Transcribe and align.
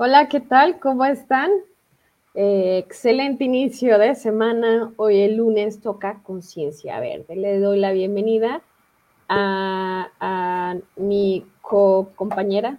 Hola, 0.00 0.28
¿qué 0.28 0.38
tal? 0.38 0.78
¿Cómo 0.78 1.04
están? 1.04 1.50
Eh, 2.34 2.78
excelente 2.78 3.42
inicio 3.42 3.98
de 3.98 4.14
semana. 4.14 4.92
Hoy 4.94 5.22
el 5.22 5.38
lunes 5.38 5.80
toca 5.80 6.22
Conciencia 6.22 7.00
Verde. 7.00 7.34
Le 7.34 7.58
doy 7.58 7.80
la 7.80 7.90
bienvenida 7.90 8.62
a, 9.28 10.76
mi 10.94 11.44
co-compañera, 11.62 12.78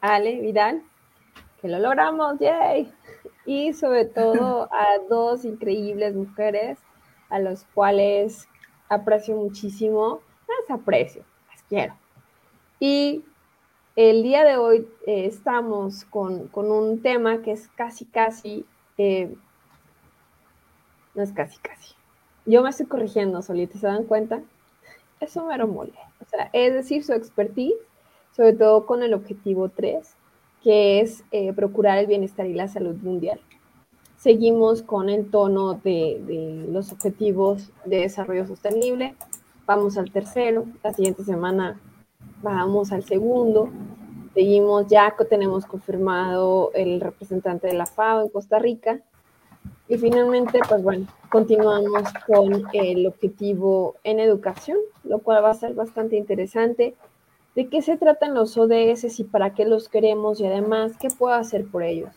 Ale 0.00 0.40
Vidal, 0.40 0.82
que 1.60 1.68
lo 1.68 1.78
logramos, 1.78 2.38
yay. 2.38 2.90
Y 3.44 3.74
sobre 3.74 4.06
todo 4.06 4.66
a 4.72 4.96
dos 5.10 5.44
increíbles 5.44 6.14
mujeres 6.14 6.78
a 7.28 7.38
los 7.38 7.64
cuales 7.74 8.48
aprecio 8.88 9.36
muchísimo, 9.36 10.22
las 10.48 10.80
aprecio, 10.80 11.22
las 11.50 11.62
quiero. 11.64 11.94
Y 12.78 13.26
el 13.96 14.22
día 14.22 14.44
de 14.44 14.56
hoy 14.56 14.88
eh, 15.06 15.26
estamos 15.26 16.04
con, 16.04 16.48
un 16.54 17.02
tema 17.02 17.42
que 17.42 17.52
es 17.52 17.68
casi, 17.68 18.04
casi, 18.04 18.64
eh, 18.98 19.34
no 21.14 21.22
es 21.22 21.32
casi, 21.32 21.58
casi. 21.58 21.94
Yo 22.46 22.62
me 22.62 22.70
estoy 22.70 22.86
corrigiendo 22.86 23.42
solita, 23.42 23.78
¿se 23.78 23.86
dan 23.86 24.04
cuenta? 24.04 24.42
Eso 25.20 25.44
me 25.44 25.58
mole. 25.66 25.92
O 26.20 26.24
sea, 26.24 26.50
es 26.52 26.72
decir, 26.72 27.04
su 27.04 27.12
expertise, 27.12 27.74
sobre 28.34 28.54
todo 28.54 28.86
con 28.86 29.02
el 29.02 29.12
objetivo 29.12 29.68
3, 29.68 30.14
que 30.62 31.00
es 31.00 31.24
eh, 31.32 31.52
procurar 31.52 31.98
el 31.98 32.06
bienestar 32.06 32.46
y 32.46 32.54
la 32.54 32.68
salud 32.68 32.96
mundial. 32.96 33.40
Seguimos 34.16 34.82
con 34.82 35.08
el 35.08 35.30
tono 35.30 35.74
de, 35.74 36.20
de 36.26 36.66
los 36.70 36.92
objetivos 36.92 37.70
de 37.84 38.00
desarrollo 38.00 38.46
sostenible. 38.46 39.14
Vamos 39.66 39.98
al 39.98 40.10
tercero. 40.10 40.66
La 40.82 40.92
siguiente 40.92 41.24
semana 41.24 41.80
Vamos 42.42 42.90
al 42.90 43.04
segundo. 43.04 43.68
Seguimos, 44.32 44.86
ya 44.86 45.14
tenemos 45.28 45.66
confirmado 45.66 46.70
el 46.74 46.98
representante 47.00 47.66
de 47.66 47.74
la 47.74 47.84
FAO 47.84 48.22
en 48.22 48.28
Costa 48.30 48.58
Rica. 48.58 49.00
Y 49.88 49.98
finalmente, 49.98 50.60
pues 50.66 50.82
bueno, 50.82 51.06
continuamos 51.28 52.04
con 52.26 52.62
el 52.72 53.06
objetivo 53.06 53.96
en 54.04 54.20
educación, 54.20 54.78
lo 55.04 55.18
cual 55.18 55.44
va 55.44 55.50
a 55.50 55.54
ser 55.54 55.74
bastante 55.74 56.16
interesante. 56.16 56.94
¿De 57.54 57.68
qué 57.68 57.82
se 57.82 57.98
tratan 57.98 58.32
los 58.32 58.56
ODS 58.56 59.18
y 59.18 59.24
para 59.24 59.52
qué 59.52 59.66
los 59.66 59.90
queremos 59.90 60.40
y 60.40 60.46
además 60.46 60.92
qué 60.98 61.08
puedo 61.10 61.34
hacer 61.34 61.66
por 61.66 61.82
ellos? 61.82 62.14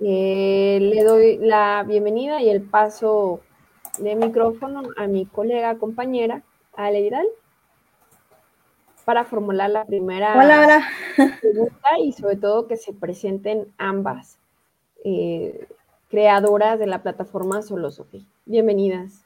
Eh, 0.00 0.78
le 0.80 1.04
doy 1.04 1.38
la 1.38 1.84
bienvenida 1.86 2.42
y 2.42 2.48
el 2.48 2.62
paso 2.62 3.40
de 3.98 4.16
micrófono 4.16 4.82
a 4.96 5.06
mi 5.06 5.26
colega, 5.26 5.78
compañera, 5.78 6.42
Ale 6.74 7.02
Vidal 7.02 7.26
para 9.06 9.24
formular 9.24 9.70
la 9.70 9.84
primera 9.84 10.34
pregunta 11.40 11.88
y 12.02 12.12
sobre 12.12 12.34
todo 12.34 12.66
que 12.66 12.76
se 12.76 12.92
presenten 12.92 13.72
ambas 13.78 14.36
eh, 15.04 15.68
creadoras 16.10 16.76
de 16.80 16.88
la 16.88 17.04
plataforma 17.04 17.62
Solosophy. 17.62 18.26
Bienvenidas. 18.46 19.24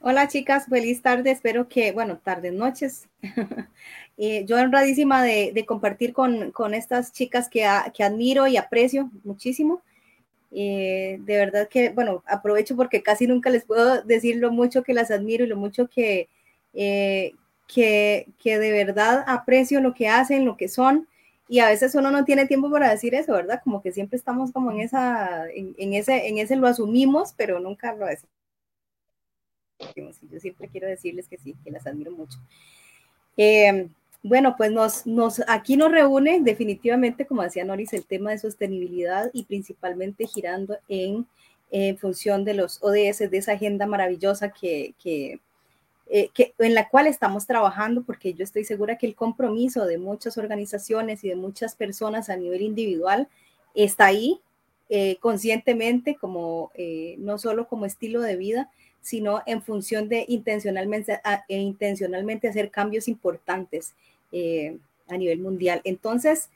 Hola 0.00 0.26
chicas, 0.26 0.66
feliz 0.66 1.00
tarde, 1.00 1.30
espero 1.30 1.68
que, 1.68 1.92
bueno, 1.92 2.18
tardes, 2.18 2.52
noches. 2.52 3.08
eh, 4.18 4.44
yo 4.44 4.56
honradísima 4.56 5.22
de, 5.22 5.52
de 5.54 5.64
compartir 5.64 6.12
con, 6.12 6.50
con, 6.50 6.74
estas 6.74 7.12
chicas 7.12 7.48
que, 7.48 7.64
que, 7.94 8.02
admiro 8.02 8.48
y 8.48 8.56
aprecio 8.56 9.12
muchísimo. 9.22 9.80
Eh, 10.50 11.18
de 11.20 11.36
verdad 11.36 11.68
que, 11.68 11.90
bueno, 11.90 12.24
aprovecho 12.26 12.74
porque 12.74 13.00
casi 13.00 13.28
nunca 13.28 13.48
les 13.48 13.64
puedo 13.64 14.02
decir 14.02 14.38
lo 14.38 14.50
mucho 14.50 14.82
que 14.82 14.92
las 14.92 15.12
admiro 15.12 15.44
y 15.44 15.48
lo 15.48 15.56
mucho 15.56 15.86
que, 15.86 16.28
eh, 16.74 17.32
que, 17.66 18.26
de 18.42 18.72
verdad 18.72 19.24
aprecio 19.26 19.80
lo 19.80 19.94
que 19.94 20.08
hacen, 20.08 20.44
lo 20.44 20.56
que 20.56 20.68
son, 20.68 21.08
y 21.48 21.58
a 21.60 21.68
veces 21.68 21.94
uno 21.94 22.10
no 22.10 22.24
tiene 22.24 22.46
tiempo 22.46 22.70
para 22.70 22.90
decir 22.90 23.14
eso, 23.14 23.32
¿verdad? 23.32 23.60
Como 23.62 23.82
que 23.82 23.92
siempre 23.92 24.16
estamos 24.16 24.52
como 24.52 24.70
en 24.72 24.80
esa, 24.80 25.46
en, 25.50 25.92
ese, 25.92 26.28
en 26.28 26.38
ese 26.38 26.56
lo 26.56 26.66
asumimos, 26.66 27.34
pero 27.36 27.60
nunca 27.60 27.94
lo 27.94 28.06
decimos. 28.06 28.30
Yo 30.30 30.40
siempre 30.40 30.68
quiero 30.68 30.88
decirles 30.88 31.28
que 31.28 31.36
sí, 31.36 31.54
que 31.62 31.70
las 31.70 31.86
admiro 31.86 32.12
mucho. 32.12 32.38
Eh, 33.36 33.88
bueno, 34.22 34.54
pues 34.56 34.72
nos, 34.72 35.06
nos, 35.06 35.42
aquí 35.48 35.76
nos 35.76 35.92
reúne 35.92 36.40
definitivamente, 36.40 37.26
como 37.26 37.42
decía 37.42 37.62
Noris, 37.62 37.92
el 37.92 38.06
tema 38.06 38.30
de 38.30 38.38
sostenibilidad 38.38 39.30
y 39.34 39.44
principalmente 39.44 40.26
girando 40.26 40.78
en, 40.88 41.26
función 41.98 42.44
de 42.44 42.54
los 42.54 42.78
ODS, 42.82 43.30
de 43.30 43.36
esa 43.36 43.52
agenda 43.52 43.84
maravillosa 43.84 44.50
que, 44.50 44.94
que 45.02 45.40
eh, 46.06 46.28
que, 46.34 46.54
en 46.58 46.74
la 46.74 46.88
cual 46.88 47.06
estamos 47.06 47.46
trabajando, 47.46 48.02
porque 48.02 48.34
yo 48.34 48.44
estoy 48.44 48.64
segura 48.64 48.98
que 48.98 49.06
el 49.06 49.14
compromiso 49.14 49.86
de 49.86 49.98
muchas 49.98 50.36
organizaciones 50.36 51.24
y 51.24 51.28
de 51.28 51.36
muchas 51.36 51.74
personas 51.74 52.28
a 52.28 52.36
nivel 52.36 52.62
individual 52.62 53.28
está 53.74 54.06
ahí 54.06 54.40
eh, 54.90 55.16
conscientemente, 55.20 56.16
como 56.16 56.70
eh, 56.74 57.16
no 57.18 57.38
solo 57.38 57.66
como 57.66 57.86
estilo 57.86 58.20
de 58.20 58.36
vida, 58.36 58.70
sino 59.00 59.42
en 59.46 59.62
función 59.62 60.08
de 60.08 60.24
intencionalmente, 60.28 61.20
e 61.48 61.58
intencionalmente 61.58 62.48
hacer 62.48 62.70
cambios 62.70 63.08
importantes 63.08 63.94
a 65.08 65.16
nivel 65.16 65.38
mundial. 65.38 65.80
Entonces, 65.84 66.48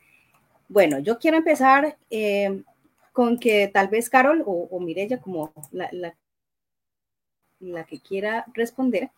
bueno, 0.69 0.99
yo 0.99 1.19
quiero 1.19 1.37
empezar 1.37 1.97
con 3.13 3.39
que 3.39 3.69
tal 3.69 3.89
vez 3.89 4.11
Carol 4.11 4.43
o, 4.45 4.69
o 4.71 4.81
Mirella, 4.81 5.21
como 5.21 5.53
la, 5.71 5.89
la, 5.93 6.15
la 7.61 7.85
que 7.85 8.01
quiera 8.01 8.45
responder, 8.55 9.11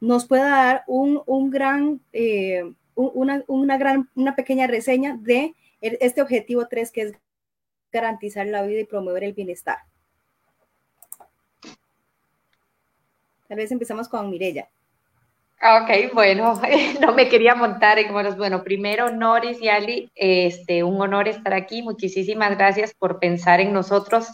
nos 0.00 0.26
pueda 0.26 0.48
dar 0.48 0.84
un, 0.86 1.22
un 1.26 1.50
gran, 1.50 2.00
eh, 2.12 2.72
una, 2.94 3.42
una, 3.46 3.78
gran, 3.78 4.08
una 4.14 4.34
pequeña 4.36 4.66
reseña 4.66 5.16
de 5.20 5.54
este 5.80 6.22
objetivo 6.22 6.66
3 6.68 6.90
que 6.92 7.02
es 7.02 7.12
garantizar 7.92 8.46
la 8.46 8.62
vida 8.62 8.80
y 8.80 8.84
promover 8.84 9.24
el 9.24 9.32
bienestar. 9.32 9.78
Tal 13.48 13.56
vez 13.56 13.72
empezamos 13.72 14.08
con 14.08 14.28
Mirella. 14.28 14.68
Ok, 15.60 16.12
bueno, 16.14 16.60
no 17.00 17.14
me 17.14 17.28
quería 17.28 17.54
montar 17.54 17.98
en. 17.98 18.12
Bueno, 18.12 18.62
primero, 18.62 19.10
Noris 19.10 19.60
y 19.60 19.68
Ali, 19.68 20.10
este, 20.14 20.84
un 20.84 21.00
honor 21.00 21.26
estar 21.26 21.54
aquí. 21.54 21.82
Muchísimas 21.82 22.56
gracias 22.56 22.94
por 22.94 23.18
pensar 23.18 23.60
en 23.60 23.72
nosotros 23.72 24.28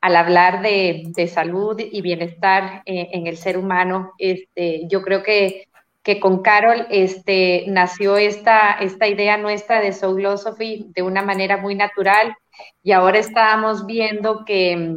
al 0.00 0.16
hablar 0.16 0.62
de, 0.62 1.04
de 1.08 1.26
salud 1.26 1.78
y 1.78 2.00
bienestar 2.00 2.82
eh, 2.86 3.08
en 3.12 3.26
el 3.26 3.36
ser 3.36 3.58
humano, 3.58 4.12
este, 4.18 4.86
yo 4.88 5.02
creo 5.02 5.22
que, 5.22 5.68
que 6.02 6.18
con 6.18 6.42
Carol 6.42 6.86
este, 6.90 7.64
nació 7.68 8.16
esta, 8.16 8.72
esta 8.72 9.06
idea 9.08 9.36
nuestra 9.36 9.80
de 9.80 9.92
Soul 9.92 10.16
Philosophy 10.16 10.86
de 10.94 11.02
una 11.02 11.22
manera 11.22 11.58
muy 11.58 11.74
natural 11.74 12.34
y 12.82 12.92
ahora 12.92 13.18
estábamos 13.18 13.86
viendo 13.86 14.44
que, 14.44 14.96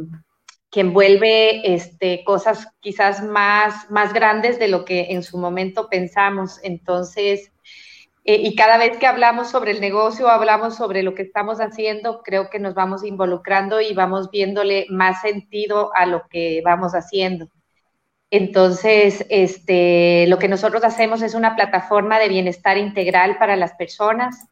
que 0.70 0.80
envuelve 0.80 1.74
este, 1.74 2.24
cosas 2.24 2.68
quizás 2.80 3.22
más, 3.22 3.90
más 3.90 4.12
grandes 4.12 4.58
de 4.58 4.68
lo 4.68 4.84
que 4.84 5.12
en 5.12 5.22
su 5.22 5.38
momento 5.38 5.88
pensamos. 5.88 6.58
Entonces, 6.62 7.52
eh, 8.24 8.40
y 8.42 8.54
cada 8.56 8.78
vez 8.78 8.96
que 8.96 9.06
hablamos 9.06 9.50
sobre 9.50 9.72
el 9.72 9.80
negocio, 9.80 10.28
hablamos 10.28 10.76
sobre 10.76 11.02
lo 11.02 11.14
que 11.14 11.22
estamos 11.22 11.58
haciendo, 11.60 12.22
creo 12.22 12.48
que 12.48 12.58
nos 12.58 12.74
vamos 12.74 13.04
involucrando 13.04 13.82
y 13.82 13.92
vamos 13.92 14.30
viéndole 14.30 14.86
más 14.88 15.20
sentido 15.20 15.90
a 15.94 16.06
lo 16.06 16.26
que 16.30 16.62
vamos 16.64 16.92
haciendo. 16.94 17.48
Entonces, 18.30 19.26
este, 19.28 20.26
lo 20.28 20.38
que 20.38 20.48
nosotros 20.48 20.82
hacemos 20.84 21.22
es 21.22 21.34
una 21.34 21.54
plataforma 21.54 22.18
de 22.18 22.28
bienestar 22.28 22.78
integral 22.78 23.36
para 23.38 23.56
las 23.56 23.74
personas 23.74 24.48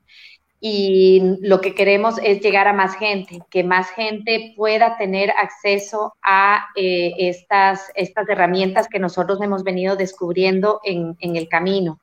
y 0.60 1.38
lo 1.40 1.60
que 1.60 1.74
queremos 1.74 2.18
es 2.22 2.40
llegar 2.40 2.68
a 2.68 2.72
más 2.72 2.94
gente, 2.94 3.40
que 3.50 3.64
más 3.64 3.90
gente 3.90 4.52
pueda 4.56 4.96
tener 4.98 5.32
acceso 5.32 6.14
a 6.22 6.66
eh, 6.76 7.14
estas, 7.18 7.90
estas 7.96 8.28
herramientas 8.28 8.86
que 8.86 9.00
nosotros 9.00 9.40
hemos 9.42 9.64
venido 9.64 9.96
descubriendo 9.96 10.80
en, 10.84 11.16
en 11.18 11.34
el 11.36 11.48
camino. 11.48 11.98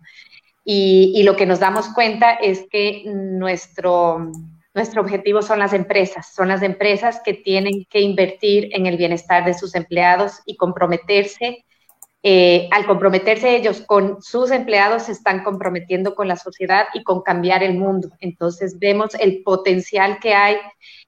Y, 0.72 1.24
lo 1.24 1.36
que 1.36 1.48
nos 1.48 1.60
damos 1.60 1.88
cuenta 1.96 2.34
es 2.34 2.68
que 2.70 3.02
nuestro, 3.08 4.32
nuestro 4.76 5.02
objetivo 5.02 5.42
son 5.42 5.58
las 5.58 5.74
empresas, 5.74 6.32
son 6.32 6.48
las 6.48 6.62
empresas 6.62 7.22
que 7.26 7.34
tienen 7.34 7.86
que 7.90 8.02
invertir 8.02 8.70
en 8.74 8.86
el 8.86 8.96
bienestar 8.96 9.44
de 9.46 9.56
sus 9.56 9.74
empleados 9.74 10.42
y 10.46 10.58
comprometerse. 10.58 11.66
Eh, 12.22 12.70
al 12.70 12.86
comprometerse 12.86 13.56
ellos 13.56 13.82
con 13.82 14.22
sus 14.22 14.52
empleados, 14.52 15.04
se 15.04 15.14
están 15.14 15.44
comprometiendo 15.44 16.14
con 16.14 16.28
la 16.28 16.36
sociedad 16.36 16.86
y 16.94 17.02
con 17.02 17.24
cambiar 17.24 17.64
el 17.64 17.74
mundo. 17.74 18.10
Entonces 18.20 18.78
vemos 18.78 19.16
el 19.16 19.42
potencial 19.42 20.20
que 20.20 20.36
hay 20.36 20.58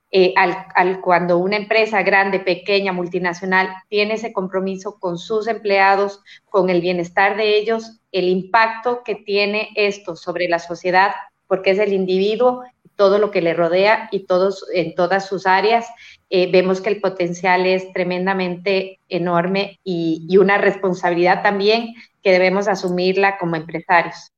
eh, 0.10 0.34
al, 0.38 1.02
cuando 1.02 1.38
una 1.38 1.58
empresa 1.58 2.02
grande, 2.02 2.40
pequeña, 2.40 2.94
multinacional 2.94 3.69
tiene 3.90 4.16
ese 4.16 4.34
compromiso 4.34 4.98
con 5.00 5.19
sus 5.19 5.46
empleados, 5.46 6.24
con 6.50 6.72
el 6.72 6.81
bienestar 6.81 7.38
de 7.38 7.60
ellos, 7.60 8.00
el 8.12 8.28
impacto 8.28 9.04
que 9.04 9.16
tiene 9.16 9.69
esto 9.75 10.16
sobre 10.16 10.48
la 10.48 10.60
sociedad, 10.60 11.12
porque 11.48 11.72
es 11.72 11.80
el 11.80 11.94
individuo, 11.94 12.63
todo 12.96 13.18
lo 13.18 13.31
que 13.31 13.42
le 13.42 13.54
rodea 13.54 14.10
y 14.12 14.25
todos 14.25 14.66
en 14.74 14.96
todas 14.96 15.25
sus 15.25 15.48
áreas, 15.48 15.88
eh, 16.30 16.52
vemos 16.52 16.81
que 16.81 16.90
el 16.90 17.02
potencial 17.02 17.66
es 17.66 17.92
tremendamente 17.94 19.00
enorme 19.10 19.80
y, 19.84 20.25
y 20.30 20.38
una 20.38 20.58
responsabilidad 20.58 21.42
también 21.42 21.96
que 22.22 22.31
debemos 22.31 22.68
asumirla 22.68 23.38
como 23.38 23.56
empresarios. 23.56 24.31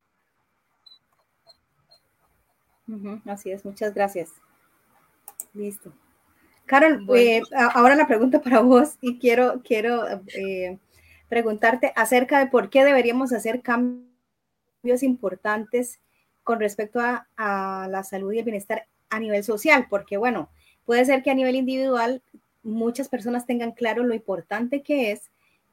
así 3.26 3.50
es, 3.50 3.64
muchas 3.64 3.94
gracias. 3.94 4.30
Listo. 5.52 5.92
Carol, 6.66 7.06
eh, 7.14 7.42
ahora 7.74 7.94
la 7.94 8.06
pregunta 8.06 8.40
para 8.40 8.60
vos 8.60 8.96
y 9.00 9.18
quiero, 9.18 9.60
quiero 9.62 10.06
eh, 10.34 10.78
preguntarte 11.34 11.92
acerca 11.96 12.38
de 12.38 12.46
por 12.46 12.70
qué 12.70 12.84
deberíamos 12.84 13.32
hacer 13.32 13.60
cambios 13.60 15.02
importantes 15.02 15.98
con 16.44 16.60
respecto 16.60 17.00
a, 17.00 17.26
la 17.90 18.04
salud 18.04 18.32
y 18.32 18.38
el 18.38 18.44
bienestar 18.44 18.86
a 19.10 19.18
nivel 19.18 19.42
social, 19.42 19.88
porque 19.90 20.16
bueno, 20.16 20.48
puede 20.84 21.04
ser 21.04 21.24
que 21.24 21.32
a 21.32 21.34
nivel 21.34 21.56
individual 21.56 22.22
muchas 22.62 23.08
personas 23.08 23.46
tengan 23.46 23.72
claro 23.72 24.04
lo 24.04 24.14
importante 24.14 24.82
que 24.82 25.10
es 25.10 25.22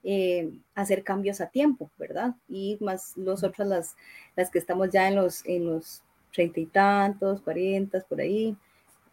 eh, 0.04 0.52
hacer 0.74 1.04
cambios 1.04 1.42
a 1.42 1.52
tiempo, 1.52 1.92
¿verdad? 2.00 2.34
Y 2.50 2.80
más 2.81 3.16
nosotros 3.16 3.68
las, 3.68 3.96
las 4.36 4.50
que 4.50 4.58
estamos 4.58 4.90
ya 4.90 5.08
en 5.10 5.16
los, 5.16 5.46
en 5.46 5.68
los 5.68 6.02
treinta 6.34 6.60
y 6.60 6.66
tantos, 6.66 7.42
cuarentas, 7.42 8.04
por 8.06 8.19
ahí, 8.19 8.58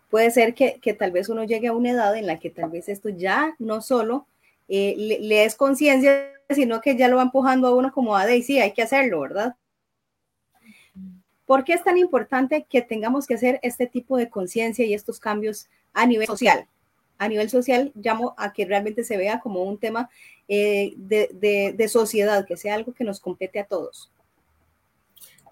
puede 0.08 0.30
ser 0.30 0.54
que, 0.54 0.80
tal 0.98 1.10
vez 1.10 1.28
uno 1.28 1.44
llegue 1.44 1.68
a 1.68 1.74
una 1.74 1.90
edad 1.90 2.16
en 2.16 2.26
la 2.26 2.38
que 2.38 2.48
tal 2.48 2.70
vez 2.70 2.88
esto 2.88 3.10
ya 3.10 3.54
no 3.58 3.82
solo 3.82 4.26
eh, 4.66 4.94
le, 4.96 5.44
es 5.44 5.54
conciencia, 5.54 6.37
sino 6.50 6.80
que 6.80 6.96
ya 6.96 7.08
lo 7.08 7.16
va 7.16 7.22
empujando 7.22 7.68
a 7.68 7.74
uno 7.74 7.92
como 7.92 8.16
a 8.16 8.26
de 8.26 8.42
sí, 8.42 8.58
hay 8.58 8.72
que 8.72 8.82
hacerlo, 8.82 9.20
¿verdad? 9.20 9.56
¿Por 11.46 11.64
qué 11.64 11.72
es 11.72 11.82
tan 11.82 11.96
importante 11.96 12.66
que 12.68 12.82
tengamos 12.82 13.26
que 13.26 13.34
hacer 13.34 13.58
este 13.62 13.86
tipo 13.86 14.16
de 14.16 14.28
conciencia 14.28 14.84
y 14.84 14.94
estos 14.94 15.18
cambios 15.18 15.68
a 15.94 16.06
nivel 16.06 16.26
social? 16.26 16.66
A 17.16 17.28
nivel 17.28 17.50
social 17.50 17.90
llamo 17.94 18.34
a 18.36 18.52
que 18.52 18.64
realmente 18.64 19.02
se 19.02 19.16
vea 19.16 19.40
como 19.40 19.62
un 19.62 19.78
tema 19.78 20.10
eh, 20.46 20.94
de 20.96 21.88
sociedad, 21.88 22.46
que 22.46 22.56
sea 22.56 22.74
algo 22.74 22.92
que 22.92 23.04
nos 23.04 23.20
compete 23.20 23.58
a 23.58 23.64
todos. 23.64 24.10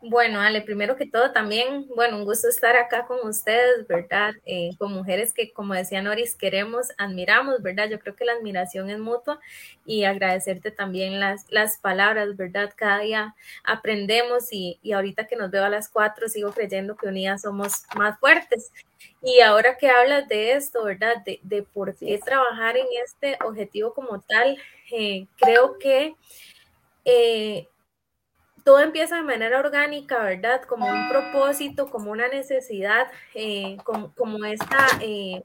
Bueno, 0.02 0.40
Ale, 0.40 0.62
primero 0.62 0.96
que 0.96 1.06
todo 1.06 1.32
también, 1.32 1.86
bueno, 1.94 2.18
un 2.18 2.24
gusto 2.24 2.48
estar 2.48 2.76
acá 2.76 3.06
con 3.06 3.26
ustedes, 3.26 3.86
¿verdad? 3.86 4.34
Eh, 4.44 4.70
con 4.78 4.92
mujeres 4.92 5.32
que, 5.32 5.52
como 5.52 5.74
decía 5.74 6.02
Noris, 6.02 6.34
queremos, 6.34 6.88
admiramos, 6.98 7.62
¿verdad? 7.62 7.88
Yo 7.88 7.98
creo 7.98 8.14
que 8.14 8.24
la 8.24 8.32
admiración 8.32 8.90
es 8.90 8.98
mutua 8.98 9.40
y 9.84 10.04
agradecerte 10.04 10.70
también 10.70 11.18
las, 11.18 11.50
las 11.50 11.78
palabras, 11.78 12.36
¿verdad? 12.36 12.72
Cada 12.76 13.00
día 13.00 13.34
aprendemos 13.64 14.52
y, 14.52 14.78
y 14.82 14.92
ahorita 14.92 15.26
que 15.26 15.36
nos 15.36 15.50
veo 15.50 15.64
a 15.64 15.70
las 15.70 15.88
cuatro 15.88 16.28
sigo 16.28 16.52
creyendo 16.52 16.96
que 16.96 17.08
unidas 17.08 17.42
somos 17.42 17.84
más 17.96 18.18
fuertes. 18.20 18.72
Y 19.22 19.40
ahora 19.40 19.76
que 19.76 19.88
hablas 19.88 20.28
de 20.28 20.52
esto, 20.52 20.84
¿verdad? 20.84 21.24
De, 21.24 21.40
de 21.42 21.62
por 21.62 21.96
qué 21.96 22.18
trabajar 22.18 22.76
en 22.76 22.86
este 23.04 23.38
objetivo 23.44 23.94
como 23.94 24.20
tal, 24.20 24.58
eh, 24.92 25.26
creo 25.38 25.78
que... 25.78 26.14
Eh, 27.04 27.68
todo 28.66 28.80
empieza 28.80 29.14
de 29.14 29.22
manera 29.22 29.60
orgánica, 29.60 30.18
¿verdad? 30.24 30.60
Como 30.62 30.88
un 30.88 31.08
propósito, 31.08 31.88
como 31.88 32.10
una 32.10 32.26
necesidad, 32.26 33.06
eh, 33.32 33.76
como, 33.84 34.44
esta 34.44 34.88
eh, 35.00 35.40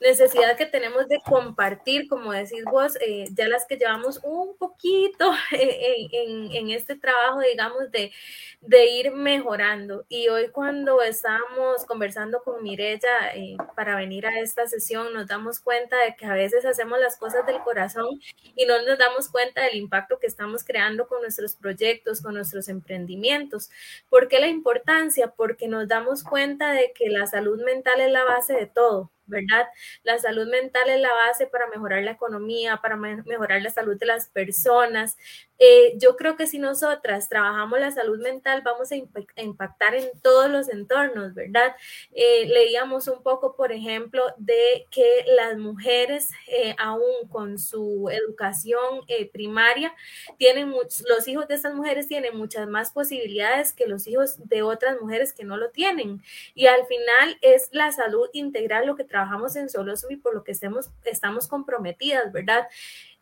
necesidad 0.00 0.56
que 0.56 0.66
tenemos 0.66 1.08
de 1.08 1.20
compartir, 1.20 2.08
como 2.08 2.32
decís 2.32 2.64
vos, 2.64 2.96
eh, 3.00 3.26
ya 3.32 3.48
las 3.48 3.66
que 3.66 3.76
llevamos 3.76 4.20
un 4.22 4.56
poquito 4.56 5.32
en, 5.52 6.52
en, 6.52 6.70
este 6.70 6.96
trabajo, 6.96 7.40
digamos, 7.40 7.90
de, 7.90 8.12
de, 8.60 8.86
ir 8.86 9.12
mejorando. 9.12 10.04
Y 10.08 10.28
hoy 10.28 10.48
cuando 10.50 11.00
estábamos 11.02 11.84
conversando 11.86 12.42
con 12.42 12.62
Mirella 12.62 13.34
eh, 13.34 13.56
para 13.76 13.96
venir 13.96 14.26
a 14.26 14.40
esta 14.40 14.66
sesión, 14.66 15.12
nos 15.14 15.26
damos 15.26 15.60
cuenta 15.60 15.96
de 15.98 16.16
que 16.16 16.26
a 16.26 16.34
veces 16.34 16.64
hacemos 16.64 16.98
las 16.98 17.16
cosas 17.16 17.46
del 17.46 17.60
corazón 17.60 18.20
y 18.56 18.66
no 18.66 18.82
nos 18.82 18.98
damos 18.98 19.28
cuenta 19.28 19.62
del 19.62 19.76
impacto 19.76 20.18
que 20.18 20.26
estamos 20.26 20.64
creando 20.64 21.06
con 21.06 21.20
nuestros 21.22 21.54
proyectos, 21.54 22.22
con 22.22 22.34
nuestros 22.34 22.68
emprendimientos. 22.68 23.70
¿Por 24.08 24.28
qué 24.28 24.40
la 24.40 24.48
importancia? 24.48 25.28
Porque 25.28 25.68
nos 25.68 25.88
damos 25.88 26.22
cuenta 26.24 26.72
de 26.72 26.92
que 26.94 27.08
la 27.08 27.26
salud 27.26 27.62
mental 27.64 28.00
es 28.00 28.10
la 28.10 28.24
base 28.24 28.54
de 28.54 28.66
todo. 28.66 29.13
¿Verdad? 29.26 29.66
La 30.02 30.18
salud 30.18 30.48
mental 30.48 30.88
es 30.90 31.00
la 31.00 31.12
base 31.12 31.46
para 31.46 31.66
mejorar 31.68 32.02
la 32.02 32.12
economía, 32.12 32.78
para 32.82 32.96
mejorar 32.96 33.62
la 33.62 33.70
salud 33.70 33.96
de 33.98 34.06
las 34.06 34.28
personas, 34.28 35.16
eh, 35.58 35.94
yo 35.98 36.16
creo 36.16 36.36
que 36.36 36.46
si 36.46 36.58
nosotras 36.58 37.28
trabajamos 37.28 37.78
la 37.78 37.90
salud 37.90 38.20
mental, 38.20 38.62
vamos 38.64 38.90
a, 38.90 38.96
impactar 38.96 39.94
en 39.94 40.10
todos 40.20 40.50
los 40.50 40.68
entornos, 40.68 41.34
¿verdad? 41.34 41.74
Eh, 42.12 42.46
leíamos 42.46 43.08
un 43.08 43.22
poco, 43.22 43.54
por 43.56 43.72
ejemplo, 43.72 44.22
de 44.36 44.86
que 44.90 45.24
las 45.36 45.56
mujeres, 45.56 46.30
eh, 46.48 46.74
aún 46.78 47.28
con 47.28 47.58
su 47.58 48.08
educación 48.10 49.04
primaria, 49.32 49.94
tienen 50.38 50.70
los 50.72 51.28
hijos 51.28 51.48
de 51.48 51.54
estas 51.54 51.74
mujeres 51.74 52.08
tienen 52.08 52.36
muchas 52.36 52.68
más 52.68 52.90
posibilidades 52.90 53.72
que 53.72 53.86
los 53.86 54.06
hijos 54.06 54.36
de 54.48 54.62
otras 54.62 55.00
mujeres 55.00 55.32
que 55.32 55.44
no 55.44 55.56
lo 55.56 55.70
tienen. 55.70 56.22
Y 56.54 56.66
al 56.66 56.86
final 56.86 57.38
es 57.40 57.68
la 57.72 57.92
salud 57.92 58.28
integral 58.32 58.86
lo 58.86 58.96
que 58.96 59.04
trabajamos 59.04 59.56
en 59.56 59.68
Soloso 59.68 60.08
y 60.10 60.16
por 60.16 60.34
lo 60.34 60.44
que 60.44 60.52
estamos 60.52 61.48
comprometidas, 61.48 62.32
¿verdad? 62.32 62.66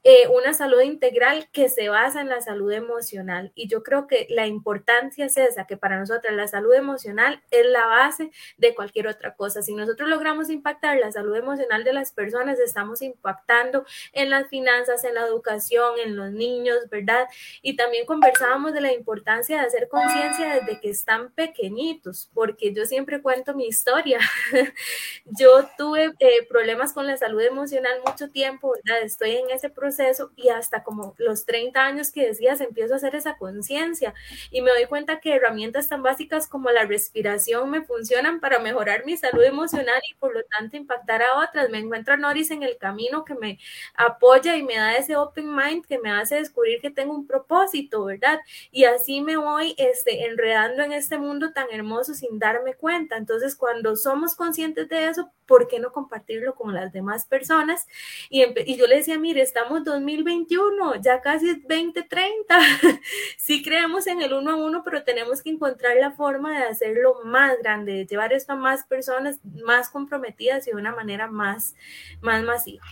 Eh, 0.04 0.26
una 0.26 0.52
salud 0.52 0.80
integral 0.80 1.48
que 1.52 1.68
se 1.68 1.88
basa 1.88 2.20
en 2.20 2.28
la 2.28 2.40
salud 2.40 2.72
emocional. 2.72 3.52
Y 3.54 3.68
yo 3.68 3.84
creo 3.84 4.08
que 4.08 4.26
la 4.30 4.48
importancia 4.48 5.26
es 5.26 5.36
esa, 5.36 5.64
que 5.68 5.76
para 5.76 5.96
nosotros 5.96 6.34
la 6.34 6.48
salud 6.48 6.74
emocional 6.74 7.40
es 7.52 7.66
la 7.66 7.86
base 7.86 8.32
de 8.56 8.74
cualquier 8.74 9.06
otra 9.06 9.36
cosa. 9.36 9.62
Si 9.62 9.72
nosotros 9.74 10.08
logramos 10.08 10.50
impactar 10.50 10.98
la 10.98 11.12
salud 11.12 11.36
emocional 11.36 11.84
de 11.84 11.92
las 11.92 12.10
personas, 12.10 12.58
estamos 12.58 13.00
impactando 13.00 13.86
en 14.12 14.28
las 14.28 14.48
finanzas, 14.48 15.04
en 15.04 15.14
la 15.14 15.20
educación, 15.24 15.92
en 16.04 16.16
los 16.16 16.32
niños, 16.32 16.78
¿verdad? 16.90 17.28
Y 17.62 17.76
también 17.76 18.04
conversábamos 18.04 18.72
de 18.72 18.80
la 18.80 18.92
importancia 18.92 19.60
de 19.60 19.66
hacer 19.66 19.88
conciencia 19.88 20.54
desde 20.54 20.80
que 20.80 20.90
están 20.90 21.30
pequeñitos, 21.30 22.28
porque 22.34 22.74
yo 22.74 22.86
siempre 22.86 23.22
cuento 23.22 23.54
mi 23.54 23.66
historia. 23.66 24.18
yo 25.26 25.68
tuve 25.78 26.12
eh, 26.18 26.44
problemas 26.48 26.92
con 26.92 27.06
la 27.06 27.16
salud 27.16 27.40
emocional 27.40 28.00
mucho 28.04 28.30
tiempo, 28.30 28.74
¿verdad? 28.84 29.02
Estoy 29.02 29.36
en 29.36 29.50
ese 29.50 29.70
proceso 29.70 29.91
y 30.36 30.48
hasta 30.48 30.82
como 30.82 31.14
los 31.18 31.44
30 31.44 31.84
años 31.84 32.10
que 32.10 32.26
decías 32.26 32.60
empiezo 32.60 32.94
a 32.94 32.96
hacer 32.96 33.14
esa 33.14 33.36
conciencia 33.36 34.14
y 34.50 34.62
me 34.62 34.70
doy 34.70 34.86
cuenta 34.86 35.20
que 35.20 35.34
herramientas 35.34 35.88
tan 35.88 36.02
básicas 36.02 36.46
como 36.46 36.70
la 36.70 36.84
respiración 36.84 37.70
me 37.70 37.82
funcionan 37.82 38.40
para 38.40 38.58
mejorar 38.58 39.04
mi 39.04 39.16
salud 39.16 39.42
emocional 39.42 40.00
y 40.10 40.14
por 40.14 40.34
lo 40.34 40.42
tanto 40.44 40.76
impactar 40.76 41.22
a 41.22 41.38
otras. 41.38 41.70
Me 41.70 41.78
encuentro 41.78 42.14
a 42.14 42.16
Noris 42.16 42.50
en 42.50 42.62
el 42.62 42.76
camino 42.78 43.24
que 43.24 43.34
me 43.34 43.58
apoya 43.94 44.56
y 44.56 44.62
me 44.62 44.76
da 44.76 44.96
ese 44.96 45.16
open 45.16 45.54
mind 45.54 45.86
que 45.86 45.98
me 45.98 46.10
hace 46.10 46.36
descubrir 46.36 46.80
que 46.80 46.90
tengo 46.90 47.14
un 47.14 47.26
propósito, 47.26 48.04
¿verdad? 48.04 48.40
Y 48.70 48.84
así 48.84 49.20
me 49.20 49.36
voy 49.36 49.74
este, 49.78 50.26
enredando 50.26 50.82
en 50.82 50.92
este 50.92 51.18
mundo 51.18 51.52
tan 51.52 51.66
hermoso 51.70 52.14
sin 52.14 52.38
darme 52.38 52.74
cuenta. 52.74 53.16
Entonces, 53.16 53.56
cuando 53.56 53.96
somos 53.96 54.34
conscientes 54.34 54.88
de 54.88 55.08
eso, 55.08 55.30
¿por 55.46 55.68
qué 55.68 55.78
no 55.78 55.92
compartirlo 55.92 56.54
con 56.54 56.74
las 56.74 56.92
demás 56.92 57.26
personas? 57.26 57.86
Y, 58.30 58.44
y 58.66 58.76
yo 58.76 58.86
le 58.86 58.96
decía, 58.96 59.18
mire, 59.18 59.42
estamos 59.42 59.81
2021, 59.82 61.00
ya 61.00 61.20
casi 61.20 61.54
2030. 61.54 62.58
sí 63.38 63.62
creemos 63.62 64.06
en 64.06 64.22
el 64.22 64.32
uno 64.32 64.52
a 64.52 64.56
uno, 64.56 64.82
pero 64.84 65.04
tenemos 65.04 65.42
que 65.42 65.50
encontrar 65.50 65.96
la 65.96 66.12
forma 66.12 66.58
de 66.58 66.64
hacerlo 66.66 67.20
más 67.24 67.58
grande, 67.62 67.92
de 67.92 68.06
llevar 68.06 68.32
esto 68.32 68.52
a 68.52 68.56
más 68.56 68.84
personas 68.84 69.38
más 69.64 69.90
comprometidas 69.90 70.66
y 70.66 70.70
de 70.70 70.76
una 70.76 70.94
manera 70.94 71.26
más, 71.26 71.74
más 72.20 72.42
masiva. 72.42 72.84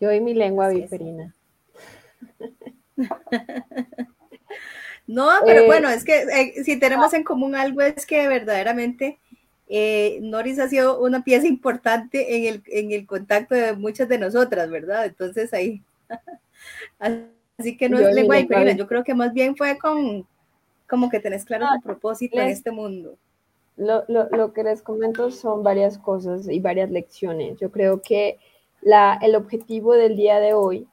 Yo 0.00 0.12
y 0.12 0.20
mi 0.20 0.34
lengua 0.34 0.68
viperina. 0.68 1.34
No, 5.06 5.28
pero 5.44 5.62
eh, 5.62 5.66
bueno, 5.66 5.88
es 5.90 6.04
que 6.04 6.22
eh, 6.22 6.64
si 6.64 6.78
tenemos 6.78 7.12
en 7.12 7.24
común 7.24 7.54
algo 7.54 7.80
es 7.82 8.06
que 8.06 8.28
verdaderamente 8.28 9.18
eh, 9.74 10.18
Noris 10.20 10.58
ha 10.58 10.68
sido 10.68 11.00
una 11.00 11.24
pieza 11.24 11.46
importante 11.46 12.36
en 12.36 12.44
el, 12.44 12.62
en 12.66 12.92
el 12.92 13.06
contacto 13.06 13.54
de 13.54 13.72
muchas 13.72 14.06
de 14.06 14.18
nosotras, 14.18 14.70
¿verdad? 14.70 15.06
Entonces 15.06 15.54
ahí. 15.54 15.82
Así 17.56 17.78
que 17.78 17.88
no 17.88 17.98
es 17.98 18.14
lengua 18.14 18.36
de 18.36 18.76
yo 18.76 18.86
creo 18.86 19.02
que 19.02 19.14
más 19.14 19.32
bien 19.32 19.56
fue 19.56 19.78
con 19.78 20.26
como 20.86 21.08
que 21.08 21.20
tenés 21.20 21.46
claro 21.46 21.68
tu 21.76 21.80
propósito 21.80 22.38
en 22.38 22.48
este 22.48 22.70
mundo. 22.70 23.16
Lo, 23.78 24.04
lo, 24.08 24.28
lo, 24.28 24.52
que 24.52 24.62
les 24.62 24.82
comento 24.82 25.30
son 25.30 25.62
varias 25.62 25.96
cosas 25.96 26.46
y 26.50 26.60
varias 26.60 26.90
lecciones. 26.90 27.58
Yo 27.58 27.70
creo 27.70 28.02
que 28.02 28.38
la, 28.82 29.18
el 29.22 29.34
objetivo 29.34 29.94
del 29.94 30.16
día 30.16 30.38
de 30.38 30.52
hoy 30.52 30.86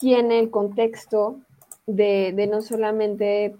tiene 0.00 0.38
el 0.38 0.48
contexto 0.48 1.38
de, 1.86 2.32
de 2.34 2.46
no 2.46 2.62
solamente 2.62 3.44
eh, 3.44 3.54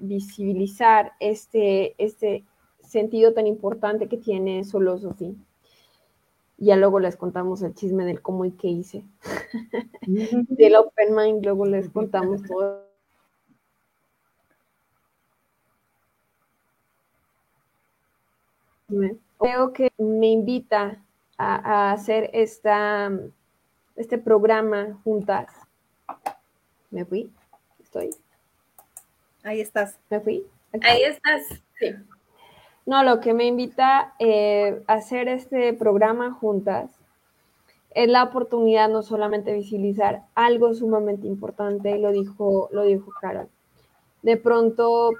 visibilizar 0.00 1.14
este, 1.18 1.96
este, 1.98 2.44
sentido 2.88 3.34
tan 3.34 3.46
importante 3.46 4.08
que 4.08 4.16
tiene 4.16 4.64
solo 4.64 4.98
Sofía. 4.98 5.34
Ya 6.56 6.76
luego 6.76 6.98
les 6.98 7.16
contamos 7.16 7.62
el 7.62 7.74
chisme 7.74 8.04
del 8.04 8.20
cómo 8.20 8.44
y 8.44 8.50
qué 8.50 8.68
hice. 8.68 9.04
del 10.02 10.74
Open 10.74 11.14
Mind, 11.14 11.44
luego 11.44 11.66
les 11.66 11.88
contamos 11.88 12.42
todo. 12.42 12.88
Creo 19.38 19.72
que 19.72 19.92
me 19.98 20.28
invita 20.28 21.04
a, 21.36 21.92
hacer 21.92 22.30
esta, 22.32 23.12
este 23.94 24.18
programa 24.18 24.98
juntas. 25.04 25.52
¿Me 26.90 27.04
fui? 27.04 27.30
¿Estoy? 27.80 28.10
Ahí 29.44 29.60
estás. 29.60 29.98
¿Me 30.10 30.20
fui? 30.20 30.44
Ahí 30.82 31.02
estás. 31.02 31.62
Sí. 31.78 31.94
No, 32.88 33.02
lo 33.02 33.20
que 33.20 33.34
me 33.34 33.44
invita 33.44 34.14
eh, 34.18 34.82
a 34.86 34.94
hacer 34.94 35.28
este 35.28 35.74
programa 35.74 36.32
juntas 36.32 36.90
es 37.90 38.08
la 38.08 38.22
oportunidad 38.22 38.88
no 38.88 39.02
solamente 39.02 39.52
visibilizar 39.52 40.22
algo 40.34 40.72
sumamente 40.72 41.26
importante, 41.26 41.90
y 41.90 42.00
lo 42.00 42.12
dijo, 42.12 42.70
lo 42.72 42.84
dijo 42.84 43.12
Carol. 43.20 43.50
De 44.22 44.38
pronto, 44.38 45.10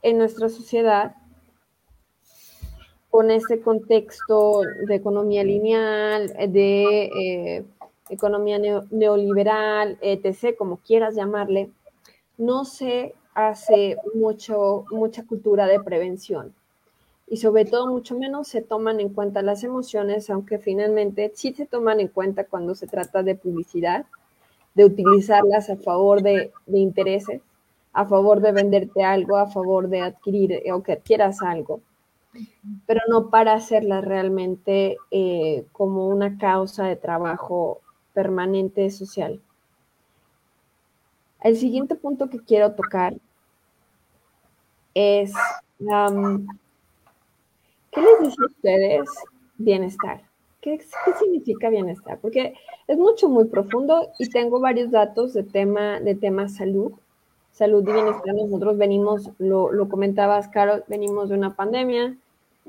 en 0.00 0.16
nuestra 0.16 0.48
sociedad, 0.48 1.14
con 3.10 3.30
este 3.30 3.60
contexto 3.60 4.62
de 4.86 4.94
economía 4.94 5.44
lineal, 5.44 6.28
de 6.48 7.04
eh, 7.04 7.64
economía 8.08 8.58
neoliberal, 8.90 9.98
etc., 10.00 10.56
como 10.56 10.78
quieras 10.78 11.16
llamarle, 11.16 11.70
no 12.38 12.64
se 12.64 13.14
hace 13.34 13.98
mucho, 14.14 14.86
mucha 14.90 15.26
cultura 15.26 15.66
de 15.66 15.80
prevención 15.80 16.54
y 17.30 17.36
sobre 17.36 17.64
todo 17.64 17.86
mucho 17.86 18.18
menos 18.18 18.48
se 18.48 18.60
toman 18.60 18.98
en 18.98 19.10
cuenta 19.10 19.40
las 19.40 19.62
emociones, 19.62 20.28
aunque 20.30 20.58
finalmente 20.58 21.30
sí 21.32 21.52
se 21.52 21.64
toman 21.64 22.00
en 22.00 22.08
cuenta 22.08 22.44
cuando 22.44 22.74
se 22.74 22.88
trata 22.88 23.22
de 23.22 23.36
publicidad, 23.36 24.04
de 24.74 24.84
utilizarlas 24.84 25.70
a 25.70 25.76
favor 25.76 26.22
de, 26.22 26.50
intereses, 26.66 27.40
a 27.92 28.04
favor 28.04 28.40
de 28.40 28.50
venderte 28.50 29.04
algo, 29.04 29.36
a 29.36 29.46
favor 29.46 29.88
de 29.88 30.00
adquirir 30.00 30.54
eh, 30.54 30.72
o 30.72 30.82
que 30.82 30.94
adquieras 30.94 31.40
algo, 31.40 31.80
pero 32.84 33.00
no 33.08 33.30
para 33.30 33.54
hacerlas 33.54 34.04
realmente 34.04 34.96
eh, 35.12 35.64
como 35.70 36.08
una 36.08 36.36
causa 36.36 36.86
de 36.86 36.96
trabajo 36.96 37.80
permanente 38.12 38.90
social. 38.90 39.40
El 41.42 41.56
siguiente 41.56 41.94
punto 41.94 42.28
que 42.28 42.40
quiero 42.40 42.72
tocar 42.72 43.14
es 44.94 45.32
¿Qué 47.92 48.00
les 48.00 48.20
dice 48.20 48.36
a 48.42 48.46
ustedes 48.46 49.08
bienestar? 49.58 50.22
¿Qué, 50.60 50.78
significa 51.18 51.70
bienestar? 51.70 52.18
Porque 52.20 52.54
es 52.86 52.98
mucho, 52.98 53.28
muy 53.28 53.46
profundo 53.46 54.10
y 54.18 54.28
tengo 54.28 54.60
varios 54.60 54.90
datos 54.90 55.32
de 55.32 55.42
tema, 55.42 56.00
de 56.00 56.14
tema 56.14 56.48
salud. 56.48 56.92
Salud 57.52 57.82
y 57.88 57.92
bienestar. 57.92 58.34
Nosotros 58.34 58.78
venimos, 58.78 59.30
lo, 59.38 59.72
lo 59.72 59.88
comentabas, 59.88 60.48
Carol, 60.48 60.84
venimos 60.86 61.30
de 61.30 61.34
una 61.34 61.56
pandemia, 61.56 62.16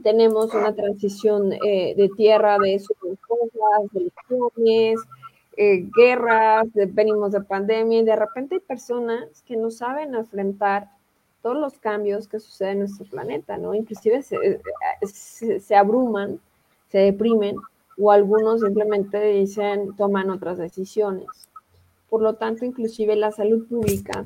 tenemos 0.02 0.54
una 0.54 0.74
transición 0.74 1.54
eh, 1.54 1.94
de 1.96 2.10
tierra 2.16 2.58
de 2.58 2.82
cosas, 3.28 3.92
de 4.56 4.96
eh, 5.58 5.90
guerras, 5.96 6.68
venimos 6.74 7.34
de 7.34 7.42
pandemia 7.42 8.00
y 8.00 8.06
de 8.06 8.16
repente 8.16 8.56
hay 8.56 8.62
personas 8.62 9.44
que 9.46 9.56
no 9.56 9.70
saben 9.70 10.16
enfrentar 10.16 10.90
todos 11.42 11.58
los 11.58 11.78
cambios 11.80 12.28
que 12.28 12.40
suceden 12.40 12.74
en 12.74 12.80
nuestro 12.80 13.06
planeta, 13.06 13.58
¿no? 13.58 13.74
Inclusive 13.74 14.22
se, 14.22 15.76
abruman, 15.76 16.40
se 16.90 17.00
deprimen 17.00 17.56
o 17.98 18.12
algunos 18.12 18.62
simplemente 18.62 19.20
dicen, 19.22 19.96
toman 19.96 20.30
otras 20.30 20.58
decisiones. 20.58 21.28
Por 22.10 22.22
lo 22.22 22.36
tanto, 22.36 22.66
inclusive 22.66 23.16
la 23.16 23.32
salud 23.32 23.68
pública 23.68 24.26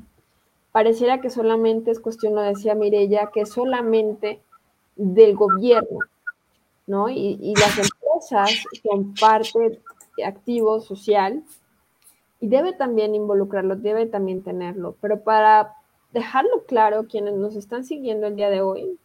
pareciera 0.72 1.22
que 1.22 1.30
solamente 1.30 1.92
es 1.92 2.00
cuestión, 2.00 2.36
lo 2.36 2.42
decía 2.42 2.76
Mirella, 2.76 3.30
que 3.34 3.46
solamente 3.46 4.42
del 4.96 5.36
gobierno, 5.36 6.00
¿no? 6.88 7.10
Y, 7.10 7.38
y 7.42 7.54
las 7.56 7.78
empresas 7.78 8.66
son 8.84 9.14
parte 9.14 9.80
activo 10.26 10.82
social 10.82 11.44
y 12.40 12.48
debe 12.48 12.74
también 12.74 13.16
involucrarlo, 13.16 13.76
debe 13.76 14.06
también 14.06 14.44
tenerlo, 14.44 14.96
pero 15.02 15.22
para 15.22 15.76
dejarlo 16.16 16.64
claro 16.66 17.08
quienes 17.08 17.34
nos 17.34 17.58
están 17.58 17.84
siguiendo 17.84 18.28
el 18.28 18.38
día 18.38 18.50
de 18.50 18.62
hoy, 18.62 18.98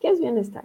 ¿qué 0.00 0.10
es 0.10 0.20
bienestar? 0.20 0.64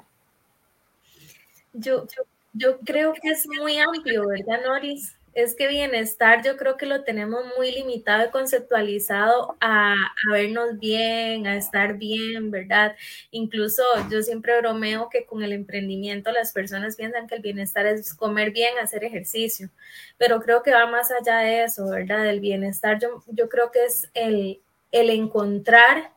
Yo, 1.74 2.06
yo, 2.54 2.80
creo 2.82 3.13
que 3.13 3.30
es 3.32 3.48
muy 3.48 3.80
amplio, 3.80 4.28
¿verdad, 4.28 4.63
Noris? 4.63 5.16
Es 5.34 5.56
que 5.56 5.68
bienestar 5.68 6.44
yo 6.44 6.56
creo 6.56 6.78
que 6.78 6.86
lo 6.86 7.04
tenemos 7.04 7.44
muy 7.58 7.72
limitado 7.72 8.28
y 8.28 8.30
conceptualizado 8.30 9.58
a, 9.60 9.96
vernos 10.32 10.78
bien, 10.78 11.48
a 11.48 11.58
estar 11.58 11.98
bien, 11.98 12.52
¿verdad? 12.52 12.96
Incluso 13.32 13.82
yo 14.12 14.22
siempre 14.22 14.60
bromeo 14.60 15.10
que 15.10 15.25
con 15.25 15.42
el 15.42 15.52
emprendimiento 15.52 16.32
las 16.32 16.54
personas 16.54 16.96
piensan 16.96 17.25
que 17.25 17.34
el 17.34 17.42
bienestar 17.42 17.88
es 17.88 18.13
comer 18.13 18.52
bien, 18.52 18.78
hacer 18.78 19.04
ejercicio, 19.04 19.72
pero 20.20 20.40
creo 20.40 20.62
que 20.62 20.72
va 20.72 20.86
más 20.86 21.10
allá 21.10 21.40
de 21.40 21.63
eso, 21.63 21.90
¿verdad? 21.90 22.24
Del 22.24 22.40
bienestar 22.40 23.00
yo, 23.00 23.24
yo 23.25 23.50
creo 23.50 23.72
que 23.72 23.86
es 23.86 24.12
el, 24.13 24.62
el 24.93 25.09
encontrar 25.09 26.13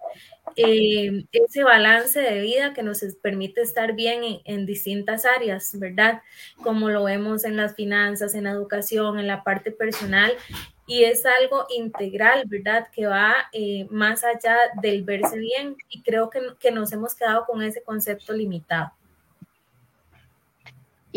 eh, 0.55 1.25
ese 1.33 1.65
balance 1.65 2.21
de 2.21 2.41
vida 2.41 2.73
que 2.73 2.83
nos 2.83 3.03
permite 3.21 3.63
estar 3.63 3.95
bien 3.95 4.41
en, 4.45 4.65
distintas 4.65 5.25
áreas, 5.25 5.79
¿verdad? 5.79 6.23
Como 6.63 6.89
lo 6.89 7.05
vemos 7.05 7.45
en 7.45 7.57
las 7.57 7.75
finanzas, 7.75 8.35
en 8.35 8.45
la 8.45 8.53
educación, 8.53 9.19
en 9.19 9.27
la 9.27 9.43
parte 9.43 9.73
personal. 9.73 10.33
Y 10.87 11.03
es 11.03 11.27
algo 11.27 11.67
integral, 11.77 12.45
¿verdad? 12.47 12.87
Que 12.93 13.07
va 13.07 13.35
eh, 13.53 13.87
más 13.91 14.23
allá 14.23 14.57
del 14.81 15.03
verse 15.03 15.39
bien. 15.39 15.77
Y 15.89 16.03
creo 16.03 16.31
que, 16.31 16.41
que 16.61 16.71
nos 16.71 16.93
hemos 16.93 17.15
quedado 17.15 17.45
con 17.45 17.63
ese 17.63 17.83
concepto 17.83 18.33
limitado. 18.33 18.93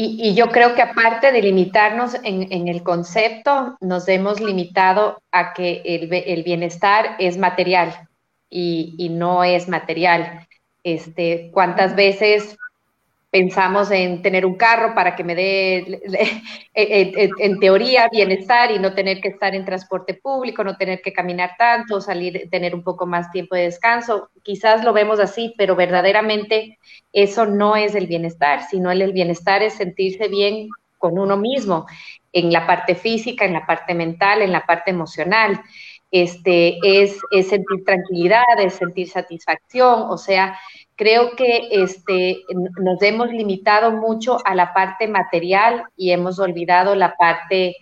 Y, 0.01 0.33
yo 0.33 0.47
creo 0.47 0.75
que 0.75 0.81
aparte 0.81 1.33
de 1.33 1.41
limitarnos 1.41 2.15
en, 2.23 2.69
el 2.69 2.83
concepto, 2.83 3.75
nos 3.81 4.07
hemos 4.07 4.39
limitado 4.39 5.21
a 5.29 5.51
que 5.51 5.81
el, 5.83 6.43
bienestar 6.43 7.17
es 7.19 7.37
material 7.37 8.07
y, 8.49 8.95
y, 8.97 9.09
no 9.09 9.43
es 9.43 9.67
material. 9.67 10.47
Este, 10.85 11.51
¿Cuántas 11.51 11.97
veces 11.97 12.57
pensamos 13.31 13.91
en 13.91 14.21
tener 14.21 14.45
un 14.45 14.55
carro 14.55 14.95
para 14.95 15.15
que 15.15 15.23
me 15.23 15.35
dé, 15.35 16.01
en 16.73 17.59
teoría, 17.59 18.09
bienestar 18.11 18.71
y 18.71 18.79
no 18.79 18.93
tener 18.93 19.21
que 19.21 19.29
estar 19.29 19.53
en 19.53 19.65
transporte 19.65 20.15
público, 20.15 20.63
no 20.63 20.77
tener 20.77 21.01
que 21.01 21.13
caminar 21.13 21.51
tanto, 21.57 22.01
salir, 22.01 22.49
tener 22.49 22.73
un 22.73 22.83
poco 22.83 23.05
más 23.05 23.29
tiempo 23.31 23.55
de 23.55 23.63
descanso. 23.63 24.29
Quizás 24.43 24.83
lo 24.83 24.93
vemos 24.93 25.19
así, 25.19 25.53
pero 25.57 25.75
verdaderamente 25.75 26.79
eso 27.13 27.45
no 27.45 27.75
es 27.75 27.93
el 27.93 28.07
bienestar, 28.07 28.63
sino 28.69 28.91
el, 28.91 29.13
bienestar 29.13 29.61
es 29.61 29.73
sentirse 29.73 30.27
bien 30.27 30.69
con 30.97 31.17
uno 31.17 31.37
mismo, 31.37 31.85
en 32.33 32.51
la 32.51 32.67
parte 32.67 32.95
física, 32.95 33.45
en 33.45 33.53
la 33.53 33.65
parte 33.65 33.93
mental, 33.93 34.41
en 34.41 34.51
la 34.51 34.65
parte 34.65 34.91
emocional. 34.91 35.61
Este, 36.11 36.79
es, 36.83 37.19
es 37.31 37.49
sentir 37.49 37.85
tranquilidad, 37.85 38.59
es 38.59 38.73
sentir 38.73 39.07
satisfacción, 39.07 40.05
o 40.09 40.17
sea, 40.17 40.57
creo 40.99 41.31
que 41.37 41.69
este, 41.71 42.43
nos 42.81 43.01
hemos 43.01 43.31
limitado 43.31 43.91
mucho 43.93 44.37
a 44.45 44.53
la 44.53 44.73
parte 44.73 45.07
material 45.07 45.85
y 45.95 46.11
hemos 46.11 46.39
olvidado 46.39 46.93
la 46.93 47.15
parte 47.15 47.77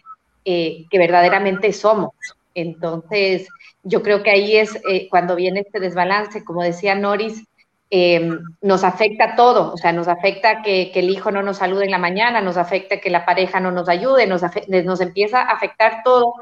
eh, 0.46 0.86
que 0.88 1.00
verdaderamente 1.00 1.74
somos. 1.74 2.12
Entonces, 2.54 3.48
yo 3.82 4.04
creo 4.04 4.22
que 4.22 4.30
ahí 4.30 4.58
es 4.58 4.80
eh, 4.88 5.08
cuando 5.10 5.36
viene 5.36 5.62
este 5.62 5.80
desbalance, 5.80 6.46
como 6.46 6.62
decía 6.62 6.94
Noris, 6.94 7.44
em, 7.90 8.40
nos 8.62 8.84
afecta 8.84 9.36
todo, 9.36 9.74
o 9.74 9.78
sea, 9.78 9.94
nos 9.94 10.08
afecta 10.08 10.62
que, 10.62 10.92
el 10.94 11.10
hijo 11.10 11.32
no 11.32 11.42
nos 11.42 11.58
salude 11.58 11.86
en 11.86 11.92
la 11.92 11.98
mañana, 11.98 12.40
nos 12.42 12.58
afecta 12.58 13.00
que 13.00 13.10
la 13.10 13.26
pareja 13.26 13.60
no 13.60 13.72
nos 13.72 13.90
ayude, 13.90 14.28
nos, 14.28 14.44
nos 14.68 15.02
empieza 15.02 15.42
a 15.42 15.54
afectar 15.54 16.04
todo 16.04 16.36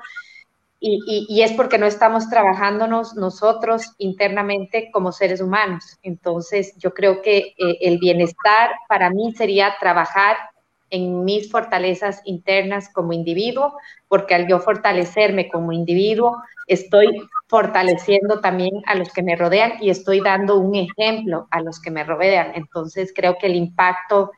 y, 0.87 1.41
es 1.41 1.51
porque 1.53 1.77
no 1.79 1.87
estamos 1.87 2.29
trabajándonos 2.29 3.15
nosotros 3.15 3.93
internamente 3.97 4.89
como 4.91 5.11
seres 5.11 5.41
humanos. 5.41 5.97
Entonces, 6.03 6.75
yo 6.77 6.93
creo 6.93 7.21
que 7.21 7.55
eh, 7.57 7.77
el 7.81 7.97
bienestar 7.97 8.69
para 8.87 9.09
mí 9.09 9.33
sería 9.35 9.75
trabajar 9.79 10.37
en 10.91 11.25
mis 11.25 11.49
fortalezas 11.49 12.21
internas 12.25 12.89
como 12.93 13.13
individuo, 13.13 13.73
porque 14.07 14.35
al 14.35 14.47
yo 14.47 14.59
fortalecerme 14.59 15.49
como 15.49 15.71
individuo, 15.71 16.37
estoy 16.67 17.27
fortaleciendo 17.47 18.39
también 18.39 18.83
a 18.85 18.93
los 18.95 19.11
que 19.11 19.23
me 19.23 19.35
rodean 19.35 19.73
y 19.81 19.89
estoy 19.89 20.21
dando 20.21 20.59
un 20.59 20.75
ejemplo 20.75 21.47
a 21.49 21.61
los 21.61 21.81
que 21.81 21.89
me 21.89 22.03
rodean. 22.03 22.51
Entonces, 22.53 23.11
creo 23.15 23.37
que 23.39 23.47
el 23.47 23.55
impacto 23.55 24.31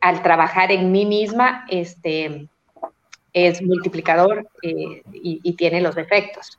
al 0.00 0.22
trabajar 0.22 0.70
en 0.72 0.92
mí 0.92 1.06
misma, 1.06 1.64
este, 1.70 2.48
es 3.36 3.60
multiplicador 3.60 4.48
eh, 4.62 5.02
y, 5.12 5.52
tiene 5.56 5.82
los 5.82 5.98
efectos. 5.98 6.58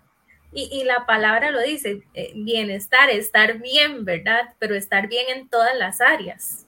Y, 0.53 0.83
la 0.83 1.07
palabra 1.07 1.49
lo 1.49 1.59
dice, 1.59 2.03
eh, 2.13 2.33
bienestar, 2.35 3.09
estar 3.09 3.57
bien, 3.57 4.05
¿verdad? 4.05 4.53
Pero 4.59 4.75
estar 4.75 5.07
bien 5.07 5.25
en 5.35 5.49
todas 5.49 5.75
las 5.75 6.01
áreas. 6.01 6.67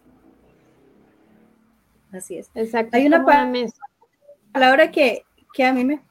Así 2.11 2.39
es. 2.39 2.49
Exacto. 2.55 2.97
Hay 2.97 3.05
una 3.05 3.23
palabra 4.51 4.89
que, 4.89 5.25
que 5.53 5.63
a 5.63 5.73
mí 5.73 5.85
me... 5.85 6.01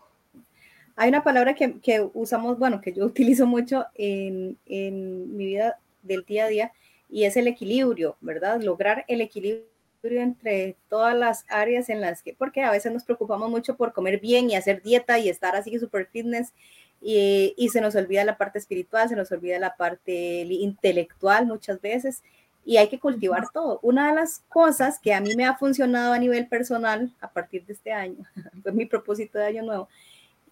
Hay 0.94 1.08
una 1.08 1.24
palabra 1.24 1.54
que, 1.54 1.80
que, 1.80 2.08
usamos, 2.14 2.56
bueno, 2.56 2.80
que 2.80 2.92
yo 2.92 3.04
utilizo 3.04 3.46
mucho 3.46 3.84
en, 3.94 4.56
en 4.66 5.36
mi 5.36 5.46
vida 5.46 5.76
del 6.02 6.24
día 6.24 6.44
a 6.44 6.48
día 6.48 6.72
y 7.10 7.24
es 7.24 7.36
el 7.36 7.48
equilibrio, 7.48 8.16
¿verdad? 8.20 8.62
Lograr 8.62 9.04
el 9.08 9.22
equilibrio 9.22 9.64
entre 10.02 10.76
todas 10.88 11.16
las 11.16 11.44
áreas 11.48 11.88
en 11.88 12.00
las 12.00 12.22
que, 12.22 12.34
porque 12.34 12.62
a 12.62 12.70
veces 12.70 12.92
nos 12.92 13.04
preocupamos 13.04 13.50
mucho 13.50 13.76
por 13.76 13.92
comer 13.92 14.20
bien 14.20 14.48
y 14.48 14.56
hacer 14.56 14.82
dieta 14.82 15.18
y 15.18 15.28
estar 15.28 15.56
así 15.56 15.78
super 15.78 16.06
fitness 16.06 16.52
y, 17.00 17.54
y, 17.56 17.68
se 17.68 17.80
nos 17.80 17.94
olvida 17.94 18.24
la 18.24 18.38
parte 18.38 18.58
espiritual, 18.58 19.08
se 19.08 19.16
nos 19.16 19.30
olvida 19.30 19.58
la 19.58 19.76
parte 19.76 20.42
intelectual 20.42 21.46
muchas 21.46 21.80
veces 21.80 22.22
y 22.64 22.76
hay 22.76 22.88
que 22.88 22.98
cultivar 22.98 23.48
todo. 23.52 23.78
Una 23.82 24.08
de 24.08 24.14
las 24.14 24.40
cosas 24.48 24.98
que 24.98 25.14
a 25.14 25.20
mí 25.20 25.34
me 25.36 25.46
ha 25.46 25.56
funcionado 25.56 26.12
a 26.12 26.18
nivel 26.18 26.48
personal 26.48 27.12
a 27.20 27.30
partir 27.30 27.64
de 27.66 27.72
este 27.72 27.92
año, 27.92 28.24
fue 28.62 28.72
mi 28.72 28.86
propósito 28.86 29.38
de 29.38 29.46
año 29.46 29.62
nuevo, 29.62 29.88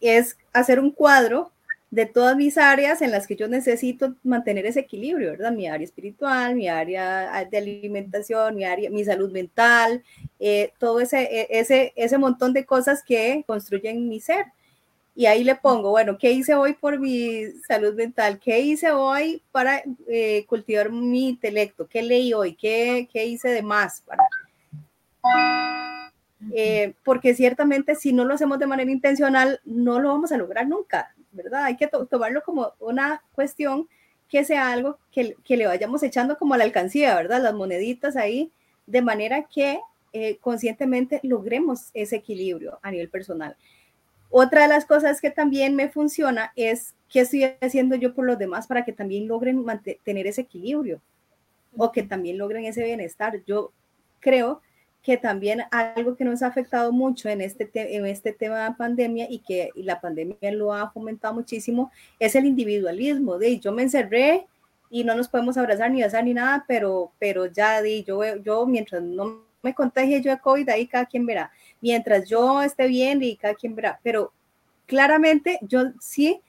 es 0.01 0.37
hacer 0.53 0.79
un 0.79 0.91
cuadro 0.91 1.51
de 1.91 2.07
todas 2.07 2.37
mis 2.37 2.59
áreas 2.59 3.01
en 3.01 3.11
las 3.11 3.27
que 3.27 3.37
yo 3.37 3.49
necesito 3.49 4.17
mantener 4.25 4.67
ese 4.67 4.81
equilibrio, 4.81 5.31
¿verdad? 5.31 5.53
Mi 5.53 5.69
área 5.69 5.85
espiritual, 5.85 6.57
mi 6.57 6.69
área 6.69 7.47
de 7.51 7.59
alimentación, 7.59 8.57
mi 8.57 8.65
área, 8.65 8.91
mi 8.91 9.05
salud 9.05 9.31
mental, 9.31 10.03
eh, 10.41 10.73
todo 10.79 11.01
ese, 11.01 11.23
e, 11.23 11.47
ese, 11.51 11.93
ese 11.97 12.19
montón 12.19 12.53
de 12.53 12.67
cosas 12.67 13.03
que 13.05 13.45
construyen 13.47 14.09
mi 14.09 14.21
ser. 14.21 14.47
Y 15.15 15.25
ahí 15.27 15.45
le 15.45 15.55
pongo, 15.55 15.91
bueno, 15.91 16.19
¿qué 16.19 16.33
hice 16.33 16.55
hoy 16.55 16.75
por 16.75 16.99
mi 16.99 17.47
salud 17.67 17.95
mental? 17.95 18.39
¿Qué 18.39 18.61
hice 18.61 18.91
hoy 18.91 19.43
para 19.51 19.83
eh, 20.09 20.45
cultivar 20.47 20.91
mi 20.91 21.31
intelecto? 21.31 21.87
¿Qué 21.89 22.03
leí 22.03 22.35
hoy? 22.35 22.55
¿Qué, 22.55 23.09
qué 23.11 23.25
hice 23.25 23.49
de 23.49 23.63
más? 23.63 24.03
Para... 24.03 24.25
Eh, 26.53 26.95
porque 27.03 27.35
ciertamente 27.35 27.95
si 27.95 28.13
no 28.13 28.25
lo 28.25 28.35
hacemos 28.35 28.59
de 28.59 28.67
manera 28.67 28.91
intencional, 28.91 29.61
no 29.65 29.99
lo 30.01 30.11
vamos 30.11 30.33
a 30.33 30.37
lograr 30.37 30.69
nunca, 30.69 31.15
¿verdad? 31.37 31.65
Hay 31.65 31.77
que 31.77 31.87
tomarlo 31.87 32.43
como 32.43 32.73
una 32.81 33.23
cuestión 33.33 33.89
que 34.29 34.45
sea 34.45 34.73
algo 34.73 34.99
que, 35.13 35.37
que, 35.45 35.57
le 35.57 35.67
vayamos 35.67 36.03
echando 36.03 36.37
como 36.37 36.55
a 36.55 36.59
la 36.59 36.65
alcancía, 36.65 37.15
¿verdad? 37.15 37.43
Las 37.43 37.55
moneditas 37.55 38.17
ahí, 38.17 38.51
de 38.87 39.03
manera 39.03 39.45
que 39.45 39.81
eh, 40.13 40.39
conscientemente 40.39 41.21
logremos 41.23 41.91
ese 41.93 42.17
equilibrio 42.17 42.79
a 42.83 42.91
nivel 42.91 43.11
personal. 43.11 43.57
Otra 44.31 44.63
de 44.63 44.69
las 44.69 44.87
cosas 44.87 45.21
que 45.21 45.31
también 45.31 45.77
me 45.77 45.89
funciona 45.89 46.53
es 46.57 46.95
qué 47.09 47.21
estoy 47.21 47.45
haciendo 47.61 47.97
yo 47.97 48.15
por 48.15 48.25
los 48.25 48.39
demás 48.39 48.67
para 48.67 48.85
que 48.85 48.93
también 48.93 49.29
logren 49.29 49.65
mantener 49.65 50.27
ese 50.27 50.41
equilibrio 50.41 51.01
o 51.77 51.93
que 51.93 52.03
también 52.03 52.39
logren 52.39 52.65
ese 52.65 52.83
bienestar. 52.83 53.43
Yo 53.47 53.73
creo 54.21 54.61
que 54.61 54.67
también 55.17 55.63
algo 55.71 56.17
que 56.17 56.25
nos 56.25 56.43
ha 56.43 56.49
afectado 56.49 56.93
mucho 56.93 57.29
en 57.29 57.41
este, 57.41 57.71
en 57.75 58.05
este 58.07 58.33
tema 58.33 58.69
de 58.69 58.75
pandemia 58.75 59.27
y 59.31 59.39
que 59.39 59.71
la 59.77 60.01
pandemia 60.01 60.51
lo 60.51 60.73
ha 60.73 60.91
fomentado 60.91 61.35
muchísimo 61.35 61.93
es 62.19 62.35
el 62.35 62.45
individualismo. 62.45 63.39
De 63.39 63.61
yo 63.61 63.71
me 63.71 63.83
encerré 63.83 64.47
y 64.91 65.05
no 65.05 65.15
nos 65.15 65.29
podemos 65.29 65.57
abrazar 65.57 65.93
ni 65.93 66.03
besar 66.03 66.25
ni 66.25 66.35
nada, 66.35 66.65
pero, 66.67 67.13
pero 67.21 67.47
ya 67.47 67.81
yo, 68.05 68.37
yo 68.43 68.67
mientras 68.67 69.01
no 69.01 69.45
me 69.63 69.75
contagie 69.75 70.21
yo 70.21 70.33
de 70.33 70.41
COVID, 70.41 70.69
ahí 70.71 70.89
cada 70.89 71.07
quien 71.07 71.25
verá. 71.25 71.53
Mientras 71.81 72.29
yo 72.29 72.63
esté 72.63 72.89
bien 72.89 73.23
y 73.23 73.37
cada 73.37 73.55
quien 73.55 73.77
verá. 73.77 74.01
Pero 74.03 74.33
claramente 74.87 75.61
yo 75.63 75.93
sí 76.01 76.41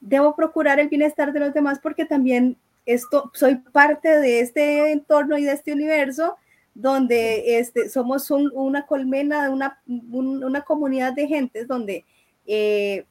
debo 0.00 0.36
procurar 0.36 0.78
el 0.80 0.88
bienestar 0.88 1.32
de 1.32 1.40
los 1.40 1.54
demás 1.54 1.78
porque 1.82 2.04
también 2.04 2.58
esto, 2.84 3.30
soy 3.34 3.56
parte 3.56 4.08
de 4.20 4.40
este 4.40 4.92
entorno 4.92 5.38
y 5.38 5.44
de 5.44 5.52
este 5.52 5.72
universo 5.72 6.36
donde 6.76 7.58
este, 7.58 7.88
somos 7.88 8.30
una 8.30 8.84
colmena, 8.84 9.48
una, 9.48 9.80
una 9.86 10.60
comunidad 10.60 11.14
de 11.14 11.26
gentes 11.26 11.66
donde 11.66 12.04
eh, 12.44 13.06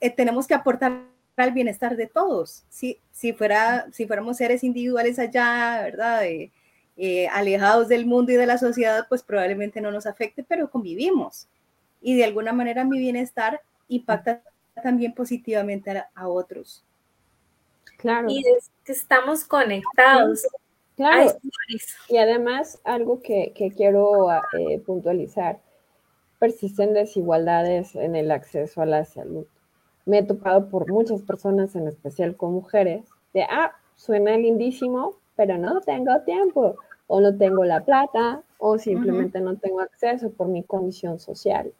eh, 0.00 0.10
tenemos 0.10 0.46
que 0.46 0.52
aportar 0.52 1.00
al 1.36 1.52
bienestar 1.52 1.96
de 1.96 2.08
todos. 2.08 2.64
Si, 2.68 3.00
si, 3.12 3.32
fuera, 3.32 3.86
si 3.90 4.06
fuéramos 4.06 4.36
seres 4.36 4.62
individuales 4.62 5.18
allá, 5.18 5.80
¿verdad? 5.82 6.24
Eh, 6.98 7.28
alejados 7.28 7.88
del 7.88 8.04
mundo 8.04 8.32
y 8.32 8.36
de 8.36 8.46
la 8.46 8.58
sociedad, 8.58 9.06
pues 9.08 9.22
probablemente 9.22 9.80
no 9.80 9.90
nos 9.90 10.06
afecte, 10.06 10.44
pero 10.46 10.70
convivimos. 10.70 11.48
Y 12.02 12.16
de 12.16 12.24
alguna 12.24 12.52
manera 12.52 12.84
mi 12.84 12.98
bienestar 12.98 13.62
impacta 13.88 14.42
también 14.82 15.14
positivamente 15.14 15.90
a, 15.90 16.10
a 16.14 16.28
otros. 16.28 16.84
Claro. 17.96 18.28
Y 18.28 18.40
es 18.40 18.70
que 18.84 18.92
estamos 18.92 19.44
conectados. 19.44 20.42
Claro. 20.96 21.30
y 22.08 22.16
además, 22.16 22.80
algo 22.84 23.20
que, 23.20 23.52
quiero 23.76 24.30
eh, 24.32 24.80
puntualizar, 24.84 25.60
persisten 26.38 26.94
desigualdades 26.94 27.94
en 27.94 28.16
el 28.16 28.30
acceso 28.30 28.80
a 28.80 28.86
la 28.86 29.04
salud. 29.04 29.46
Me 30.06 30.18
he 30.18 30.22
topado 30.22 30.68
por 30.68 30.90
muchas 30.90 31.22
personas, 31.22 31.76
en 31.76 31.86
especial 31.88 32.36
con 32.36 32.54
mujeres, 32.54 33.04
de, 33.34 33.42
ah, 33.42 33.72
suena 33.94 34.36
lindísimo, 34.36 35.16
pero 35.34 35.58
no 35.58 35.80
tengo 35.82 36.20
tiempo, 36.22 36.76
o 37.08 37.20
no 37.20 37.36
tengo 37.36 37.64
la 37.64 37.84
plata, 37.84 38.42
o 38.58 38.78
simplemente 38.78 39.40
no 39.40 39.56
tengo 39.56 39.80
acceso 39.80 40.30
por 40.30 40.48
mi 40.48 40.62
condición 40.62 41.18
social. 41.18 41.72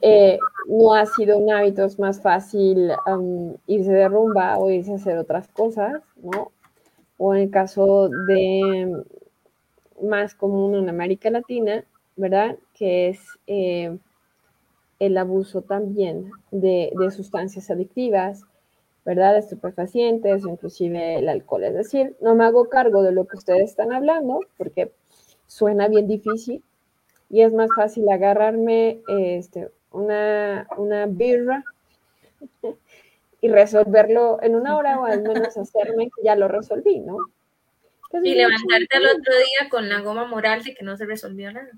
Eh, 0.00 0.38
no 0.68 0.94
ha 0.94 1.06
sido 1.06 1.38
un 1.38 1.50
hábito, 1.50 1.84
es 1.84 1.98
más 1.98 2.20
fácil 2.20 2.90
irse 3.66 3.92
de 3.92 4.08
rumba 4.08 4.58
o 4.58 4.70
irse 4.70 4.92
a 4.92 4.96
hacer 4.96 5.18
otras 5.18 5.48
cosas, 5.48 6.02
¿no? 6.22 6.50
O 7.18 7.34
en 7.34 7.42
el 7.42 7.50
caso 7.50 8.08
de 8.08 9.02
más 10.02 10.34
común 10.34 10.74
en 10.74 10.88
América 10.88 11.30
Latina, 11.30 11.84
¿verdad? 12.16 12.56
Que 12.74 13.08
es 13.08 13.20
eh, 13.46 13.96
el 14.98 15.18
abuso 15.18 15.62
también 15.62 16.30
de, 16.50 16.92
sustancias 17.14 17.70
adictivas, 17.70 18.42
¿verdad? 19.04 19.36
Estupefacientes 19.38 20.44
inclusive 20.44 21.16
el 21.16 21.28
alcohol. 21.28 21.64
Es 21.64 21.74
decir, 21.74 22.16
no 22.20 22.34
me 22.34 22.44
hago 22.44 22.68
cargo 22.68 23.02
de 23.02 23.12
lo 23.12 23.26
que 23.26 23.36
ustedes 23.36 23.70
están 23.70 23.92
hablando 23.92 24.40
porque 24.56 24.92
suena 25.46 25.88
bien 25.88 26.08
difícil 26.08 26.62
y 27.30 27.42
es 27.42 27.52
más 27.52 27.68
fácil 27.76 28.08
agarrarme 28.08 29.00
este, 29.08 29.70
una, 29.92 30.66
una 30.76 31.06
birra 31.06 31.64
y 33.46 33.48
resolverlo 33.48 34.38
en 34.42 34.56
una 34.56 34.76
hora 34.76 34.98
o 35.00 35.04
al 35.04 35.22
menos 35.22 35.56
hacerme 35.56 36.06
que 36.06 36.24
ya 36.24 36.34
lo 36.34 36.48
resolví, 36.48 37.00
¿no? 37.00 37.18
y 38.22 38.34
levantarte 38.34 38.96
al 38.96 39.04
otro 39.04 39.34
día 39.34 39.68
con 39.68 39.88
la 39.88 40.00
goma 40.00 40.26
moral 40.26 40.62
de 40.62 40.74
que 40.74 40.84
no 40.84 40.96
se 40.96 41.06
resolvió 41.06 41.52
nada. 41.52 41.68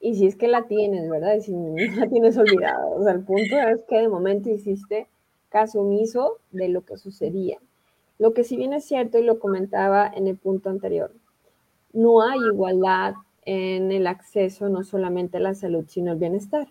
Y 0.00 0.14
si 0.14 0.26
es 0.26 0.36
que 0.36 0.46
la 0.46 0.66
tienes, 0.66 1.10
¿verdad? 1.10 1.34
Y 1.34 1.40
si 1.40 1.52
no 1.52 1.74
la 1.76 2.06
tienes 2.10 2.36
olvidada. 2.36 2.86
O 2.86 3.02
sea, 3.02 3.12
el 3.12 3.24
punto 3.24 3.56
es 3.56 3.80
que 3.88 3.96
de 3.96 4.08
momento 4.08 4.48
hiciste 4.48 5.08
caso 5.48 5.80
omiso 5.80 6.38
de 6.52 6.68
lo 6.68 6.82
que 6.82 6.98
sucedía. 6.98 7.58
Lo 8.18 8.32
que 8.32 8.44
si 8.44 8.56
bien 8.56 8.74
es 8.74 8.84
cierto, 8.84 9.18
y 9.18 9.24
lo 9.24 9.38
comentaba 9.38 10.10
en 10.14 10.28
el 10.28 10.36
punto 10.36 10.70
anterior, 10.70 11.12
no 11.92 12.22
hay 12.22 12.38
igualdad 12.52 13.14
en 13.44 13.90
el 13.90 14.06
acceso 14.06 14.68
no 14.68 14.84
solamente 14.84 15.38
a 15.38 15.40
la 15.40 15.54
salud, 15.54 15.84
sino 15.88 16.12
al 16.12 16.18
bienestar. 16.18 16.68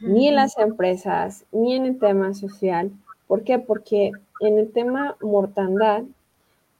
Ni 0.00 0.28
en 0.28 0.36
las 0.36 0.58
empresas, 0.58 1.44
ni 1.52 1.74
en 1.74 1.84
el 1.84 1.98
tema 1.98 2.32
social, 2.34 2.90
¿Por 3.26 3.44
qué? 3.44 3.58
Porque 3.58 4.12
en 4.40 4.58
el 4.58 4.72
tema 4.72 5.16
mortandad, 5.20 6.04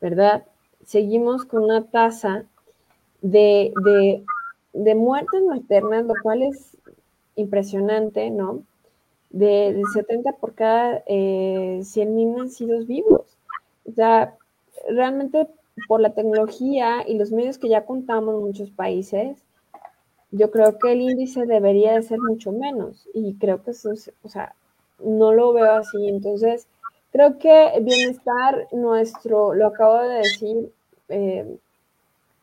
¿verdad? 0.00 0.44
Seguimos 0.84 1.44
con 1.44 1.64
una 1.64 1.84
tasa 1.84 2.44
de, 3.22 3.72
muertes 4.74 5.42
maternas, 5.42 6.04
lo 6.04 6.14
cual 6.22 6.42
es 6.42 6.76
impresionante, 7.36 8.30
¿no? 8.30 8.62
De, 9.30 9.80
70 9.94 10.32
por 10.32 10.54
cada 10.54 11.02
eh, 11.06 11.80
100 11.82 12.14
mil 12.14 12.34
nacidos 12.36 12.86
vivos. 12.86 13.36
O 13.86 13.92
sea, 13.92 14.36
realmente 14.88 15.48
por 15.88 16.00
la 16.00 16.14
tecnología 16.14 17.04
y 17.06 17.16
los 17.18 17.32
medios 17.32 17.58
que 17.58 17.68
ya 17.68 17.84
contamos 17.84 18.34
en 18.34 18.46
muchos 18.46 18.70
países, 18.70 19.38
yo 20.30 20.50
creo 20.50 20.78
que 20.78 20.92
el 20.92 21.00
índice 21.00 21.46
debería 21.46 21.94
de 21.94 22.02
ser 22.02 22.18
mucho 22.20 22.52
menos. 22.52 23.08
Y 23.14 23.34
creo 23.34 23.62
que 23.62 23.72
eso 23.72 23.92
es, 23.92 24.12
o 24.22 24.28
sea, 24.28 24.54
no 24.98 25.32
lo 25.32 25.52
veo 25.52 25.72
así. 25.72 26.08
Entonces, 26.08 26.68
creo 27.12 27.38
que 27.38 27.72
bienestar 27.82 28.68
nuestro, 28.72 29.54
lo 29.54 29.66
acabo 29.66 30.02
de 30.02 30.16
decir, 30.16 30.72
eh, 31.08 31.58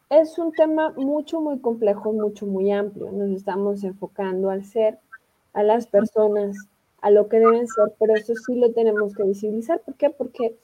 es 0.10 0.38
un 0.38 0.52
tema 0.52 0.92
mucho, 0.96 1.40
muy 1.42 1.60
complejo, 1.60 2.12
mucho, 2.14 2.46
muy 2.46 2.72
amplio. 2.72 3.12
Nos 3.12 3.32
estamos 3.32 3.84
enfocando 3.84 4.50
al 4.50 4.66
ser, 4.66 5.00
a 5.54 5.64
las 5.64 5.88
personas, 5.88 6.58
a 7.02 7.12
lo 7.12 7.28
que 7.28 7.40
deben 7.40 7.68
ser, 7.68 7.94
pero 8.00 8.16
eso 8.16 8.34
sí 8.36 8.56
lo 8.56 8.72
tenemos 8.74 9.16
que 9.16 9.24
visibilizar. 9.24 9.82
¿Por 9.82 9.96
qué? 9.96 10.10
Porque 10.10 10.56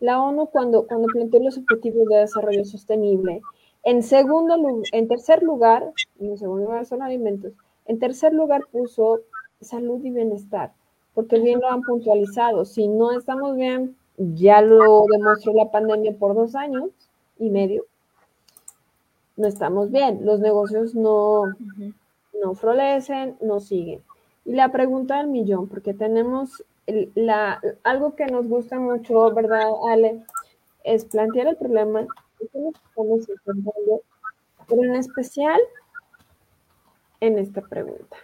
la 0.00 0.20
ONU 0.20 0.46
cuando, 0.46 0.86
cuando 0.86 1.08
planteó 1.08 1.40
los 1.40 1.56
objetivos 1.56 2.06
de 2.08 2.18
desarrollo 2.18 2.64
sostenible, 2.64 3.40
en 3.82 4.02
segundo 4.02 4.56
en 4.92 5.08
tercer 5.08 5.42
lugar, 5.42 5.92
en 6.18 6.36
segundo 6.36 6.64
lugar 6.64 6.86
son 6.86 7.02
alimentos, 7.02 7.52
en 7.86 7.98
tercer 8.00 8.34
lugar 8.34 8.62
puso 8.72 9.20
salud 9.60 10.04
y 10.04 10.10
bienestar 10.10 10.72
porque 11.16 11.40
bien 11.40 11.60
lo 11.60 11.70
han 11.70 11.80
puntualizado. 11.80 12.66
Si 12.66 12.86
no 12.86 13.10
estamos 13.10 13.56
bien, 13.56 13.96
ya 14.18 14.60
lo 14.60 15.06
demostró 15.10 15.54
la 15.54 15.70
pandemia 15.70 16.12
por 16.12 16.34
dos 16.34 16.54
años 16.54 16.90
y 17.38 17.48
medio, 17.48 17.86
no 19.36 19.48
estamos 19.48 19.90
bien. 19.90 20.26
Los 20.26 20.40
negocios 20.40 20.94
no, 20.94 21.44
no 22.42 22.54
florecen, 22.54 23.36
no 23.40 23.60
siguen. 23.60 24.02
Y 24.44 24.52
la 24.52 24.70
pregunta 24.70 25.16
del 25.16 25.28
millón, 25.28 25.68
porque 25.68 25.94
tenemos 25.94 26.62
la, 27.14 27.62
algo 27.82 28.14
que 28.14 28.26
nos 28.26 28.46
gusta 28.46 28.78
mucho, 28.78 29.32
¿verdad, 29.32 29.70
Ale? 29.90 30.22
Es 30.84 31.06
plantear 31.06 31.48
el 31.48 31.56
problema 31.56 32.06
pero 34.68 34.82
en 34.82 34.96
especial 34.96 35.58
en 37.20 37.38
esta 37.38 37.62
pregunta. 37.62 38.18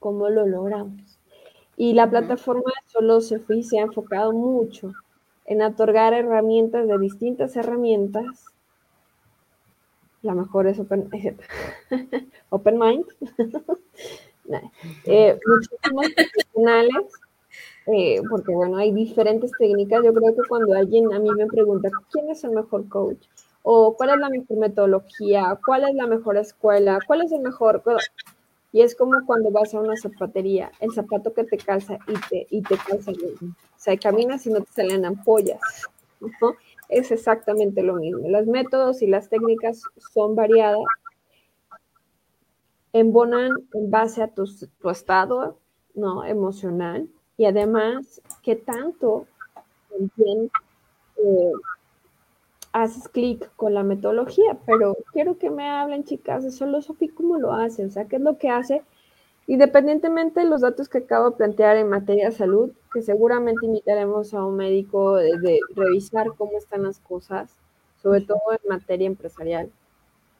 ¿Cómo 0.00 0.30
lo 0.30 0.46
logramos? 0.46 1.18
Y 1.76 1.92
la 1.92 2.10
plataforma 2.10 2.72
de 3.04 3.20
Sophie 3.20 3.62
se 3.62 3.78
ha 3.78 3.82
enfocado 3.82 4.32
mucho 4.32 4.92
en 5.44 5.62
otorgar 5.62 6.14
herramientas 6.14 6.88
de 6.88 6.98
distintas 6.98 7.56
herramientas. 7.56 8.46
La 10.22 10.34
mejor 10.34 10.66
es 10.66 10.78
Open, 10.78 11.08
open 12.50 12.78
Mind. 12.78 13.04
eh, 15.06 15.38
muchísimos 15.46 16.06
profesionales, 16.14 17.06
eh, 17.86 18.20
porque 18.28 18.52
bueno, 18.52 18.76
hay 18.78 18.92
diferentes 18.92 19.50
técnicas. 19.58 20.04
Yo 20.04 20.12
creo 20.12 20.34
que 20.34 20.48
cuando 20.48 20.74
alguien 20.74 21.12
a 21.12 21.18
mí 21.18 21.30
me 21.30 21.46
pregunta 21.46 21.88
quién 22.10 22.30
es 22.30 22.42
el 22.44 22.52
mejor 22.52 22.88
coach, 22.88 23.26
o 23.62 23.94
cuál 23.96 24.10
es 24.10 24.18
la 24.18 24.28
mejor 24.28 24.56
metodología, 24.56 25.58
cuál 25.64 25.88
es 25.88 25.94
la 25.94 26.06
mejor 26.06 26.36
escuela, 26.38 26.98
cuál 27.06 27.22
es 27.22 27.32
el 27.32 27.40
mejor... 27.40 27.82
Y 28.72 28.82
es 28.82 28.94
como 28.94 29.24
cuando 29.26 29.50
vas 29.50 29.74
a 29.74 29.80
una 29.80 29.96
zapatería, 29.96 30.70
el 30.80 30.92
zapato 30.92 31.34
que 31.34 31.44
te 31.44 31.58
calza 31.58 31.98
y 32.06 32.14
te, 32.28 32.46
y 32.50 32.62
te 32.62 32.76
calza 32.76 33.12
bien. 33.12 33.34
O 33.40 33.78
sea, 33.78 33.96
caminas 33.96 34.46
y 34.46 34.50
no 34.50 34.60
te 34.60 34.72
salen 34.72 35.04
ampollas. 35.04 35.60
Es 36.88 37.10
exactamente 37.10 37.82
lo 37.82 37.94
mismo. 37.94 38.28
Los 38.28 38.46
métodos 38.46 39.02
y 39.02 39.06
las 39.06 39.28
técnicas 39.28 39.82
son 40.12 40.34
variadas, 40.34 40.84
embonan 42.92 43.52
en 43.72 43.90
base 43.90 44.22
a 44.22 44.28
tu, 44.28 44.44
estado 44.90 45.58
¿no? 45.94 46.24
emocional 46.24 47.08
y 47.36 47.44
además 47.44 48.20
que 48.42 48.56
tanto 48.56 49.26
también 49.88 50.50
eh, 51.16 51.52
haces 52.72 53.08
clic 53.08 53.50
con 53.56 53.74
la 53.74 53.82
metodología, 53.82 54.58
pero 54.66 54.96
quiero 55.12 55.38
que 55.38 55.50
me 55.50 55.68
hablen, 55.68 56.04
chicas, 56.04 56.44
de 56.44 56.50
solo 56.50 56.82
Sofía, 56.82 57.10
cómo 57.14 57.38
lo 57.38 57.52
hace, 57.52 57.84
o 57.84 57.90
sea, 57.90 58.06
qué 58.06 58.16
es 58.16 58.22
lo 58.22 58.38
que 58.38 58.48
hace, 58.48 58.82
independientemente 59.46 60.40
de 60.40 60.46
los 60.46 60.60
datos 60.60 60.88
que 60.88 60.98
acabo 60.98 61.30
de 61.30 61.36
plantear 61.36 61.76
en 61.76 61.88
materia 61.88 62.26
de 62.26 62.32
salud, 62.32 62.70
que 62.92 63.02
seguramente 63.02 63.66
invitaremos 63.66 64.34
a 64.34 64.44
un 64.44 64.56
médico 64.56 65.16
de, 65.16 65.58
revisar 65.74 66.28
cómo 66.36 66.58
están 66.58 66.84
las 66.84 67.00
cosas, 67.00 67.56
sobre 68.02 68.20
todo 68.20 68.40
en 68.52 68.68
materia 68.68 69.06
empresarial, 69.06 69.70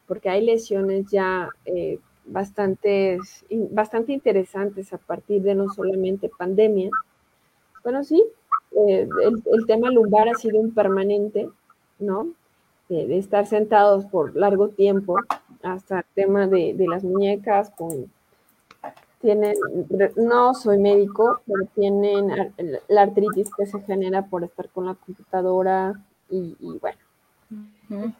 porque 0.07 0.29
hay 0.29 0.45
lesiones 0.45 1.11
ya 1.11 1.49
eh, 1.64 1.99
bastante 2.25 3.19
interesantes 4.07 4.93
a 4.93 4.99
partir 4.99 5.43
de 5.43 5.57
no 5.57 5.69
solamente 5.69 6.31
pandemia. 6.38 6.90
Bueno, 7.83 8.05
sí, 8.05 8.23
eh, 8.77 9.09
el, 9.25 9.43
el 9.53 9.66
tema 9.66 9.90
lumbar 9.90 10.29
ha 10.29 10.35
sido 10.35 10.61
un 10.61 10.73
permanente, 10.73 11.49
¿no? 12.01 12.29
De, 12.89 13.19
estar 13.19 13.47
sentados 13.47 14.05
por 14.07 14.35
largo 14.35 14.69
tiempo, 14.69 15.17
hasta 15.63 15.99
el 15.99 16.05
tema 16.15 16.47
de, 16.47 16.75
las 16.79 17.05
muñecas, 17.05 17.71
con, 17.71 18.11
tienen, 19.21 19.55
no 20.17 20.55
soy 20.55 20.79
médico, 20.79 21.41
pero 21.47 21.67
tienen 21.75 22.53
la 22.89 23.03
artritis 23.03 23.51
que 23.55 23.67
se 23.67 23.81
genera 23.83 24.27
por 24.27 24.43
estar 24.43 24.69
con 24.71 24.87
la 24.87 24.95
computadora 24.95 26.01
y, 26.31 26.57
bueno. 26.81 28.15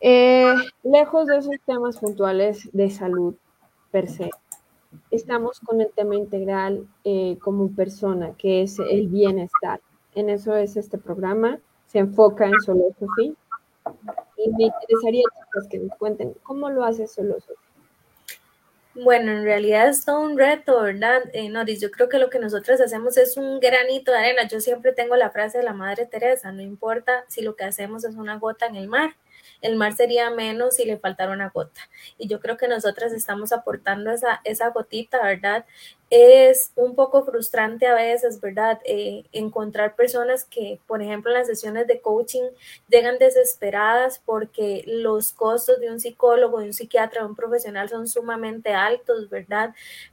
Eh, 0.00 0.54
lejos 0.82 1.26
de 1.26 1.36
esos 1.38 1.56
temas 1.66 1.98
puntuales 1.98 2.70
de 2.72 2.90
salud 2.90 3.34
per 3.90 4.08
se, 4.08 4.30
estamos 5.10 5.60
con 5.60 5.80
el 5.80 5.90
tema 5.90 6.14
integral 6.14 6.86
eh, 7.04 7.36
como 7.40 7.68
persona, 7.70 8.32
que 8.38 8.62
es 8.62 8.78
el 8.78 9.08
bienestar. 9.08 9.80
En 10.14 10.30
eso 10.30 10.56
es 10.56 10.76
este 10.76 10.98
programa 10.98 11.58
se 11.90 11.98
enfoca 11.98 12.46
en 12.46 12.60
Solosophy. 12.60 13.36
Y 14.36 14.50
me 14.50 14.64
interesaría, 14.64 15.24
que 15.70 15.78
nos 15.78 15.96
cuenten 15.96 16.34
cómo 16.42 16.70
lo 16.70 16.84
hace 16.84 17.06
Solosophy. 17.06 17.54
Bueno, 18.94 19.30
en 19.32 19.44
realidad 19.44 19.88
es 19.88 20.04
todo 20.04 20.20
un 20.20 20.36
reto, 20.36 20.82
¿verdad? 20.82 21.22
Eh, 21.32 21.48
Noris, 21.48 21.80
yo 21.80 21.90
creo 21.90 22.08
que 22.08 22.18
lo 22.18 22.28
que 22.28 22.40
nosotros 22.40 22.80
hacemos 22.80 23.16
es 23.16 23.36
un 23.36 23.60
granito 23.60 24.10
de 24.10 24.18
arena. 24.18 24.48
Yo 24.48 24.60
siempre 24.60 24.92
tengo 24.92 25.14
la 25.16 25.30
frase 25.30 25.58
de 25.58 25.64
la 25.64 25.72
Madre 25.72 26.06
Teresa, 26.06 26.50
no 26.50 26.60
importa 26.60 27.24
si 27.28 27.40
lo 27.40 27.54
que 27.54 27.64
hacemos 27.64 28.04
es 28.04 28.16
una 28.16 28.38
gota 28.38 28.66
en 28.66 28.76
el 28.76 28.88
mar, 28.88 29.14
el 29.60 29.76
mar 29.76 29.94
sería 29.94 30.30
menos 30.30 30.76
si 30.76 30.84
le 30.84 30.98
faltara 30.98 31.32
una 31.32 31.50
gota. 31.50 31.80
Y 32.18 32.28
yo 32.28 32.40
creo 32.40 32.56
que 32.56 32.68
nosotras 32.68 33.12
estamos 33.12 33.52
aportando 33.52 34.10
esa, 34.10 34.40
esa 34.44 34.70
gotita, 34.70 35.22
¿verdad? 35.22 35.64
es 36.10 36.72
un 36.74 36.96
poco 36.96 37.24
frustrante 37.24 37.86
a 37.86 37.94
veces, 37.94 38.40
¿verdad? 38.40 38.80
Eh, 38.84 39.24
encontrar 39.30 39.94
personas 39.94 40.44
que, 40.44 40.80
por 40.88 41.02
ejemplo, 41.02 41.30
en 41.30 41.38
las 41.38 41.46
sesiones 41.46 41.86
de 41.86 42.00
coaching 42.00 42.42
llegan 42.88 43.18
desesperadas 43.18 44.20
porque 44.24 44.82
los 44.86 45.32
costos 45.32 45.78
de 45.78 45.88
un 45.88 46.00
psicólogo, 46.00 46.58
de 46.58 46.66
un 46.66 46.72
psiquiatra, 46.72 47.22
de 47.22 47.28
un 47.28 47.36
profesional 47.36 47.88
son 47.88 48.08
sumamente 48.08 48.74
altos, 48.74 49.30
¿verdad? 49.30 49.72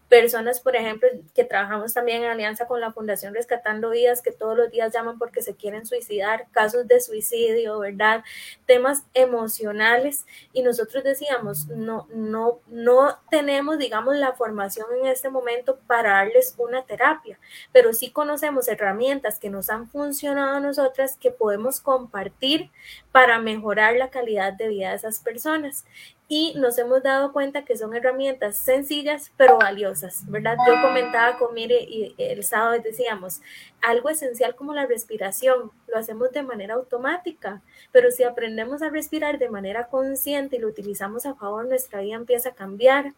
Personas, 0.10 0.62
por 0.62 0.76
ejemplo, 0.76 1.10
que 1.36 1.44
trabajamos 1.44 1.94
también 1.94 2.24
en 2.24 2.30
alianza 2.30 2.66
con 2.66 2.80
la 2.80 2.94
Fundación 2.94 3.34
Rescatando 3.34 3.90
Vidas, 3.90 4.22
que 4.22 4.32
todos 4.32 4.58
los 4.58 4.72
días 4.72 4.94
llaman 4.94 5.18
porque 5.18 5.42
se 5.42 5.56
quieren 5.56 5.86
suicidar, 5.86 6.48
casos 6.52 6.88
de 6.88 7.02
suicidio, 7.02 7.80
¿verdad? 7.80 8.24
Temas 8.66 9.04
emocionales. 9.14 10.26
Y 10.54 10.64
nosotros 10.64 11.04
decíamos, 11.04 11.68
no, 11.68 12.08
no, 12.14 12.60
no 12.68 13.20
tenemos, 13.30 13.78
digamos, 13.78 14.16
la 14.16 14.34
formación 14.34 14.88
en 15.02 15.08
este 15.08 15.30
momento 15.30 15.78
para 15.88 16.12
darles 16.12 16.56
una 16.58 16.86
terapia, 16.86 17.38
pero 17.74 17.92
sí 17.94 18.12
conocemos 18.12 18.68
herramientas 18.68 19.40
que 19.40 19.50
nos 19.50 19.70
han 19.70 19.90
funcionado 19.90 20.56
a 20.56 20.60
nosotras 20.62 21.18
que 21.18 21.32
podemos 21.32 21.82
compartir 21.82 22.72
para 23.12 23.40
mejorar 23.40 23.96
la 23.96 24.10
calidad 24.10 24.54
de 24.54 24.70
vida 24.70 24.90
de 24.90 24.96
esas 24.96 25.20
personas 25.20 25.86
y 26.30 26.54
nos 26.56 26.78
hemos 26.78 27.04
dado 27.04 27.32
cuenta 27.32 27.64
que 27.64 27.78
son 27.78 27.96
herramientas 27.96 28.60
sencillas 28.60 29.32
pero 29.38 29.58
valiosas, 29.58 30.30
¿verdad? 30.30 30.58
Yo 30.68 30.82
comentaba 30.82 31.38
con 31.38 31.54
Mire 31.54 31.82
y 31.82 32.16
el 32.18 32.44
sábado 32.44 32.82
decíamos, 32.84 33.42
algo 33.82 34.10
esencial 34.10 34.56
como 34.56 34.74
la 34.74 34.86
respiración, 34.86 35.72
lo 35.88 35.98
hacemos 35.98 36.32
de 36.32 36.44
manera 36.44 36.74
automática, 36.74 37.62
pero 37.94 38.12
si 38.12 38.24
aprendemos 38.24 38.82
a 38.82 38.90
respirar 38.90 39.40
de 39.40 39.50
manera 39.50 39.88
consciente 39.88 40.58
y 40.58 40.60
lo 40.60 40.68
utilizamos 40.68 41.26
a 41.26 41.36
favor, 41.36 41.66
nuestra 41.66 42.02
vida 42.02 42.16
empieza 42.16 42.50
a 42.50 42.56
cambiar. 42.56 43.14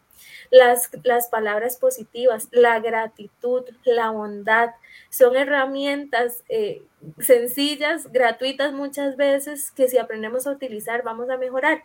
Las, 0.51 0.89
las 1.03 1.29
palabras 1.29 1.77
positivas, 1.77 2.49
la 2.51 2.81
gratitud, 2.81 3.63
la 3.85 4.09
bondad, 4.09 4.71
son 5.09 5.37
herramientas 5.37 6.43
eh, 6.49 6.83
sencillas, 7.19 8.11
gratuitas 8.11 8.73
muchas 8.73 9.15
veces, 9.15 9.71
que 9.71 9.87
si 9.87 9.97
aprendemos 9.97 10.45
a 10.45 10.51
utilizar 10.51 11.03
vamos 11.03 11.29
a 11.29 11.37
mejorar. 11.37 11.83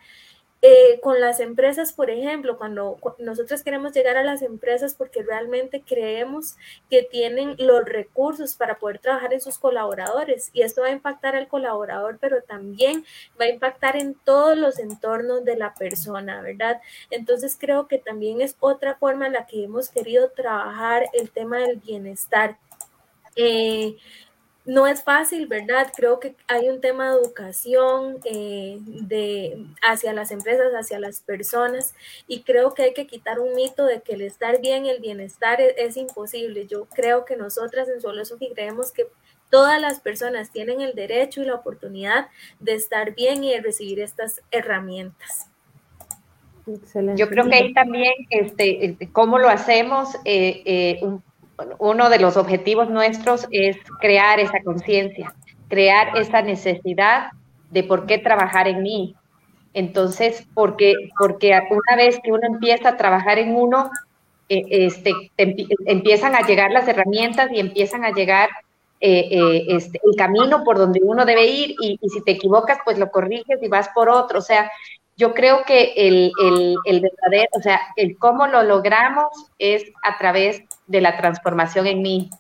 Eh, 0.67 0.99
con 1.03 1.21
las 1.21 1.41
empresas, 1.41 1.93
por 1.93 2.09
ejemplo, 2.09 2.57
cuando 2.57 2.97
nosotros 3.19 3.63
queremos 3.63 3.93
llegar 3.93 4.17
a 4.17 4.23
las 4.23 4.41
empresas 4.41 4.95
porque 4.95 5.23
realmente 5.23 5.83
creemos 5.87 6.57
que 6.89 7.03
tienen 7.03 7.55
los 7.59 7.85
recursos 7.85 8.55
para 8.55 8.79
poder 8.79 8.99
trabajar 8.99 9.35
en 9.35 9.43
sus 9.43 9.59
colaboradores 9.59 10.49
y 10.55 10.63
esto 10.63 10.81
va 10.81 10.87
a 10.87 10.93
impactar 10.93 11.37
al 11.37 11.49
colaborador, 11.49 12.17
pero 12.19 12.43
también 12.43 13.05
va 13.39 13.45
a 13.45 13.51
impactar 13.51 13.97
en 13.97 14.15
todos 14.15 14.57
los 14.57 14.79
entornos 14.79 15.45
de 15.45 15.57
la 15.59 15.75
persona, 15.75 16.41
¿verdad? 16.41 16.81
Entonces 17.11 17.59
creo 17.61 17.87
que 17.87 17.99
también 17.99 18.41
es 18.41 18.57
otra 18.59 18.95
forma 18.95 19.27
en 19.27 19.35
la 19.35 19.47
que 19.47 19.65
hemos 19.65 19.91
querido 19.91 20.31
trabajar 20.31 21.11
el 21.13 21.31
tema 21.31 21.59
del 21.59 21.77
bienestar. 21.77 22.57
Eh, 23.37 23.99
no 24.67 24.87
es 24.87 25.03
fácil, 25.03 25.47
¿verdad? 25.47 25.93
Creo 25.95 26.21
que 26.21 26.35
hay 26.49 26.71
un 26.71 26.81
tema 26.81 27.11
de 27.11 27.21
educación 27.21 28.19
eh, 28.25 28.79
de, 28.81 29.67
hacia 29.83 30.13
las 30.15 30.31
empresas, 30.31 30.73
hacia 30.73 30.99
las 30.99 31.21
personas, 31.21 31.95
y 32.27 32.43
creo 32.43 32.73
que 32.73 32.83
hay 32.83 32.95
que 32.95 33.07
quitar 33.07 33.41
un 33.41 33.55
mito 33.55 33.85
de 33.85 34.01
que 34.01 34.15
el 34.15 34.23
estar 34.23 34.61
bien, 34.61 34.87
el 34.87 35.01
bienestar 35.01 35.61
es, 35.61 35.97
imposible. 35.97 36.67
Yo 36.67 36.87
creo 36.87 37.25
que 37.25 37.37
nosotras 37.37 37.89
en 37.89 38.01
Solosofi 38.01 38.51
creemos 38.55 38.91
que 38.91 39.07
todas 39.51 39.81
las 39.81 40.01
personas 40.01 40.51
tienen 40.51 40.81
el 40.81 40.95
derecho 40.95 41.43
y 41.43 41.47
la 41.47 41.55
oportunidad 41.55 42.29
de 42.59 42.75
estar 42.75 43.15
bien 43.15 43.45
y 43.45 43.53
de 43.53 43.61
recibir 43.61 44.01
estas 44.01 44.41
herramientas. 44.51 45.49
Excelente. 46.67 47.21
Yo 47.21 47.29
creo 47.29 47.49
que 47.49 47.55
ahí 47.55 47.75
también, 47.75 48.15
este, 48.31 48.87
este 48.87 49.11
cómo 49.11 49.39
lo 49.39 49.49
hacemos, 49.49 50.15
eh, 50.25 50.63
eh, 50.65 50.99
un 51.03 51.23
uno 51.79 52.11
de 52.11 52.19
los 52.19 52.37
objetivos 52.37 52.91
nuestros 52.91 53.47
es 53.51 53.77
crear 54.01 54.41
esa 54.41 54.63
conciencia, 54.63 55.35
crear 55.69 56.17
esa 56.17 56.43
necesidad 56.43 57.29
de 57.71 57.83
por 57.83 58.07
qué 58.07 58.19
trabajar 58.19 58.69
en 58.69 58.83
mí. 58.83 59.15
Entonces, 59.73 60.47
porque, 60.55 60.95
porque 61.19 61.59
una 61.71 61.97
vez 61.97 62.19
que 62.23 62.33
uno 62.33 62.47
empieza 62.47 62.91
a 62.91 62.97
trabajar 62.97 63.39
en 63.39 63.57
uno, 63.57 63.91
eh, 64.49 64.63
este, 64.69 65.13
empiezan 65.37 66.35
a 66.37 66.47
llegar 66.47 66.71
las 66.71 66.87
herramientas 66.87 67.51
y 67.53 67.59
empiezan 67.59 68.05
a 68.05 68.13
llegar 68.13 68.51
eh, 69.01 69.29
eh, 69.31 69.65
este, 69.69 70.01
el 70.05 70.17
camino 70.17 70.63
por 70.65 70.79
donde 70.79 71.01
uno 71.03 71.25
debe 71.25 71.47
ir 71.47 71.75
y, 71.81 71.99
y, 72.01 72.09
si 72.09 72.23
te 72.23 72.33
equivocas, 72.33 72.79
pues 72.85 72.99
lo 72.99 73.11
corriges 73.11 73.63
y 73.63 73.69
vas 73.69 73.89
por 73.95 74.09
otro. 74.09 74.39
O 74.39 74.43
sea, 74.43 74.71
yo 75.17 75.33
creo 75.35 75.65
que 75.65 75.93
el, 75.97 76.33
el, 76.87 77.01
verdadero, 77.01 77.49
o 77.53 77.63
sea, 77.63 77.81
el 77.97 78.19
cómo 78.19 78.47
lo 78.47 78.63
logramos 78.63 79.29
es 79.59 79.85
a 80.03 80.19
través 80.19 80.63
de 80.87 81.01
la 81.01 81.17
transformación 81.17 81.87
en 81.87 82.03
mí. 82.03 82.31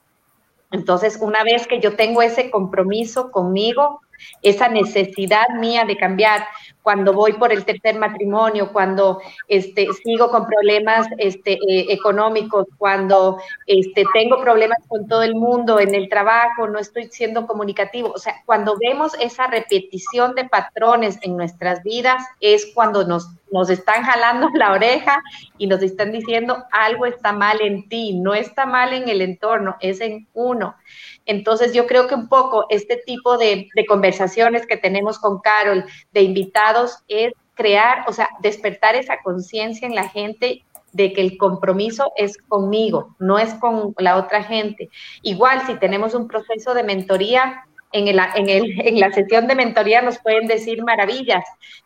Entonces, 0.72 1.18
una 1.20 1.44
vez 1.44 1.66
que 1.68 1.80
yo 1.80 1.94
tengo 1.94 2.20
ese 2.20 2.50
compromiso 2.50 3.30
conmigo, 3.30 4.00
esa 4.42 4.68
necesidad 4.68 5.48
mía 5.60 5.84
de 5.84 5.96
cambiar, 5.96 6.46
cuando 6.84 7.14
voy 7.14 7.32
por 7.32 7.50
el 7.50 7.64
tercer 7.64 7.98
matrimonio, 7.98 8.70
cuando 8.70 9.18
este, 9.48 9.86
sigo 10.04 10.28
con 10.28 10.46
problemas 10.46 11.06
este, 11.16 11.54
eh, 11.54 11.86
económicos, 11.88 12.66
cuando 12.76 13.40
este, 13.66 14.04
tengo 14.12 14.38
problemas 14.38 14.80
con 14.86 15.08
todo 15.08 15.22
el 15.22 15.34
mundo 15.34 15.80
en 15.80 15.94
el 15.94 16.10
trabajo, 16.10 16.68
no 16.68 16.78
estoy 16.78 17.04
siendo 17.04 17.46
comunicativo. 17.46 18.12
O 18.14 18.18
sea, 18.18 18.34
cuando 18.44 18.76
vemos 18.78 19.14
esa 19.18 19.46
repetición 19.46 20.34
de 20.34 20.44
patrones 20.44 21.18
en 21.22 21.38
nuestras 21.38 21.82
vidas, 21.82 22.22
es 22.40 22.70
cuando 22.74 23.06
nos, 23.06 23.30
nos 23.50 23.70
están 23.70 24.02
jalando 24.02 24.50
la 24.54 24.72
oreja 24.72 25.22
y 25.56 25.66
nos 25.66 25.80
están 25.80 26.12
diciendo 26.12 26.64
algo 26.70 27.06
está 27.06 27.32
mal 27.32 27.62
en 27.62 27.88
ti, 27.88 28.12
no 28.12 28.34
está 28.34 28.66
mal 28.66 28.92
en 28.92 29.08
el 29.08 29.22
entorno, 29.22 29.76
es 29.80 30.02
en 30.02 30.28
uno. 30.34 30.76
Entonces 31.26 31.72
yo 31.72 31.86
creo 31.86 32.06
que 32.06 32.14
un 32.14 32.28
poco 32.28 32.66
este 32.68 32.96
tipo 32.96 33.38
de, 33.38 33.68
conversaciones 33.88 34.66
que 34.66 34.76
tenemos 34.76 35.18
con 35.18 35.40
Carol, 35.40 35.84
de 36.12 36.22
invitados, 36.22 36.98
es 37.08 37.32
crear, 37.54 38.04
o 38.08 38.12
sea, 38.12 38.28
despertar 38.40 38.96
esa 38.96 39.22
conciencia 39.22 39.86
en 39.86 39.94
la 39.94 40.08
gente 40.08 40.64
de 40.92 41.12
que 41.12 41.20
el 41.20 41.36
compromiso 41.36 42.12
es 42.16 42.38
conmigo, 42.38 43.16
no 43.18 43.38
es 43.38 43.54
con 43.54 43.94
la 43.98 44.16
otra 44.16 44.42
gente. 44.44 44.90
Igual, 45.22 45.66
si 45.66 45.74
tenemos 45.74 46.14
un 46.14 46.28
proceso 46.28 46.72
de 46.74 46.84
mentoría, 46.84 47.64
en, 47.94 48.08
el, 48.08 48.20
en, 48.34 49.00
la 49.00 49.12
sesión 49.12 49.46
de 49.46 49.54
mentoría 49.54 50.02
nos 50.02 50.18
pueden 50.18 50.46
decir 50.46 50.82
maravillas, 50.82 51.44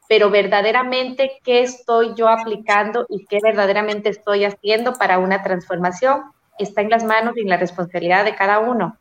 pero 0.08 0.30
verdaderamente, 0.30 1.38
¿qué 1.44 1.60
estoy 1.60 2.12
yo 2.16 2.28
aplicando 2.28 3.06
y 3.08 3.24
qué 3.26 3.38
verdaderamente 3.42 4.08
estoy 4.08 4.44
haciendo 4.44 4.94
para 4.94 5.18
una 5.18 5.42
transformación? 5.42 6.22
Está 6.58 6.82
en 6.82 6.90
las 6.90 7.04
manos 7.04 7.36
y 7.36 7.40
en 7.40 7.48
la 7.48 7.56
responsabilidad 7.56 8.24
de 8.24 8.34
cada 8.34 8.58
uno. 8.58 8.96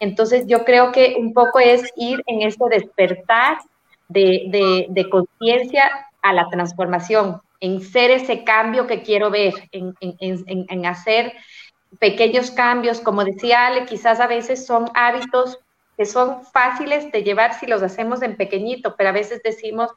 Entonces 0.00 0.44
yo 0.46 0.64
creo 0.64 0.92
que 0.92 1.16
un 1.18 1.32
poco 1.32 1.58
es 1.58 1.92
ir 1.96 2.22
en 2.26 2.42
este 2.42 2.64
despertar 2.70 3.58
de, 4.08 4.86
de, 4.88 5.10
conciencia 5.10 6.08
a 6.22 6.32
la 6.32 6.48
transformación, 6.48 7.40
en 7.60 7.80
ser 7.80 8.10
ese 8.10 8.44
cambio 8.44 8.86
que 8.86 9.02
quiero 9.02 9.30
ver, 9.30 9.54
en, 9.72 9.94
en, 10.00 10.44
en, 10.46 10.86
hacer 10.86 11.32
pequeños 11.98 12.50
cambios, 12.50 13.00
como 13.00 13.24
decía 13.24 13.66
Ale, 13.66 13.86
quizás 13.86 14.20
a 14.20 14.26
veces 14.26 14.66
son 14.66 14.90
hábitos 14.94 15.58
que 15.96 16.06
son 16.06 16.44
fáciles 16.44 17.12
de 17.12 17.22
llevar 17.22 17.54
si 17.54 17.66
los 17.66 17.82
hacemos 17.82 18.22
en 18.22 18.36
pequeñito, 18.36 18.96
pero 18.96 19.10
a 19.10 19.12
veces 19.12 19.42
decimos, 19.42 19.90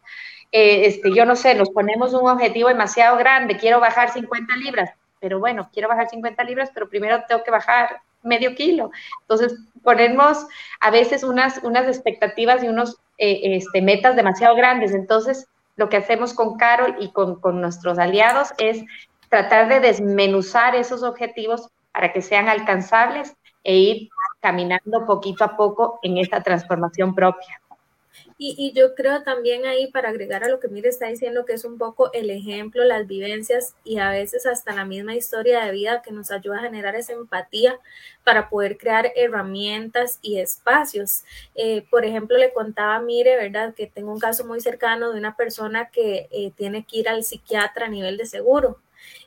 eh, 0.51 0.87
este, 0.87 1.13
yo 1.13 1.25
no 1.25 1.35
sé, 1.35 1.55
nos 1.55 1.69
ponemos 1.69 2.13
un 2.13 2.29
objetivo 2.29 2.69
demasiado 2.69 3.17
grande, 3.17 3.57
quiero 3.57 3.79
bajar 3.79 4.11
50 4.11 4.55
libras, 4.57 4.91
pero 5.19 5.39
bueno, 5.39 5.69
quiero 5.73 5.89
bajar 5.89 6.09
50 6.09 6.43
libras, 6.43 6.71
pero 6.73 6.89
primero 6.89 7.23
tengo 7.27 7.43
que 7.43 7.51
bajar 7.51 8.01
medio 8.23 8.55
kilo. 8.55 8.91
Entonces, 9.21 9.55
ponemos 9.83 10.45
a 10.79 10.91
veces 10.91 11.23
unas, 11.23 11.63
unas 11.63 11.87
expectativas 11.87 12.63
y 12.63 12.67
unos 12.67 12.97
eh, 13.17 13.57
este, 13.57 13.81
metas 13.81 14.15
demasiado 14.15 14.55
grandes. 14.55 14.93
Entonces, 14.93 15.47
lo 15.75 15.89
que 15.89 15.97
hacemos 15.97 16.33
con 16.33 16.57
Carol 16.57 16.95
y 16.99 17.11
con, 17.11 17.39
con 17.39 17.61
nuestros 17.61 17.99
aliados 17.99 18.49
es 18.57 18.83
tratar 19.29 19.69
de 19.69 19.79
desmenuzar 19.79 20.75
esos 20.75 21.03
objetivos 21.03 21.69
para 21.91 22.11
que 22.11 22.21
sean 22.21 22.49
alcanzables 22.49 23.35
e 23.63 23.77
ir 23.77 24.09
caminando 24.41 25.05
poquito 25.05 25.43
a 25.43 25.55
poco 25.55 25.99
en 26.03 26.17
esta 26.17 26.41
transformación 26.41 27.15
propia. 27.15 27.61
Y, 28.37 28.73
yo 28.73 28.95
creo 28.95 29.23
también 29.23 29.65
ahí, 29.65 29.87
para 29.87 30.09
agregar 30.09 30.43
a 30.43 30.49
lo 30.49 30.59
que 30.59 30.67
Mire 30.67 30.89
está 30.89 31.07
diciendo, 31.07 31.45
que 31.45 31.53
es 31.53 31.63
un 31.63 31.77
poco 31.77 32.11
el 32.13 32.29
ejemplo, 32.29 32.83
las 32.83 33.07
vivencias 33.07 33.75
y 33.83 33.99
a 33.99 34.09
veces 34.09 34.45
hasta 34.45 34.75
la 34.75 34.85
misma 34.85 35.15
historia 35.15 35.63
de 35.63 35.71
vida 35.71 36.01
que 36.01 36.11
nos 36.11 36.31
ayuda 36.31 36.57
a 36.57 36.63
generar 36.63 36.95
esa 36.95 37.13
empatía 37.13 37.79
para 38.23 38.49
poder 38.49 38.77
crear 38.77 39.11
herramientas 39.15 40.19
y 40.21 40.39
espacios. 40.39 41.23
Eh, 41.55 41.85
por 41.89 42.05
ejemplo, 42.05 42.37
le 42.37 42.51
contaba 42.53 42.99
Mire, 42.99 43.37
¿verdad? 43.37 43.73
Que 43.73 43.87
tengo 43.87 44.11
un 44.11 44.19
caso 44.19 44.45
muy 44.45 44.59
cercano 44.59 45.11
de 45.11 45.19
una 45.19 45.35
persona 45.37 45.89
que 45.89 46.27
eh, 46.31 46.51
tiene 46.55 46.85
que 46.85 46.99
ir 46.99 47.09
al 47.09 47.23
psiquiatra 47.23 47.85
a 47.85 47.89
nivel 47.89 48.17
de 48.17 48.25
seguro. 48.25 48.79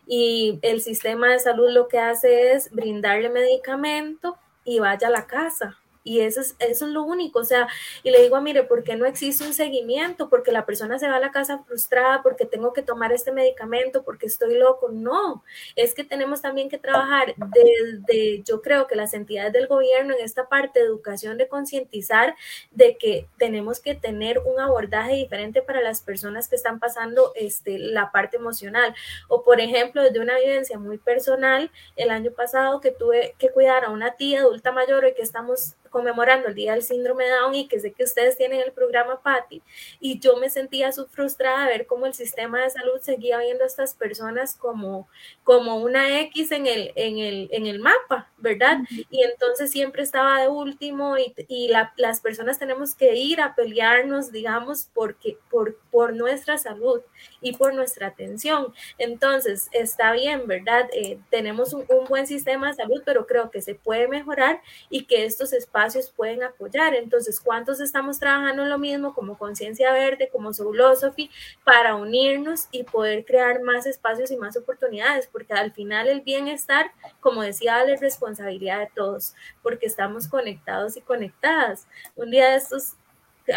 Y 0.07 0.59
el 0.63 0.81
sistema 0.81 1.33
de 1.33 1.39
salud 1.39 1.71
lo 1.71 1.89
que 1.89 1.99
hace 1.99 2.53
es 2.53 2.71
brindarle 2.73 3.29
medicamento 3.29 4.37
y 4.65 4.81
vaya 4.81 5.09
a 5.09 5.11
la 5.11 5.27
casa 5.27 5.79
y 6.09 6.21
eso 6.21 6.41
es, 6.41 6.57
eso 6.59 6.87
es 6.87 6.93
lo 6.93 7.03
único, 7.03 7.41
o 7.41 7.45
sea, 7.45 7.69
y 8.03 8.11
le 8.11 8.23
digo, 8.23 8.41
mire, 8.41 8.63
¿por 8.63 8.83
qué 8.83 8.97
no 8.97 9.05
existe 9.05 9.45
un 9.45 9.53
seguimiento? 9.53 10.31
Porque 10.31 10.53
la 10.53 10.65
persona 10.65 10.99
se 10.99 11.07
va 11.07 11.17
a 11.17 11.21
la 11.21 11.33
casa 11.33 11.59
frustrada, 11.65 12.23
porque 12.23 12.47
tengo 12.47 12.73
que 12.73 12.81
tomar 12.81 13.13
este 13.13 13.31
medicamento, 13.31 14.03
porque 14.05 14.25
estoy 14.25 14.57
loco. 14.57 14.89
No, 14.89 15.45
es 15.77 15.95
que 15.95 16.05
tenemos 16.05 16.41
también 16.41 16.71
que 16.71 16.79
trabajar 16.79 17.35
desde, 17.37 18.43
yo 18.43 18.63
creo 18.63 18.87
que 18.87 18.97
las 18.97 19.13
entidades 19.13 19.53
del 19.53 19.67
gobierno 19.67 20.15
en 20.15 20.25
esta 20.25 20.49
parte 20.49 20.81
de 20.81 20.87
educación, 20.87 21.37
de 21.37 21.47
concientizar 21.47 22.35
de 22.71 22.97
que 22.97 23.29
tenemos 23.37 23.81
que 23.81 23.95
tener 23.95 24.39
un 24.39 24.59
abordaje 24.61 25.13
diferente 25.15 25.61
para 25.61 25.83
las 25.83 26.01
personas 26.01 26.49
que 26.49 26.57
están 26.57 26.79
pasando 26.79 27.33
este, 27.35 27.79
la 27.79 28.11
parte 28.13 28.39
emocional. 28.39 28.95
O 29.29 29.43
por 29.45 29.61
ejemplo, 29.61 30.03
desde 30.03 30.21
una 30.21 30.39
vivencia 30.39 30.79
muy 30.79 30.97
personal, 30.97 31.71
el 31.97 32.09
año 32.09 32.31
pasado 32.31 32.81
que 32.81 32.93
tuve 32.93 33.35
que 33.39 33.51
cuidar 33.51 33.85
a 33.85 33.91
una 33.91 34.17
tía 34.17 34.41
adulta 34.41 34.73
mayor 34.73 35.05
y 35.07 35.13
que 35.13 35.23
estamos 35.23 35.75
conmemorando 35.99 36.47
el 36.47 36.55
Día 36.55 36.75
del 36.75 36.83
Síndrome 36.83 37.25
de 37.25 37.31
Down 37.31 37.55
y 37.57 37.67
que 37.67 37.81
sé 37.81 37.93
que 37.93 38.05
ustedes 38.05 38.37
tienen 38.37 38.61
el 38.61 38.71
programa 38.71 39.21
PATI, 39.21 39.63
y 39.99 40.21
yo 40.21 40.37
me 40.37 40.49
sentía 40.49 40.93
su 40.93 41.09
frustrada 41.09 41.65
de 41.65 41.73
ver 41.73 41.87
cómo 41.87 42.07
el 42.07 42.15
sistema 42.15 42.63
de 42.63 42.71
salud 42.71 43.01
seguía 43.01 43.39
viendo 43.39 43.65
a 43.65 43.67
estas 43.67 43.95
personas 43.95 44.55
como, 44.55 45.09
como 45.43 45.79
una 45.79 46.21
X 46.21 46.53
en 46.53 46.67
el, 46.67 46.93
en 46.95 47.19
el, 47.19 47.49
en 47.51 47.67
el 47.67 47.81
mapa, 47.81 48.31
¿verdad? 48.41 48.79
Y 49.11 49.23
entonces 49.23 49.71
siempre 49.71 50.03
estaba 50.03 50.41
de 50.41 50.49
último 50.49 51.17
y, 51.19 51.35
y 51.49 51.69
las 51.97 52.21
personas 52.21 52.59
tenemos 52.59 52.95
que 52.95 53.17
ir 53.17 53.41
a 53.41 53.55
pelearnos, 53.55 54.33
digamos, 54.33 54.89
porque, 54.95 55.39
por, 55.51 55.77
por 55.91 56.15
nuestra 56.15 56.59
salud 56.59 57.01
y 57.41 57.57
por 57.57 57.75
nuestra 57.75 58.09
atención. 58.09 58.73
Entonces, 58.99 59.69
está 59.73 60.13
bien, 60.13 60.47
¿verdad? 60.47 60.89
Eh, 60.93 61.19
tenemos 61.31 61.73
un, 61.73 61.85
un 61.89 62.05
buen 62.07 62.27
sistema 62.27 62.69
de 62.69 62.75
salud, 62.75 63.03
pero 63.05 63.27
creo 63.27 63.51
que 63.51 63.63
se 63.63 63.75
puede 63.75 64.09
mejorar 64.09 64.61
y 64.91 65.05
que 65.05 65.25
estos 65.25 65.53
espacios 65.53 66.11
pueden 66.11 66.43
apoyar. 66.43 66.95
Entonces, 66.95 67.41
¿cuántos 67.41 67.81
estamos 67.81 68.19
trabajando 68.19 68.63
en 68.63 68.71
lo 68.71 68.79
mismo 68.79 69.15
como 69.15 69.39
Conciencia 69.39 69.93
Verde, 69.93 70.29
como 70.31 70.53
Soulosophy, 70.53 71.31
para 71.65 71.97
unirnos 71.97 72.69
y 72.71 72.85
poder 72.85 73.25
crear 73.25 73.61
más 73.63 73.87
espacios 73.87 74.31
y 74.31 74.37
más 74.37 74.57
oportunidades? 74.57 75.29
Porque 75.31 75.53
al 75.53 75.73
final 75.73 76.09
el 76.09 76.21
bienestar, 76.21 76.91
como 77.21 77.43
decía, 77.43 77.79
es 77.79 78.01
responsabilidad 78.01 78.28
de 78.37 78.89
todos, 78.95 79.35
porque 79.63 79.87
estamos 79.87 80.29
conectados 80.29 80.97
y 80.97 81.01
conectadas. 81.01 81.87
Un 82.17 82.31
día 82.31 82.51
de 82.51 82.57
estos 82.57 82.95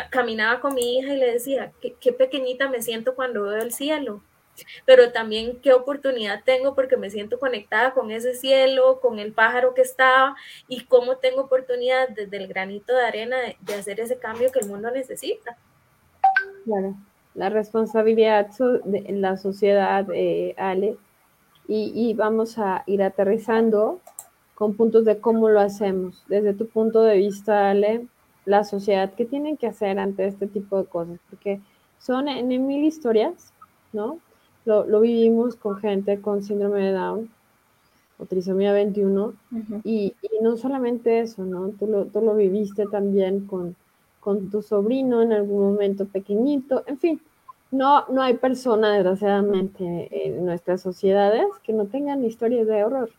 caminaba 0.10 0.60
con 0.62 0.74
mi 0.74 0.98
hija 0.98 1.14
y 1.14 1.18
le 1.18 1.34
decía, 1.34 1.72
qué, 1.82 2.14
pequeñita 2.14 2.70
me 2.70 2.82
siento 2.82 3.16
cuando 3.16 3.44
veo 3.44 3.62
el 3.62 3.74
cielo 3.74 4.22
pero 4.86 5.12
también 5.12 5.60
qué 5.62 5.74
oportunidad 5.74 6.44
tengo 6.44 6.76
porque 6.76 6.98
me 6.98 7.10
siento 7.10 7.40
conectada 7.40 7.94
con 7.94 8.12
ese 8.12 8.36
cielo, 8.36 9.00
con 9.02 9.18
el 9.18 9.32
pájaro 9.32 9.74
que 9.74 9.82
estaba 9.82 10.36
y 10.68 10.84
cómo 10.86 11.16
tengo 11.16 11.42
oportunidad 11.42 12.10
desde 12.10 12.38
el 12.38 12.48
granito 12.48 12.94
de 12.94 13.04
arena 13.04 13.38
de, 13.60 13.74
hacer 13.74 14.00
ese 14.00 14.20
cambio 14.20 14.52
que 14.52 14.60
el 14.60 14.68
mundo 14.68 14.92
necesita. 14.92 15.58
Claro, 16.66 16.96
la 17.34 17.50
responsabilidad 17.50 18.50
de 18.84 19.14
la 19.14 19.38
sociedad, 19.38 20.06
eh, 20.14 20.54
Ale, 20.58 20.98
y 21.68 22.14
vamos 22.16 22.60
a 22.60 22.84
ir 22.86 23.02
aterrizando 23.02 24.02
con 24.62 24.76
puntos 24.76 25.06
de 25.06 25.18
cómo 25.18 25.50
lo 25.50 25.60
hacemos. 25.60 26.24
Desde 26.28 26.54
tu 26.54 26.68
punto 26.68 27.02
de 27.02 27.18
vista, 27.18 27.72
Ale, 27.72 28.06
la 28.46 28.64
sociedad, 28.64 29.12
¿qué 29.18 29.26
tienen 29.26 29.58
que 29.58 29.66
hacer 29.66 29.98
ante 29.98 30.28
este 30.28 30.46
tipo 30.46 30.78
de 30.78 30.86
cosas? 30.86 31.18
Porque 31.32 31.60
son 31.98 32.28
en 32.28 32.48
mil 32.68 32.84
historias, 32.84 33.52
¿no? 33.92 34.20
lo, 34.66 35.02
vivimos 35.02 35.56
con 35.56 35.78
gente 35.78 36.22
con 36.22 36.44
síndrome 36.44 36.80
de 36.86 36.92
Down 36.92 37.32
o 38.20 38.26
trisomía 38.28 38.72
21 38.72 39.34
y, 39.84 40.14
no 40.44 40.56
solamente 40.58 41.22
eso, 41.22 41.44
¿no? 41.44 41.70
Tú 41.70 41.88
lo, 41.88 42.06
tú 42.06 42.22
lo 42.22 42.36
viviste 42.36 42.86
también 42.86 43.48
con, 43.48 43.76
con 44.20 44.52
tu 44.52 44.62
sobrino 44.62 45.24
en 45.24 45.34
algún 45.34 45.72
momento 45.72 46.06
pequeñito, 46.06 46.84
en 46.86 47.00
fin, 47.00 47.22
no, 47.72 48.06
no 48.10 48.22
hay 48.22 48.36
persona, 48.36 48.94
desgraciadamente, 48.94 50.28
en 50.28 50.46
nuestras 50.46 50.82
sociedades 50.82 51.48
que 51.64 51.74
no 51.74 51.88
tengan 51.88 52.24
historias 52.24 52.68
de 52.68 52.84
horror, 52.84 53.10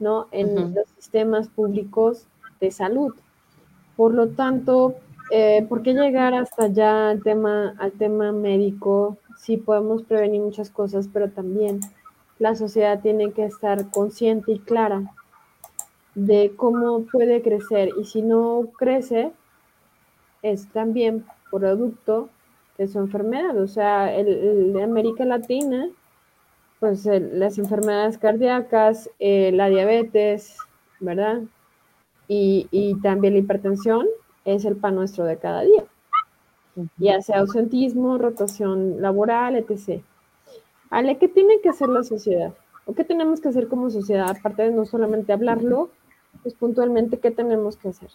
¿no? 0.00 0.26
En 0.32 0.74
los 0.74 0.88
sistemas 0.96 1.48
públicos 1.48 2.26
de 2.60 2.70
salud. 2.70 3.14
Por 3.96 4.14
lo 4.14 4.28
tanto, 4.30 4.96
eh, 5.30 5.64
¿por 5.68 5.82
qué 5.82 5.92
llegar 5.92 6.34
hasta 6.34 6.64
allá 6.64 7.10
al 7.10 7.22
tema, 7.22 7.74
al 7.78 7.92
tema 7.92 8.32
médico 8.32 9.18
sí 9.38 9.56
podemos 9.56 10.02
prevenir 10.02 10.40
muchas 10.40 10.70
cosas, 10.70 11.08
pero 11.12 11.30
también 11.30 11.80
la 12.38 12.54
sociedad 12.54 13.00
tiene 13.00 13.32
que 13.32 13.44
estar 13.44 13.90
consciente 13.90 14.52
y 14.52 14.58
clara 14.58 15.02
de 16.14 16.52
cómo 16.56 17.02
puede 17.02 17.42
crecer 17.42 17.90
y 17.98 18.04
si 18.04 18.22
no 18.22 18.68
crece 18.78 19.32
es 20.42 20.68
también 20.68 21.24
producto 21.50 22.28
de 22.78 22.88
su 22.88 22.98
enfermedad. 22.98 23.58
O 23.58 23.68
sea, 23.68 24.14
el, 24.14 24.72
de 24.72 24.82
América 24.82 25.24
Latina, 25.24 25.88
pues 26.80 27.04
las 27.04 27.58
enfermedades 27.58 28.18
cardíacas, 28.18 29.10
eh, 29.18 29.52
la 29.52 29.68
diabetes, 29.68 30.56
¿verdad? 30.98 31.42
Y, 32.26 32.68
y 32.70 33.00
también 33.02 33.34
la 33.34 33.40
hipertensión 33.40 34.06
es 34.44 34.64
el 34.64 34.76
pan 34.76 34.94
nuestro 34.96 35.24
de 35.24 35.38
cada 35.38 35.62
día. 35.62 35.84
ya 36.96 37.20
sea 37.20 37.40
ausentismo, 37.40 38.18
rotación 38.18 39.00
laboral, 39.02 39.56
etc. 39.56 40.02
Ale, 40.90 41.18
¿qué 41.18 41.28
tiene 41.28 41.60
que 41.60 41.68
hacer 41.68 41.88
la 41.88 42.02
sociedad? 42.02 42.54
¿O 42.86 42.94
qué 42.94 43.04
tenemos 43.04 43.40
que 43.40 43.48
hacer 43.48 43.68
como 43.68 43.90
sociedad? 43.90 44.30
Aparte 44.30 44.62
de 44.62 44.70
no 44.70 44.86
solamente 44.86 45.32
hablarlo, 45.32 45.90
pues 46.42 46.54
puntualmente, 46.54 47.18
¿qué 47.18 47.30
tenemos 47.30 47.76
que 47.76 47.88
hacer? 47.88 48.10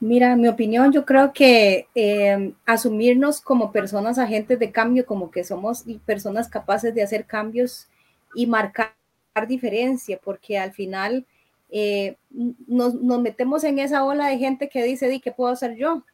Mira, 0.00 0.36
mi 0.36 0.48
opinión, 0.48 0.92
yo 0.92 1.04
creo 1.04 1.32
que 1.32 1.88
eh, 1.94 2.52
asumirnos 2.66 3.40
como 3.40 3.72
personas 3.72 4.18
agentes 4.18 4.58
de 4.58 4.72
cambio, 4.72 5.06
como 5.06 5.30
que 5.30 5.44
somos 5.44 5.84
personas 6.04 6.48
capaces 6.48 6.94
de 6.94 7.02
hacer 7.02 7.26
cambios 7.26 7.88
y 8.34 8.46
marcar 8.46 8.94
diferencia, 9.46 10.18
porque 10.22 10.58
al 10.58 10.72
final 10.72 11.26
eh, 11.70 12.16
nos, 12.66 12.94
metemos 12.94 13.64
en 13.64 13.78
esa 13.78 14.04
ola 14.04 14.28
de 14.28 14.38
gente 14.38 14.68
que 14.68 14.82
dice, 14.84 15.08
di, 15.08 15.20
¿qué 15.20 15.32
puedo 15.32 15.52
hacer 15.52 15.76
yo? 15.76 16.04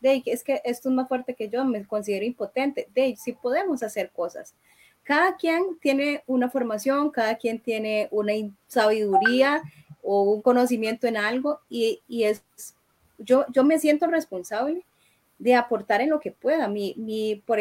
De, 0.00 0.22
es 0.26 0.44
que 0.44 0.60
esto 0.64 0.88
es 0.88 0.94
más 0.94 1.08
fuerte 1.08 1.34
que 1.34 1.48
yo, 1.48 1.64
me 1.64 1.84
considero 1.86 2.24
impotente. 2.24 2.88
De, 2.94 3.16
sí 3.16 3.32
podemos 3.32 3.82
hacer 3.82 4.10
cosas. 4.10 4.54
Cada 5.02 5.36
quien 5.36 5.78
tiene 5.80 6.22
una 6.26 6.48
formación, 6.48 7.10
cada 7.10 7.36
quien 7.36 7.60
tiene 7.60 8.08
una 8.10 8.32
sabiduría 8.66 9.62
o 10.02 10.22
un 10.22 10.42
conocimiento 10.42 11.06
en 11.06 11.16
algo 11.16 11.60
y 11.68 12.00
es, 12.08 12.42
yo, 13.18 13.46
yo 13.52 13.64
me 13.64 13.78
siento 13.78 14.06
responsable 14.06 14.84
de 15.38 15.54
aportar 15.54 16.00
en 16.00 16.10
lo 16.10 16.20
que 16.20 16.30
pueda. 16.30 16.68
Mi, 16.68 16.94
mi, 16.96 17.42
por 17.46 17.58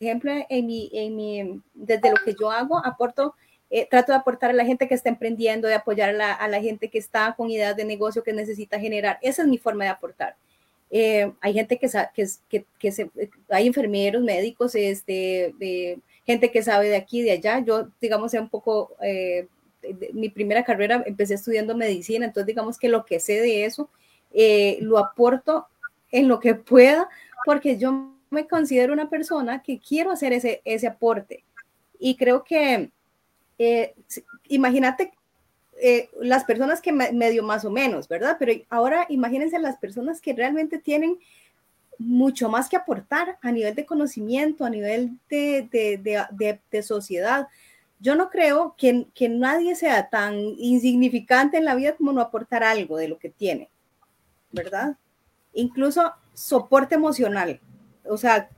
ejemplo, 0.00 0.32
en 0.48 0.66
mi, 0.66 0.90
en 0.92 1.16
mi, 1.16 1.60
desde 1.74 2.10
lo 2.10 2.16
que 2.24 2.34
yo 2.38 2.50
hago, 2.50 2.84
aporto 2.84 3.34
eh, 3.74 3.86
trato 3.90 4.12
de 4.12 4.18
aportar 4.18 4.50
a 4.50 4.52
la 4.52 4.66
gente 4.66 4.86
que 4.86 4.94
está 4.94 5.08
emprendiendo, 5.08 5.66
de 5.66 5.72
apoyar 5.72 6.10
a 6.20 6.46
la, 6.46 6.60
gente 6.60 6.88
que 6.88 6.98
está 6.98 7.34
con 7.34 7.50
ideas 7.50 7.74
de 7.74 7.86
negocio 7.86 8.22
que 8.22 8.34
necesita 8.34 8.78
generar. 8.78 9.18
Esa 9.22 9.42
es 9.42 9.48
mi 9.48 9.56
forma 9.56 9.84
de 9.84 9.90
aportar. 9.90 10.36
Eh, 10.90 11.32
hay 11.40 11.54
gente 11.54 11.78
que, 11.78 11.88
que, 12.50 12.66
que, 12.78 12.92
se, 12.92 13.10
hay 13.48 13.66
enfermeros, 13.66 14.22
médicos, 14.22 14.74
este, 14.74 15.54
de, 15.58 15.98
gente 16.26 16.50
que 16.50 16.62
sabe 16.62 16.90
de 16.90 16.96
aquí, 16.96 17.22
de 17.22 17.32
allá. 17.32 17.60
Yo, 17.60 17.88
digamos, 17.98 18.34
un 18.34 18.50
poco, 18.50 18.90
eh, 19.00 19.46
mi 20.12 20.28
primera 20.28 20.64
carrera 20.64 21.02
empecé 21.06 21.32
estudiando 21.32 21.74
medicina, 21.74 22.26
entonces 22.26 22.46
digamos 22.46 22.78
que 22.78 22.90
lo 22.90 23.06
que 23.06 23.20
sé 23.20 23.40
de 23.40 23.64
eso 23.64 23.88
lo 24.80 24.98
aporto 24.98 25.66
en 26.10 26.28
lo 26.28 26.40
que 26.40 26.54
pueda, 26.54 27.08
porque 27.44 27.78
yo 27.78 28.12
me 28.30 28.46
considero 28.46 28.92
una 28.92 29.10
persona 29.10 29.62
que 29.62 29.78
quiero 29.78 30.10
hacer 30.10 30.32
ese, 30.32 30.62
ese 30.64 30.86
aporte. 30.86 31.44
Y 31.98 32.16
creo 32.16 32.42
que 32.44 32.90
eh, 33.58 33.94
imagínate 34.48 35.12
eh, 35.80 36.08
las 36.20 36.44
personas 36.44 36.80
que 36.80 36.92
medio 36.92 37.42
más 37.42 37.64
o 37.64 37.70
menos, 37.70 38.08
¿verdad? 38.08 38.36
Pero 38.38 38.52
ahora 38.70 39.06
imagínense 39.08 39.58
las 39.58 39.76
personas 39.78 40.20
que 40.20 40.32
realmente 40.32 40.78
tienen 40.78 41.18
mucho 41.98 42.48
más 42.48 42.68
que 42.68 42.76
aportar 42.76 43.38
a 43.42 43.52
nivel 43.52 43.74
de 43.74 43.86
conocimiento, 43.86 44.64
a 44.64 44.70
nivel 44.70 45.18
de, 45.28 45.68
de, 45.70 46.60
de, 46.70 46.82
sociedad. 46.82 47.48
Yo 48.00 48.16
no 48.16 48.30
creo 48.30 48.74
que, 48.76 49.06
que, 49.14 49.28
nadie 49.28 49.74
sea 49.74 50.08
tan 50.08 50.36
insignificante 50.58 51.58
en 51.58 51.64
la 51.64 51.74
vida 51.74 51.94
como 51.94 52.12
no 52.12 52.20
aportar 52.20 52.64
algo 52.64 52.96
de 52.96 53.08
lo 53.08 53.18
que 53.18 53.28
tiene, 53.28 53.68
¿verdad? 54.52 54.96
Incluso 55.52 56.12
soporte 56.34 56.94
emocional. 56.94 57.60
O 58.04 58.16
sea, 58.16 58.48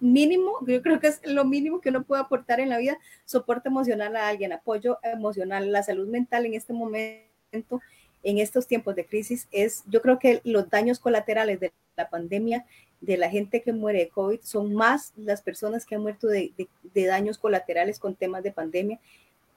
mínimo, 0.00 0.58
yo 0.66 0.82
creo 0.82 1.00
que 1.00 1.08
es 1.08 1.20
lo 1.24 1.44
mínimo 1.44 1.80
que 1.80 1.90
uno 1.90 2.04
puede 2.04 2.22
aportar 2.22 2.60
en 2.60 2.68
la 2.68 2.78
vida, 2.78 2.98
soporte 3.24 3.68
emocional 3.68 4.16
a 4.16 4.28
alguien, 4.28 4.52
apoyo 4.52 4.98
emocional, 5.02 5.70
la 5.70 5.82
salud 5.82 6.08
mental 6.08 6.46
en 6.46 6.54
este 6.54 6.72
momento, 6.72 7.80
en 8.22 8.38
estos 8.38 8.66
tiempos 8.66 8.96
de 8.96 9.06
crisis, 9.06 9.46
es, 9.52 9.84
yo 9.86 10.02
creo 10.02 10.18
que 10.18 10.40
los 10.44 10.68
daños 10.70 10.98
colaterales 10.98 11.60
de 11.60 11.72
la 11.96 12.08
pandemia, 12.08 12.66
de 13.00 13.16
la 13.16 13.30
gente 13.30 13.62
que 13.62 13.72
muere 13.72 14.00
de 14.00 14.08
COVID, 14.08 14.40
son 14.42 14.74
más 14.74 15.12
las 15.16 15.42
personas 15.42 15.84
que 15.84 15.94
han 15.94 16.02
muerto 16.02 16.26
de, 16.26 16.52
daños 16.94 17.38
colaterales 17.38 17.98
con 17.98 18.14
temas 18.14 18.42
de 18.42 18.52
pandemia. 18.52 18.98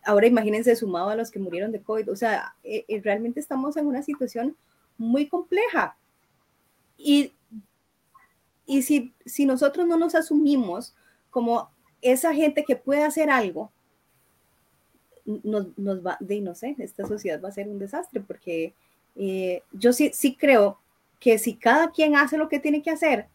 Ahora 0.04 0.28
imagínense 0.28 0.76
sumado 0.76 1.10
a 1.10 1.16
los 1.16 1.32
que 1.32 1.40
murieron 1.40 1.72
de 1.72 1.82
COVID. 1.82 2.12
O 2.12 2.16
sea, 2.16 2.56
eh, 2.64 2.86
eh, 2.88 3.02
realmente 3.04 3.40
estamos 3.40 3.76
en 3.78 3.88
una 3.88 4.04
situación 4.04 4.56
muy 5.00 5.28
compleja. 5.28 5.98
Y 6.96 7.34
y 8.70 8.84
si, 8.84 9.16
si 9.26 9.48
nosotros 9.48 9.88
no 9.88 9.98
nos 9.98 10.14
asumimos 10.14 10.94
como 11.32 11.72
esa 12.04 12.36
gente 12.36 12.64
que 12.64 12.76
puede 12.76 13.04
hacer 13.04 13.32
algo, 13.32 13.72
nos, 15.26 15.76
nos 15.76 16.06
va, 16.06 16.18
de 16.20 16.40
no 16.40 16.54
sé, 16.54 16.76
esta 16.78 17.08
sociedad 17.08 17.42
va 17.44 17.50
a 17.50 17.52
ser 17.52 17.68
un 17.68 17.80
desastre 17.80 18.22
porque 18.22 18.76
eh, 19.16 19.64
yo 19.72 19.92
sí, 19.92 20.12
sí 20.14 20.36
creo 20.36 20.78
que 21.20 21.40
si 21.40 21.56
cada 21.56 21.90
quien 21.90 22.16
hace 22.16 22.38
lo 22.38 22.48
que 22.48 22.60
tiene 22.60 22.84
que 22.84 22.92
hacer, 22.92 23.28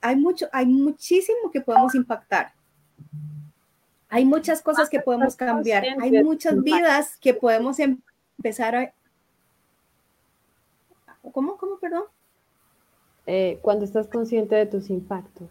hay 0.00 0.14
mucho, 0.14 0.46
hay 0.52 0.66
muchísimo 0.66 1.50
que 1.52 1.60
podemos 1.60 1.96
impactar. 1.96 2.52
Hay 4.08 4.24
muchas 4.24 4.62
cosas 4.62 4.88
que 4.88 5.00
podemos 5.00 5.34
cambiar, 5.34 5.84
hay 6.00 6.22
muchas 6.22 6.62
vidas 6.62 7.16
que 7.20 7.34
podemos 7.34 7.78
empezar 7.80 8.76
a... 8.76 8.94
¿Cómo? 11.38 11.56
¿Cómo? 11.56 11.78
Perdón. 11.78 12.02
Eh, 13.24 13.60
cuando 13.62 13.84
estás 13.84 14.08
consciente 14.08 14.56
de 14.56 14.66
tus 14.66 14.90
impactos. 14.90 15.48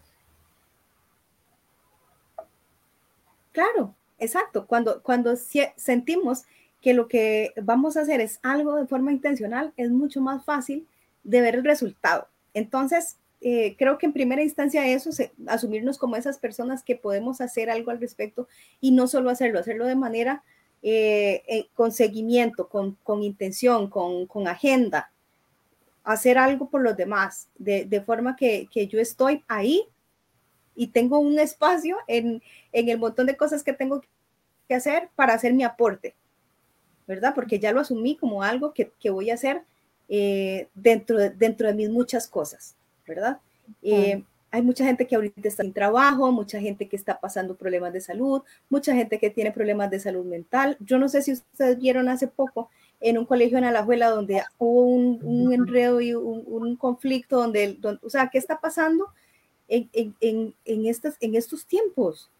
Claro, 3.52 3.94
exacto. 4.18 4.66
Cuando, 4.66 5.02
cuando 5.02 5.34
sentimos 5.76 6.42
que 6.82 6.92
lo 6.92 7.08
que 7.08 7.54
vamos 7.62 7.96
a 7.96 8.02
hacer 8.02 8.20
es 8.20 8.38
algo 8.42 8.76
de 8.76 8.86
forma 8.86 9.12
intencional, 9.12 9.72
es 9.78 9.90
mucho 9.90 10.20
más 10.20 10.44
fácil 10.44 10.86
de 11.24 11.40
ver 11.40 11.54
el 11.54 11.64
resultado. 11.64 12.28
Entonces, 12.52 13.16
eh, 13.40 13.74
creo 13.78 13.96
que 13.96 14.04
en 14.04 14.12
primera 14.12 14.42
instancia 14.42 14.86
eso, 14.86 15.08
asumirnos 15.46 15.96
como 15.96 16.16
esas 16.16 16.36
personas 16.36 16.82
que 16.82 16.96
podemos 16.96 17.40
hacer 17.40 17.70
algo 17.70 17.92
al 17.92 17.98
respecto 17.98 18.46
y 18.82 18.90
no 18.90 19.08
solo 19.08 19.30
hacerlo, 19.30 19.58
hacerlo 19.58 19.86
de 19.86 19.96
manera 19.96 20.44
eh, 20.82 21.66
con 21.72 21.92
seguimiento, 21.92 22.68
con, 22.68 22.98
con 23.02 23.22
intención, 23.22 23.88
con, 23.88 24.26
con, 24.26 24.46
agenda, 24.48 25.10
hacer 26.08 26.38
algo 26.38 26.70
por 26.70 26.80
los 26.80 26.96
demás, 26.96 27.48
de, 27.58 28.02
forma 28.04 28.34
que, 28.34 28.66
yo 28.90 28.98
estoy 28.98 29.44
ahí 29.46 29.84
y 30.74 30.86
tengo 30.86 31.18
un 31.18 31.38
espacio 31.38 31.98
en, 32.06 32.42
el 32.72 32.98
montón 32.98 33.26
de 33.26 33.36
cosas 33.36 33.62
que 33.62 33.74
tengo 33.74 34.00
que 34.66 34.74
hacer 34.74 35.10
para 35.16 35.34
hacer 35.34 35.52
mi 35.52 35.64
aporte, 35.64 36.14
¿verdad? 37.06 37.34
Porque 37.34 37.58
ya 37.58 37.72
lo 37.72 37.80
asumí 37.80 38.16
como 38.16 38.42
algo 38.42 38.72
que, 38.72 38.90
voy 39.10 39.28
a 39.28 39.34
hacer 39.34 39.64
eh, 40.08 40.68
dentro, 40.74 41.18
de, 41.18 41.28
dentro 41.28 41.66
de 41.66 41.74
mis 41.74 41.90
muchas 41.90 42.26
cosas, 42.26 42.74
¿verdad? 43.06 43.38
Eh, 43.82 44.24
hay 44.50 44.62
mucha 44.62 44.86
gente 44.86 45.06
que 45.06 45.14
ahorita 45.14 45.46
está 45.46 45.62
sin 45.62 45.74
trabajo, 45.74 46.32
mucha 46.32 46.58
gente 46.58 46.88
que 46.88 46.96
está 46.96 47.20
pasando 47.20 47.54
problemas 47.54 47.92
de 47.92 48.00
salud, 48.00 48.40
mucha 48.70 48.94
gente 48.94 49.18
que 49.18 49.28
tiene 49.28 49.52
problemas 49.52 49.90
de 49.90 50.00
salud 50.00 50.24
mental. 50.24 50.78
Yo 50.80 50.96
no 50.96 51.10
sé 51.10 51.20
si 51.20 51.32
ustedes 51.32 51.78
vieron 51.78 52.08
hace 52.08 52.28
poco 52.28 52.70
en 53.00 53.18
un 53.18 53.24
colegio 53.24 53.58
en 53.58 53.64
Alajuela 53.64 54.10
donde 54.10 54.42
hubo 54.58 54.82
un, 54.82 55.52
enredo 55.52 56.00
y 56.00 56.14
un, 56.14 56.76
conflicto, 56.76 57.36
donde, 57.36 57.78
o 58.02 58.10
sea, 58.10 58.28
¿qué 58.28 58.38
está 58.38 58.60
pasando 58.60 59.08
en, 59.68 59.88
en, 59.92 60.54
en, 60.64 60.86
estas, 60.86 61.16
en 61.20 61.34
estos 61.34 61.66
tiempos? 61.66 62.30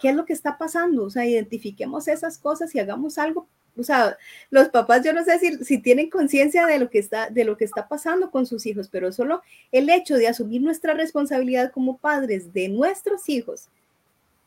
¿Qué 0.00 0.10
es 0.10 0.14
lo 0.14 0.24
que 0.24 0.32
está 0.32 0.56
pasando? 0.56 1.04
O 1.04 1.10
sea, 1.10 1.26
identifiquemos 1.26 2.06
esas 2.06 2.38
cosas 2.38 2.74
y 2.74 2.78
hagamos 2.78 3.18
algo. 3.18 3.48
O 3.76 3.82
sea, 3.82 4.16
los 4.50 4.68
papás, 4.68 5.04
yo 5.04 5.12
no 5.12 5.24
sé 5.24 5.38
si, 5.38 5.64
si 5.64 5.78
tienen 5.78 6.10
conciencia 6.10 6.66
de, 6.66 6.78
lo 6.78 6.90
que 6.90 6.98
está, 6.98 7.30
de 7.30 7.44
lo 7.44 7.56
que 7.56 7.64
está 7.64 7.88
pasando 7.88 8.30
con 8.30 8.46
sus 8.46 8.66
hijos, 8.66 8.88
pero 8.88 9.12
solo 9.12 9.42
el 9.72 9.88
hecho 9.88 10.16
de 10.16 10.28
asumir 10.28 10.62
nuestra 10.62 10.94
responsabilidad 10.94 11.72
como 11.72 11.98
padres 11.98 12.52
de 12.52 12.68
nuestros 12.68 13.28
hijos, 13.28 13.68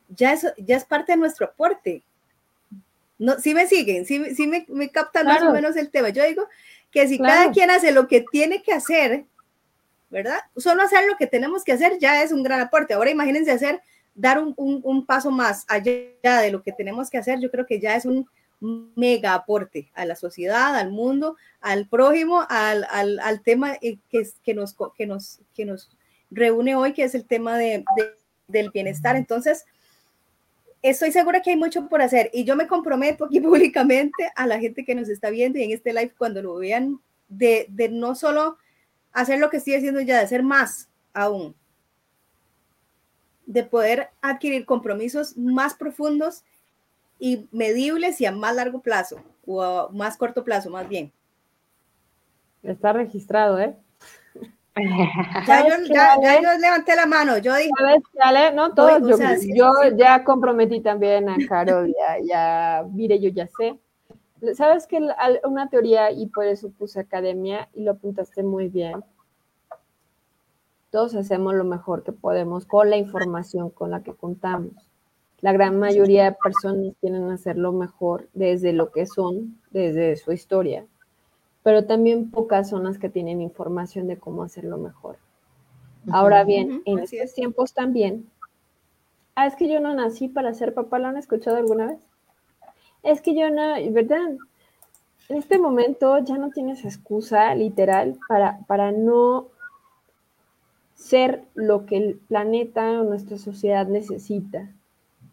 ya 0.09 0.33
es, 0.33 0.45
ya 0.57 0.75
es 0.75 0.83
parte 0.83 1.13
de 1.13 1.17
nuestro 1.17 1.45
aporte. 1.45 2.03
No, 3.21 3.39
si 3.39 3.53
me 3.53 3.67
siguen, 3.67 4.07
si, 4.07 4.17
me, 4.19 4.65
me, 4.67 4.89
captan 4.89 5.27
más 5.27 5.43
o 5.43 5.51
menos 5.51 5.75
el 5.75 5.91
tema. 5.91 6.09
Yo 6.09 6.25
digo 6.25 6.47
que 6.89 7.07
si 7.07 7.19
cada 7.19 7.51
quien 7.51 7.69
hace 7.69 7.91
lo 7.91 8.07
que 8.07 8.25
tiene 8.31 8.63
que 8.63 8.73
hacer, 8.73 9.25
¿verdad? 10.09 10.39
Solo 10.57 10.81
hacer 10.81 11.05
lo 11.07 11.17
que 11.17 11.27
tenemos 11.27 11.63
que 11.63 11.73
hacer 11.73 11.99
ya 11.99 12.23
es 12.23 12.31
un 12.31 12.41
gran 12.41 12.61
aporte. 12.61 12.95
Ahora 12.95 13.11
imagínense 13.11 13.51
hacer, 13.51 13.79
dar 14.15 14.39
un, 14.39 14.55
un, 14.57 15.05
paso 15.05 15.29
más 15.29 15.65
allá 15.67 16.41
de 16.41 16.51
lo 16.51 16.63
que 16.63 16.71
tenemos 16.71 17.11
que 17.11 17.19
hacer, 17.19 17.39
yo 17.39 17.51
creo 17.51 17.67
que 17.67 17.79
ya 17.79 17.95
es 17.95 18.05
un 18.05 18.27
mega 18.95 19.35
aporte 19.35 19.91
a 19.93 20.05
la 20.05 20.15
sociedad, 20.15 20.75
al 20.75 20.89
mundo, 20.89 21.37
al 21.59 21.87
prójimo, 21.87 22.43
al, 22.49 22.87
al, 22.89 23.19
al 23.19 23.43
tema 23.43 23.75
eh, 23.83 23.99
que, 24.09 24.27
que, 24.43 24.55
nos, 24.55 24.75
que, 24.97 25.05
nos, 25.05 25.41
que 25.53 25.65
nos 25.65 25.91
reúne 26.31 26.75
hoy, 26.75 26.93
que 26.93 27.03
es 27.03 27.13
el 27.13 27.27
tema 27.27 27.59
de, 27.59 27.85
del 28.47 28.71
bienestar. 28.71 29.15
Entonces, 29.15 29.65
estoy 30.81 31.11
segura 31.11 31.41
que 31.41 31.51
hay 31.51 31.57
mucho 31.57 31.87
por 31.87 32.01
hacer 32.01 32.29
y 32.33 32.43
yo 32.43 32.55
me 32.55 32.67
comprometo 32.67 33.25
aquí 33.25 33.39
públicamente 33.41 34.31
a 34.35 34.47
la 34.47 34.59
gente 34.59 34.85
que 34.85 34.95
nos 34.95 35.09
está 35.09 35.29
viendo 35.29 35.59
y 35.59 35.63
en 35.63 35.71
este 35.71 35.93
live 35.93 36.13
cuando 36.17 36.41
lo 36.41 36.55
vean 36.55 36.99
de, 37.27 37.67
no 37.91 38.15
solo 38.15 38.57
hacer 39.13 39.39
lo 39.39 39.49
que 39.49 39.57
estoy 39.57 39.75
haciendo 39.75 40.01
ya, 40.01 40.17
de 40.17 40.23
hacer 40.23 40.43
más 40.43 40.89
aún, 41.13 41.55
de 43.45 43.63
poder 43.63 44.09
adquirir 44.21 44.65
compromisos 44.65 45.37
más 45.37 45.73
profundos 45.73 46.43
y 47.19 47.47
medibles 47.51 48.19
y 48.21 48.25
a 48.25 48.31
más 48.31 48.55
largo 48.55 48.81
plazo 48.81 49.21
o 49.45 49.61
a 49.61 49.89
más 49.91 50.17
corto 50.17 50.43
plazo 50.43 50.69
más 50.69 50.87
bien. 50.87 51.11
Está 52.63 52.93
registrado, 52.93 53.59
¿eh? 53.59 53.75
Ya 55.47 55.67
yo, 55.67 55.93
ya, 55.93 56.15
ya 56.21 56.41
yo, 56.41 56.57
levanté 56.59 56.95
la 56.95 57.05
mano, 57.05 57.37
yo 57.37 57.55
dije. 57.55 57.69
¿Sabes 57.77 58.03
qué, 58.49 58.55
No, 58.55 58.73
todo. 58.73 58.99
yo, 58.99 59.17
yo 59.53 59.71
ya 59.97 60.23
comprometí 60.23 60.79
también 60.81 61.29
a 61.29 61.35
Carol, 61.47 61.87
ya, 61.87 62.17
ya, 62.23 62.85
mire, 62.89 63.19
yo 63.19 63.29
ya 63.29 63.47
sé. 63.47 63.77
¿Sabes 64.55 64.87
que 64.87 64.99
Una 65.43 65.69
teoría, 65.69 66.11
y 66.11 66.27
por 66.27 66.45
eso 66.45 66.71
puse 66.71 66.99
academia, 66.99 67.69
y 67.73 67.83
lo 67.83 67.91
apuntaste 67.91 68.43
muy 68.43 68.69
bien. 68.69 69.03
Todos 70.89 71.15
hacemos 71.15 71.53
lo 71.53 71.63
mejor 71.63 72.03
que 72.03 72.11
podemos 72.11 72.65
con 72.65 72.89
la 72.89 72.97
información 72.97 73.69
con 73.69 73.91
la 73.91 74.03
que 74.03 74.13
contamos. 74.13 74.73
La 75.41 75.53
gran 75.53 75.79
mayoría 75.79 76.25
de 76.25 76.37
personas 76.43 76.93
quieren 76.99 77.29
hacerlo 77.29 77.71
mejor 77.71 78.27
desde 78.33 78.73
lo 78.73 78.91
que 78.91 79.05
son, 79.05 79.59
desde 79.71 80.15
su 80.15 80.31
historia, 80.31 80.85
pero 81.63 81.85
también 81.85 82.31
pocas 82.31 82.69
son 82.69 82.83
las 82.83 82.97
que 82.97 83.09
tienen 83.09 83.41
información 83.41 84.07
de 84.07 84.17
cómo 84.17 84.43
hacerlo 84.43 84.77
mejor. 84.77 85.17
Ahora 86.11 86.43
bien, 86.43 86.81
en 86.85 86.99
estos 86.99 87.33
tiempos 87.33 87.73
también, 87.73 88.27
ah, 89.35 89.45
es 89.45 89.55
que 89.55 89.67
yo 89.69 89.79
no 89.79 89.93
nací 89.93 90.27
para 90.27 90.53
ser 90.53 90.73
papá, 90.73 90.97
¿lo 90.97 91.07
han 91.07 91.17
escuchado 91.17 91.57
alguna 91.57 91.87
vez? 91.87 91.99
Es 93.03 93.21
que 93.21 93.35
yo 93.35 93.49
no, 93.51 93.73
¿verdad? 93.91 94.31
En 95.29 95.37
este 95.37 95.59
momento 95.59 96.17
ya 96.19 96.37
no 96.37 96.49
tienes 96.49 96.83
excusa 96.85 97.53
literal 97.53 98.17
para, 98.27 98.59
para 98.67 98.91
no 98.91 99.47
ser 100.95 101.43
lo 101.53 101.85
que 101.85 101.97
el 101.97 102.15
planeta 102.15 103.01
o 103.01 103.03
nuestra 103.03 103.37
sociedad 103.37 103.87
necesita 103.87 104.69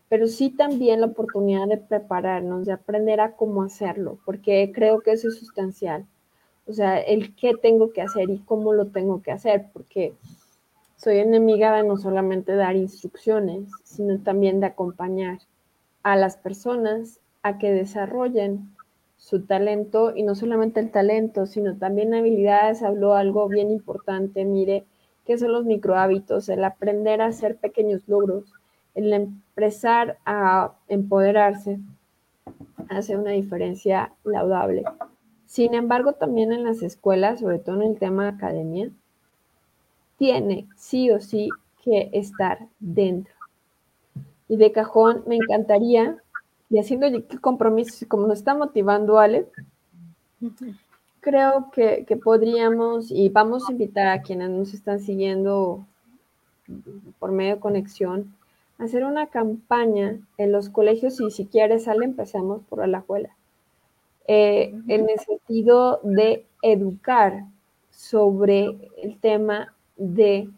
pero 0.08 0.26
sí 0.26 0.50
también 0.50 1.00
la 1.00 1.08
oportunidad 1.08 1.68
de 1.68 1.76
prepararnos, 1.76 2.66
de 2.66 2.72
aprender 2.72 3.20
a 3.20 3.36
cómo 3.36 3.62
hacerlo, 3.62 4.18
porque 4.24 4.72
creo 4.74 5.00
que 5.00 5.12
eso 5.12 5.28
es 5.28 5.38
sustancial. 5.38 6.06
O 6.68 6.72
sea, 6.72 6.98
el 6.98 7.34
qué 7.34 7.54
tengo 7.54 7.92
que 7.92 8.02
hacer 8.02 8.28
y 8.30 8.38
cómo 8.38 8.74
lo 8.74 8.86
tengo 8.86 9.22
que 9.22 9.32
hacer, 9.32 9.66
porque 9.72 10.12
soy 10.96 11.18
enemiga 11.18 11.74
de 11.74 11.84
no 11.84 11.96
solamente 11.96 12.54
dar 12.54 12.76
instrucciones, 12.76 13.70
sino 13.84 14.18
también 14.20 14.60
de 14.60 14.66
acompañar 14.66 15.38
a 16.02 16.16
las 16.16 16.36
personas 16.36 17.20
a 17.42 17.58
que 17.58 17.72
desarrollen 17.72 18.74
su 19.16 19.46
talento 19.46 20.14
y 20.14 20.22
no 20.22 20.34
solamente 20.34 20.80
el 20.80 20.90
talento, 20.90 21.46
sino 21.46 21.76
también 21.76 22.14
habilidades. 22.14 22.82
Habló 22.82 23.14
algo 23.14 23.48
bien 23.48 23.70
importante, 23.70 24.44
mire, 24.44 24.84
que 25.24 25.38
son 25.38 25.52
los 25.52 25.64
microhábitos, 25.64 26.48
el 26.48 26.64
aprender 26.64 27.20
a 27.20 27.26
hacer 27.26 27.56
pequeños 27.56 28.02
logros, 28.08 28.52
el 28.94 29.12
empezar 29.12 30.18
a 30.24 30.72
empoderarse 30.88 31.78
hace 32.88 33.16
una 33.16 33.30
diferencia 33.32 34.12
laudable. 34.24 34.84
Sin 35.48 35.72
embargo, 35.72 36.12
también 36.12 36.52
en 36.52 36.62
las 36.62 36.82
escuelas, 36.82 37.40
sobre 37.40 37.58
todo 37.58 37.76
en 37.80 37.92
el 37.92 37.98
tema 37.98 38.24
de 38.24 38.28
academia, 38.36 38.90
tiene 40.18 40.68
sí 40.76 41.10
o 41.10 41.20
sí 41.20 41.48
que 41.82 42.10
estar 42.12 42.68
dentro. 42.78 43.32
Y 44.46 44.58
de 44.58 44.72
cajón 44.72 45.24
me 45.26 45.36
encantaría, 45.36 46.18
y 46.68 46.78
haciendo 46.78 47.06
el 47.06 47.26
compromiso, 47.40 48.04
como 48.08 48.26
nos 48.26 48.40
está 48.40 48.54
motivando 48.54 49.18
Ale, 49.18 49.48
creo 51.20 51.70
que, 51.72 52.04
podríamos, 52.22 53.10
y 53.10 53.30
vamos 53.30 53.66
a 53.68 53.72
invitar 53.72 54.08
a 54.08 54.20
quienes 54.20 54.50
nos 54.50 54.74
están 54.74 55.00
siguiendo 55.00 55.86
por 57.18 57.32
medio 57.32 57.54
de 57.54 57.60
conexión, 57.60 58.34
hacer 58.76 59.02
una 59.02 59.28
campaña 59.28 60.20
en 60.36 60.52
los 60.52 60.68
colegios 60.68 61.18
y 61.22 61.30
si 61.30 61.46
quieres 61.46 61.84
sale, 61.84 62.04
empezamos 62.04 62.60
por 62.68 62.86
la 62.86 62.98
escuela. 62.98 63.37
Eh, 64.30 64.74
en 64.88 65.08
el 65.08 65.18
sentido 65.18 66.00
de 66.02 66.44
educar 66.60 67.46
sobre 67.90 68.76
el 69.02 69.18
tema 69.18 69.74
de 69.96 70.50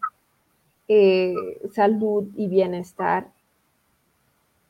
eh, 0.88 1.34
salud 1.72 2.26
y 2.34 2.48
bienestar 2.48 3.28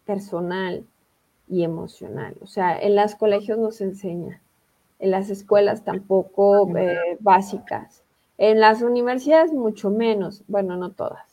personal 0.05 0.85
y 1.49 1.65
emocional. 1.65 2.37
O 2.43 2.47
sea, 2.47 2.79
en 2.79 2.95
los 2.95 3.15
colegios 3.15 3.59
nos 3.59 3.81
enseña, 3.81 4.43
en 4.99 5.11
las 5.13 5.31
escuelas 5.31 5.83
tampoco 5.83 6.69
eh, 6.77 7.17
básicas, 7.21 8.05
en 8.37 8.61
las 8.61 8.83
universidades 8.83 9.51
mucho 9.55 9.89
menos, 9.89 10.45
bueno, 10.47 10.77
no 10.77 10.93
todas. 10.93 11.30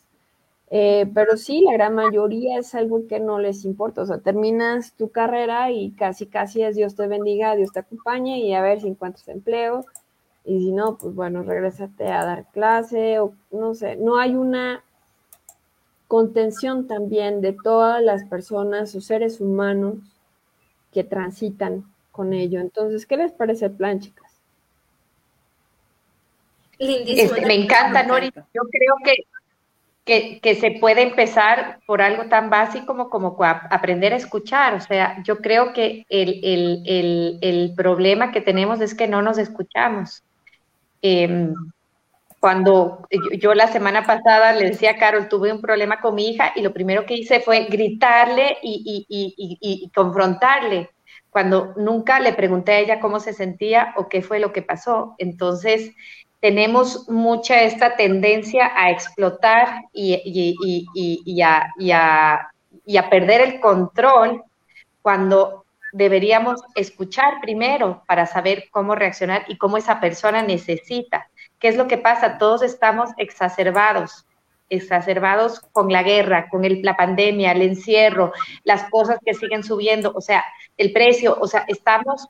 Eh, 0.70 1.09
pero 1.13 1.38
sí, 1.38 1.61
la 1.61 1.74
gran 1.74 1.95
mayoría 1.95 2.59
es 2.59 2.76
algo 2.76 3.07
que 3.07 3.20
no 3.20 3.39
les 3.39 3.63
importa. 3.65 4.01
O 4.01 4.05
sea, 4.05 4.20
terminas 4.20 4.93
tu 4.93 5.09
carrera 5.11 5.72
y 5.72 5.91
casi, 5.91 6.26
casi 6.26 6.61
es 6.63 6.76
Dios 6.76 6.95
te 6.95 7.07
bendiga, 7.07 7.55
Dios 7.55 7.72
te 7.72 7.80
acompañe 7.80 8.39
y 8.39 8.53
a 8.53 8.61
ver 8.61 8.82
si 8.82 8.88
encuentras 8.88 9.28
empleo. 9.30 9.86
Y 10.43 10.59
si 10.59 10.72
no, 10.72 10.97
pues 10.97 11.13
bueno, 11.15 11.43
regrésate 11.43 12.07
a 12.07 12.26
dar 12.26 12.45
clase 12.51 13.20
o 13.20 13.34
no 13.51 13.74
sé. 13.74 13.95
No 13.97 14.18
hay 14.18 14.36
una 14.36 14.84
contención 16.07 16.88
también 16.88 17.41
de 17.41 17.53
todas 17.53 18.01
las 18.01 18.24
personas 18.26 18.95
o 18.95 19.01
seres 19.01 19.41
humanos 19.41 19.95
que 20.93 21.03
transitan 21.03 21.86
con 22.11 22.34
ello. 22.34 22.59
Entonces, 22.59 23.05
¿qué 23.05 23.18
les 23.18 23.32
parece 23.32 23.65
el 23.65 23.72
plan, 23.72 23.99
chicas? 23.99 24.41
Este, 26.80 27.45
me 27.45 27.55
encanta, 27.55 28.03
Nori. 28.03 28.32
Yo 28.34 28.61
creo 28.72 28.95
que 29.03 29.15
que, 30.07 30.57
se 30.59 30.71
puede 30.71 31.03
empezar 31.03 31.79
por 31.85 32.01
algo 32.01 32.27
tan 32.29 32.49
básico 32.49 32.87
como, 32.87 33.09
como 33.09 33.37
aprender 33.43 34.13
a 34.13 34.15
escuchar. 34.15 34.73
O 34.73 34.79
sea, 34.79 35.21
yo 35.23 35.39
creo 35.39 35.73
que 35.73 36.05
el, 36.09 37.73
problema 37.75 38.31
que 38.31 38.41
tenemos 38.41 38.81
es 38.81 38.95
que 38.95 39.07
no 39.07 39.21
nos 39.21 39.37
escuchamos. 39.37 40.23
Em, 41.01 41.53
cuando 42.39 43.05
yo, 43.39 43.53
la 43.53 43.67
semana 43.67 44.05
pasada 44.05 44.53
le 44.53 44.69
decía 44.69 44.91
a 44.91 44.97
Carol, 44.97 45.27
tuve 45.27 45.51
un 45.51 45.61
problema 45.61 45.99
con 45.99 46.15
mi 46.15 46.29
hija 46.29 46.53
y 46.55 46.61
lo 46.61 46.73
primero 46.73 47.05
que 47.05 47.15
hice 47.15 47.41
fue 47.41 47.65
gritarle 47.65 48.57
y, 48.63 49.05
y 49.09 49.91
confrontarle, 49.93 50.89
cuando 51.29 51.73
nunca 51.75 52.19
le 52.19 52.33
pregunté 52.33 52.71
a 52.71 52.79
ella 52.79 52.99
cómo 52.99 53.19
se 53.19 53.33
sentía 53.33 53.93
o 53.97 54.07
qué 54.07 54.21
fue 54.21 54.39
lo 54.39 54.53
que 54.53 54.61
pasó. 54.61 55.15
Entonces, 55.17 55.91
tenemos 56.39 57.09
mucha 57.09 57.63
esta 57.63 57.95
tendencia 57.95 58.71
a 58.75 58.91
explotar 58.91 59.81
y, 59.91 61.41
a, 61.41 62.51
perder 63.09 63.41
el 63.41 63.59
control 63.59 64.43
cuando 65.01 65.65
deberíamos 65.93 66.61
escuchar 66.75 67.41
primero 67.41 68.03
para 68.07 68.25
saber 68.25 68.65
cómo 68.71 68.93
reaccionar 68.93 69.45
y 69.47 69.57
cómo 69.57 69.77
esa 69.77 69.99
persona 69.99 70.43
necesita. 70.43 71.29
¿Qué 71.59 71.69
es 71.69 71.77
lo 71.77 71.88
que 71.88 71.97
pasa? 71.97 72.38
Todos 72.38 72.61
estamos 72.61 73.09
exacerbados, 73.17 74.27
exacerbados 74.69 75.61
con 75.71 75.91
la 75.91 76.03
guerra, 76.03 76.49
con 76.49 76.61
la 76.83 76.95
pandemia, 76.95 77.53
el 77.53 77.63
encierro, 77.63 78.31
las 78.63 78.89
cosas 78.91 79.17
que 79.25 79.33
siguen 79.33 79.63
subiendo, 79.63 80.11
o 80.13 80.21
sea, 80.21 80.43
el 80.77 80.91
precio, 80.91 81.35
o 81.39 81.47
sea, 81.47 81.65
estamos 81.67 82.27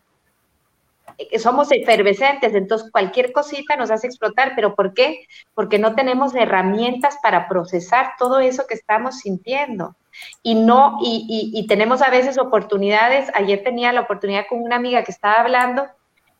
somos 1.39 1.71
efervescentes, 1.71 2.53
entonces 2.53 2.91
cualquier 2.91 3.31
cosita 3.31 3.75
nos 3.75 3.91
hace 3.91 4.07
explotar, 4.07 4.53
pero 4.55 4.75
¿por 4.75 4.93
qué? 4.93 5.25
Porque 5.53 5.79
no 5.79 5.95
tenemos 5.95 6.35
herramientas 6.35 7.17
para 7.21 7.47
procesar 7.47 8.13
todo 8.19 8.39
eso 8.39 8.67
que 8.67 8.75
estamos 8.75 9.19
sintiendo. 9.19 9.95
Y 10.41 10.55
no, 10.55 10.97
y, 11.01 11.51
y, 11.53 11.67
tenemos 11.67 12.01
a 12.01 12.09
veces 12.09 12.39
oportunidades. 12.39 13.29
Ayer 13.35 13.63
tenía 13.63 13.93
la 13.93 14.01
oportunidad 14.01 14.47
con 14.49 14.63
una 14.63 14.75
amiga 14.75 15.03
que 15.03 15.11
estaba 15.11 15.35
hablando 15.35 15.85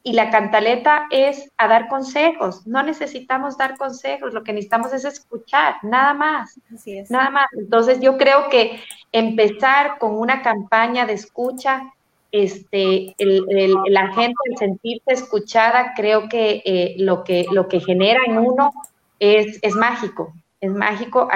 y 0.08 0.14
la 0.14 0.30
cantaleta 0.30 1.08
es 1.12 1.52
a 1.58 1.68
dar 1.68 1.90
consejos. 1.90 2.66
No 2.66 2.82
necesitamos 2.82 3.58
dar 3.58 3.78
consejos, 3.78 4.34
lo 4.34 4.42
que 4.42 4.54
necesitamos 4.54 4.94
es 4.94 5.04
escuchar, 5.04 5.76
nada 5.84 6.14
más. 6.14 6.60
Así 6.74 6.98
es. 6.98 7.12
Nada 7.12 7.30
más. 7.30 7.48
Entonces 7.58 8.00
yo 8.00 8.18
creo 8.18 8.48
que 8.50 8.82
empezar 9.12 9.98
con 10.00 10.18
una 10.18 10.42
campaña 10.42 11.06
de 11.06 11.14
escucha 11.14 11.94
este, 12.32 13.16
el, 13.18 13.76
la 13.88 14.14
gente, 14.14 14.36
al 14.50 14.58
sentirse 14.58 15.14
escuchada, 15.14 15.94
creo 15.96 16.28
que, 16.30 16.62
eh, 16.66 16.96
lo 16.98 17.24
que 17.24 17.46
lo 17.52 17.68
que 17.68 17.80
genera 17.80 18.20
en 18.26 18.38
uno 18.38 18.72
es, 19.20 19.60
es 19.62 19.76
mágico, 19.76 20.34
es 20.60 20.72
mágico 20.72 21.30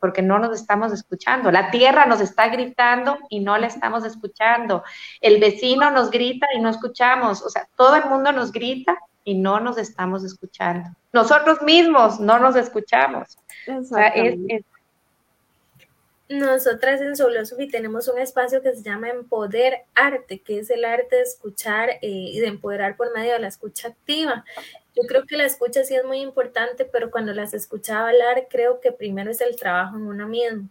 porque 0.00 0.22
no 0.22 0.38
nos 0.38 0.60
estamos 0.60 0.92
escuchando. 0.92 1.50
La 1.50 1.70
tierra 1.70 2.06
nos 2.06 2.20
está 2.20 2.48
gritando 2.48 3.18
y 3.30 3.40
no 3.40 3.56
la 3.58 3.66
estamos 3.66 4.04
escuchando. 4.04 4.84
El 5.20 5.40
vecino 5.40 5.90
nos 5.90 6.10
grita 6.10 6.46
y 6.54 6.60
no 6.60 6.68
escuchamos. 6.68 7.42
O 7.42 7.48
sea, 7.48 7.66
todo 7.76 7.96
el 7.96 8.04
mundo 8.04 8.32
nos 8.32 8.52
grita 8.52 8.96
y 9.24 9.34
no 9.34 9.60
nos 9.60 9.78
estamos 9.78 10.24
escuchando. 10.24 10.88
Nosotros 11.12 11.62
mismos 11.62 12.20
no 12.20 12.38
nos 12.38 12.56
escuchamos. 12.56 13.38
O 13.66 13.98
es, 13.98 14.64
nosotras 16.28 17.00
en 17.00 17.16
Solosufi 17.16 17.68
tenemos 17.68 18.08
un 18.08 18.18
espacio 18.18 18.62
que 18.62 18.74
se 18.74 18.82
llama 18.82 19.10
Empoder 19.10 19.84
Arte, 19.94 20.40
que 20.40 20.58
es 20.58 20.70
el 20.70 20.84
arte 20.84 21.16
de 21.16 21.22
escuchar 21.22 21.90
eh, 21.90 21.98
y 22.02 22.40
de 22.40 22.48
empoderar 22.48 22.96
por 22.96 23.12
medio 23.14 23.32
de 23.32 23.38
la 23.38 23.48
escucha 23.48 23.88
activa. 23.88 24.44
Yo 24.94 25.02
creo 25.08 25.24
que 25.24 25.36
la 25.36 25.44
escucha 25.46 25.84
sí 25.84 25.94
es 25.94 26.04
muy 26.04 26.20
importante, 26.20 26.84
pero 26.84 27.10
cuando 27.10 27.32
las 27.32 27.54
escuchaba 27.54 28.10
hablar, 28.10 28.48
creo 28.50 28.80
que 28.80 28.92
primero 28.92 29.30
es 29.30 29.40
el 29.40 29.56
trabajo 29.56 29.96
en 29.96 30.02
uno 30.02 30.28
mismo. 30.28 30.68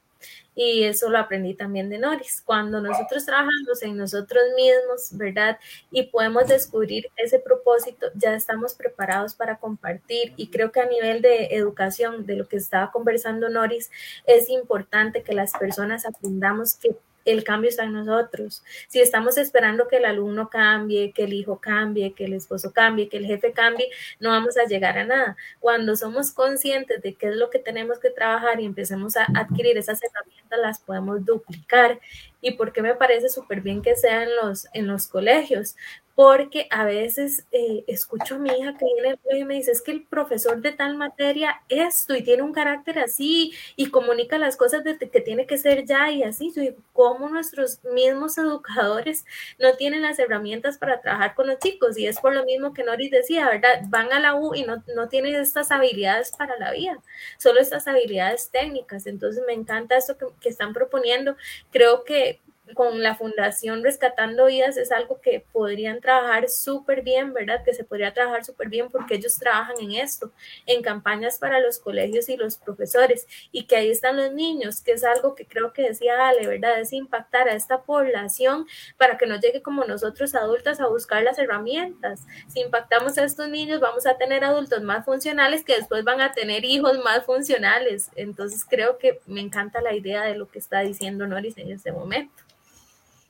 Y 0.57 0.85
eso 0.85 1.09
lo 1.09 1.19
aprendí 1.19 1.53
también 1.53 1.87
de 1.89 1.99
Noris. 1.99 2.41
Cuando 2.43 2.81
nosotros 2.81 3.25
trabajamos 3.25 3.83
en 3.83 3.95
nosotros 3.95 4.41
mismos, 4.55 5.09
¿verdad? 5.11 5.59
Y 5.91 6.07
podemos 6.07 6.47
descubrir 6.47 7.09
ese 7.15 7.39
propósito, 7.39 8.07
ya 8.15 8.33
estamos 8.33 8.73
preparados 8.73 9.35
para 9.35 9.57
compartir 9.57 10.33
y 10.35 10.49
creo 10.49 10.71
que 10.71 10.79
a 10.79 10.87
nivel 10.87 11.21
de 11.21 11.49
educación, 11.51 12.25
de 12.25 12.37
lo 12.37 12.47
que 12.47 12.57
estaba 12.57 12.91
conversando 12.91 13.49
Noris, 13.49 13.91
es 14.25 14.49
importante 14.49 15.21
que 15.21 15.33
las 15.33 15.51
personas 15.51 16.07
aprendamos 16.07 16.73
que 16.73 16.95
el 17.27 17.43
cambio 17.43 17.69
está 17.69 17.83
en 17.83 17.93
nosotros. 17.93 18.63
Si 18.87 18.99
estamos 18.99 19.37
esperando 19.37 19.87
que 19.87 19.97
el 19.97 20.05
alumno 20.05 20.49
cambie, 20.49 21.11
que 21.11 21.25
el 21.25 21.33
hijo 21.33 21.59
cambie, 21.59 22.13
que 22.13 22.25
el 22.25 22.33
esposo 22.33 22.71
cambie, 22.73 23.09
que 23.09 23.17
el 23.17 23.25
jefe 23.25 23.51
cambie, 23.51 23.89
no 24.19 24.29
vamos 24.29 24.57
a 24.57 24.65
llegar 24.65 24.97
a 24.97 25.03
nada. 25.03 25.37
Cuando 25.59 25.95
somos 25.95 26.31
conscientes 26.31 27.01
de 27.01 27.15
qué 27.15 27.27
es 27.27 27.35
lo 27.35 27.49
que 27.49 27.59
tenemos 27.59 27.99
que 27.99 28.09
trabajar 28.09 28.59
y 28.59 28.65
empecemos 28.65 29.17
a 29.17 29.27
adquirir 29.35 29.77
esas 29.77 29.99
herramientas, 30.03 30.59
las 30.59 30.79
podemos 30.79 31.25
duplicar. 31.25 31.99
¿Y 32.41 32.51
por 32.51 32.73
qué 32.73 32.81
me 32.81 32.95
parece 32.95 33.29
súper 33.29 33.61
bien 33.61 33.81
que 33.81 33.95
sean 33.95 34.29
los, 34.41 34.67
en 34.73 34.87
los 34.87 35.07
colegios? 35.07 35.75
porque 36.17 36.67
a 36.71 36.83
veces 36.83 37.45
eh, 37.51 37.83
escucho 37.85 38.35
a 38.35 38.39
mi 38.39 38.49
hija 38.49 38.75
que 38.75 38.85
viene 38.85 39.19
y 39.39 39.43
me 39.43 39.53
dice, 39.53 39.69
es 39.69 39.83
que 39.83 39.91
el 39.91 40.01
profesor 40.01 40.61
de 40.63 40.71
tal 40.71 40.97
materia 40.97 41.61
esto 41.69 42.15
y 42.15 42.23
tiene 42.23 42.41
un 42.41 42.53
carácter 42.53 42.97
así 42.97 43.53
y 43.75 43.91
comunica 43.91 44.39
las 44.39 44.57
cosas 44.57 44.83
de 44.83 44.97
que 44.97 45.21
tiene 45.21 45.45
que 45.45 45.59
ser 45.59 45.85
ya 45.85 46.09
y 46.09 46.23
así. 46.23 46.51
Digo, 46.55 46.77
¿cómo 46.91 47.29
nuestros 47.29 47.83
mismos 47.83 48.35
educadores 48.39 49.25
no 49.59 49.75
tienen 49.75 50.01
las 50.01 50.17
herramientas 50.17 50.79
para 50.79 51.01
trabajar 51.01 51.35
con 51.35 51.45
los 51.45 51.59
chicos? 51.59 51.95
Y 51.99 52.07
es 52.07 52.19
por 52.19 52.33
lo 52.33 52.43
mismo 52.45 52.73
que 52.73 52.83
Noris 52.83 53.11
decía, 53.11 53.47
¿verdad? 53.47 53.83
Van 53.89 54.11
a 54.11 54.19
la 54.19 54.33
U 54.33 54.55
y 54.55 54.63
no, 54.63 54.83
no 54.95 55.09
tienen 55.09 55.35
estas 55.35 55.69
habilidades 55.69 56.31
para 56.35 56.57
la 56.57 56.71
vida, 56.71 56.99
solo 57.37 57.59
estas 57.59 57.87
habilidades 57.87 58.49
técnicas. 58.49 59.05
Entonces 59.05 59.43
me 59.45 59.53
encanta 59.53 59.95
esto 59.95 60.17
que, 60.17 60.25
que 60.41 60.49
están 60.49 60.73
proponiendo. 60.73 61.35
Creo 61.69 62.03
que 62.05 62.36
con 62.73 63.01
la 63.01 63.15
Fundación 63.15 63.83
Rescatando 63.83 64.45
Vidas 64.45 64.77
es 64.77 64.91
algo 64.91 65.19
que 65.21 65.45
podrían 65.51 66.01
trabajar 66.01 66.49
súper 66.49 67.01
bien, 67.01 67.33
¿verdad? 67.33 67.63
Que 67.63 67.73
se 67.73 67.83
podría 67.83 68.13
trabajar 68.13 68.43
súper 68.45 68.69
bien 68.69 68.89
porque 68.89 69.15
ellos 69.15 69.37
trabajan 69.37 69.75
en 69.79 69.93
esto, 69.93 70.31
en 70.65 70.81
campañas 70.81 71.39
para 71.39 71.59
los 71.59 71.79
colegios 71.79 72.29
y 72.29 72.37
los 72.37 72.57
profesores, 72.57 73.27
y 73.51 73.65
que 73.65 73.75
ahí 73.75 73.89
están 73.89 74.17
los 74.17 74.31
niños, 74.33 74.81
que 74.81 74.93
es 74.93 75.03
algo 75.03 75.35
que 75.35 75.45
creo 75.45 75.73
que 75.73 75.83
decía 75.83 76.27
Ale, 76.27 76.47
¿verdad? 76.47 76.79
Es 76.79 76.93
impactar 76.93 77.47
a 77.49 77.53
esta 77.53 77.81
población 77.81 78.67
para 78.97 79.17
que 79.17 79.27
no 79.27 79.39
llegue 79.39 79.61
como 79.61 79.85
nosotros 79.85 80.35
adultos 80.35 80.79
a 80.79 80.87
buscar 80.87 81.23
las 81.23 81.39
herramientas. 81.39 82.25
Si 82.47 82.61
impactamos 82.61 83.17
a 83.17 83.23
estos 83.23 83.49
niños, 83.49 83.79
vamos 83.79 84.05
a 84.05 84.17
tener 84.17 84.43
adultos 84.43 84.81
más 84.81 85.05
funcionales 85.05 85.63
que 85.63 85.75
después 85.75 86.03
van 86.03 86.21
a 86.21 86.33
tener 86.33 86.65
hijos 86.65 86.99
más 87.03 87.25
funcionales. 87.25 88.09
Entonces 88.15 88.65
creo 88.67 88.97
que 88.97 89.19
me 89.25 89.41
encanta 89.41 89.81
la 89.81 89.93
idea 89.93 90.23
de 90.23 90.35
lo 90.35 90.49
que 90.49 90.59
está 90.59 90.81
diciendo 90.81 91.27
Noris 91.27 91.57
en 91.57 91.71
este 91.71 91.91
momento. 91.91 92.47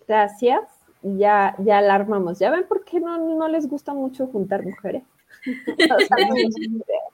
Gracias. 0.07 0.61
Ya, 1.03 1.55
ya 1.59 1.77
alarmamos. 1.77 2.39
¿Ya 2.39 2.49
ven 2.49 2.65
por 2.67 2.83
qué 2.83 2.99
no, 2.99 3.17
no 3.17 3.47
les 3.47 3.67
gusta 3.67 3.93
mucho 3.93 4.27
juntar 4.27 4.63
mujeres? 4.65 5.03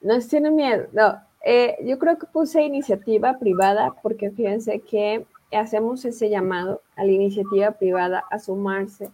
no 0.00 0.18
tienen 0.20 0.56
miedo. 0.56 0.86
No, 0.92 1.20
eh, 1.44 1.76
yo 1.84 1.98
creo 1.98 2.18
que 2.18 2.26
puse 2.26 2.62
iniciativa 2.62 3.38
privada 3.38 3.94
porque 4.02 4.30
fíjense 4.30 4.80
que 4.80 5.24
hacemos 5.52 6.04
ese 6.04 6.28
llamado 6.28 6.82
a 6.96 7.04
la 7.04 7.12
iniciativa 7.12 7.72
privada 7.72 8.24
a 8.30 8.38
sumarse 8.38 9.10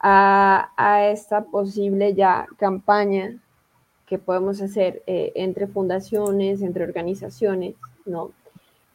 a, 0.00 0.70
a 0.76 1.06
esta 1.08 1.44
posible 1.44 2.14
ya 2.14 2.46
campaña 2.58 3.38
que 4.06 4.18
podemos 4.18 4.60
hacer 4.60 5.02
eh, 5.06 5.32
entre 5.36 5.68
fundaciones, 5.68 6.62
entre 6.62 6.82
organizaciones, 6.82 7.76
¿no? 8.04 8.32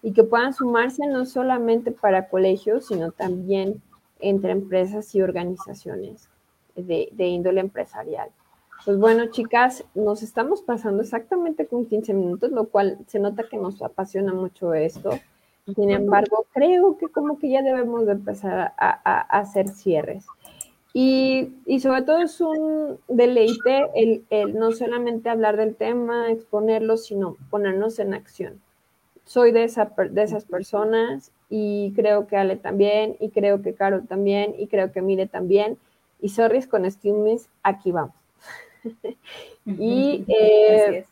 Y 0.06 0.14
que 0.14 0.24
puedan 0.24 0.54
sumarse 0.54 1.08
no 1.08 1.26
solamente 1.26 1.92
para 1.92 2.30
colegios, 2.30 2.86
sino 2.86 3.12
también 3.12 3.82
entre 4.20 4.52
empresas 4.52 5.16
y 5.16 5.24
organizaciones 5.24 6.30
de, 6.76 7.10
índole 7.18 7.60
empresarial. 7.60 8.30
Pues 8.86 9.00
bueno, 9.00 9.32
chicas, 9.32 9.84
nos 9.96 10.22
estamos 10.22 10.62
pasando 10.62 11.02
exactamente 11.02 11.66
con 11.66 11.88
15 11.88 12.14
minutos, 12.14 12.52
lo 12.52 12.66
cual 12.66 13.00
se 13.08 13.18
nota 13.18 13.50
que 13.50 13.58
nos 13.58 13.82
apasiona 13.82 14.32
mucho 14.32 14.76
esto. 14.76 15.10
Sin 15.74 15.90
embargo, 15.90 16.46
creo 16.54 17.00
que 17.00 17.08
como 17.08 17.40
que 17.40 17.50
ya 17.50 17.64
debemos 17.64 18.06
de 18.06 18.12
empezar 18.12 18.76
a, 18.78 19.22
hacer 19.40 19.70
cierres. 19.70 20.28
Y, 20.94 21.52
sobre 21.80 22.04
todo 22.04 22.20
es 22.20 22.40
un 22.42 23.00
deleite 23.08 23.90
el, 23.96 24.24
el 24.30 24.54
no 24.54 24.72
solamente 24.72 25.30
hablar 25.30 25.58
del 25.58 25.76
tema, 25.76 26.30
exponerlo, 26.30 26.96
sino 26.96 27.38
ponernos 27.50 27.98
en 27.98 28.14
acción 28.14 28.62
soy 29.26 29.52
de, 29.52 29.64
esa, 29.64 29.92
de 30.10 30.24
esas 30.24 30.46
personas 30.46 31.32
y 31.50 31.94
creo 31.96 32.28
que 32.28 32.38
Ale 32.38 32.56
también, 32.56 33.18
y 33.20 33.30
creo 33.30 33.62
que 33.62 33.74
Caro 33.74 34.02
también, 34.04 34.56
y 34.58 34.68
creo 34.68 34.92
que 34.92 35.02
Mire 35.02 35.28
también. 35.28 35.78
Y 36.22 36.30
Sorris 36.30 36.68
con 36.68 36.90
Stumis, 36.90 37.50
aquí 37.64 37.92
vamos. 37.92 38.16
y 39.66 40.24
eh, 40.28 41.06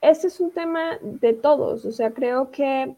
este 0.00 0.26
es 0.26 0.40
un 0.40 0.50
tema 0.50 0.98
de 1.00 1.32
todos, 1.32 1.84
o 1.84 1.92
sea, 1.92 2.10
creo 2.12 2.50
que 2.50 2.94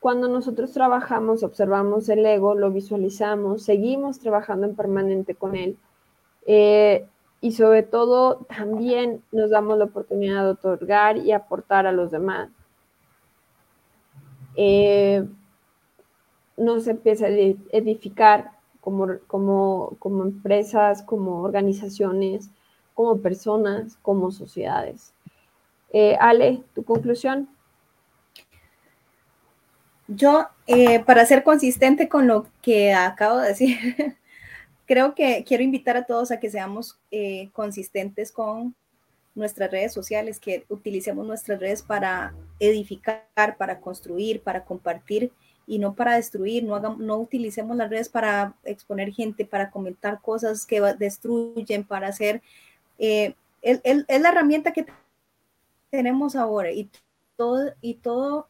cuando 0.00 0.28
nosotros 0.28 0.72
trabajamos, 0.72 1.42
observamos 1.42 2.08
el 2.08 2.24
ego, 2.24 2.54
lo 2.54 2.70
visualizamos, 2.70 3.62
seguimos 3.62 4.20
trabajando 4.20 4.66
en 4.66 4.76
permanente 4.76 5.34
con 5.34 5.56
él. 5.56 5.76
Eh, 6.46 7.06
y 7.40 7.52
sobre 7.52 7.82
todo 7.82 8.46
también 8.48 9.22
nos 9.32 9.50
damos 9.50 9.78
la 9.78 9.86
oportunidad 9.86 10.44
de 10.44 10.50
otorgar 10.50 11.16
y 11.16 11.32
aportar 11.32 11.86
a 11.86 11.92
los 11.92 12.10
demás 12.10 12.50
eh, 14.56 15.24
nos 16.56 16.86
empieza 16.86 17.26
a 17.26 17.30
edificar 17.30 18.52
como, 18.80 19.18
como, 19.26 19.96
como 19.98 20.24
empresas, 20.24 21.02
como 21.02 21.42
organizaciones, 21.42 22.50
como 22.94 23.20
personas, 23.20 23.98
como 24.02 24.30
sociedades. 24.30 25.12
Eh, 25.92 26.16
Ale, 26.20 26.62
tu 26.74 26.84
conclusión. 26.84 27.48
Yo, 30.08 30.46
eh, 30.66 31.00
para 31.00 31.26
ser 31.26 31.42
consistente 31.42 32.08
con 32.08 32.26
lo 32.26 32.46
que 32.62 32.94
acabo 32.94 33.38
de 33.38 33.48
decir, 33.48 33.76
creo 34.86 35.14
que 35.14 35.44
quiero 35.46 35.64
invitar 35.64 35.96
a 35.96 36.06
todos 36.06 36.30
a 36.30 36.38
que 36.38 36.50
seamos 36.50 36.98
eh, 37.10 37.50
consistentes 37.52 38.30
con 38.30 38.74
nuestras 39.36 39.70
redes 39.70 39.92
sociales, 39.92 40.40
que 40.40 40.64
utilicemos 40.68 41.24
nuestras 41.24 41.60
redes 41.60 41.82
para 41.82 42.34
edificar, 42.58 43.56
para 43.56 43.80
construir, 43.80 44.40
para 44.40 44.64
compartir 44.64 45.30
y 45.66 45.78
no 45.78 45.94
para 45.94 46.14
destruir, 46.14 46.64
no, 46.64 46.78
no 46.80 47.16
utilicemos 47.18 47.76
las 47.76 47.90
redes 47.90 48.08
para 48.08 48.54
exponer 48.64 49.12
gente, 49.12 49.44
para 49.44 49.70
comentar 49.70 50.20
cosas 50.20 50.64
que 50.64 50.80
destruyen, 50.98 51.84
para 51.84 52.08
hacer... 52.08 52.42
Eh, 52.98 53.34
es, 53.62 53.80
la 53.84 54.28
herramienta 54.28 54.72
que 54.72 54.86
tenemos 55.90 56.36
ahora 56.36 56.70
y 56.70 56.88
todo, 57.36 57.72
y 57.80 57.94
todo 57.94 58.48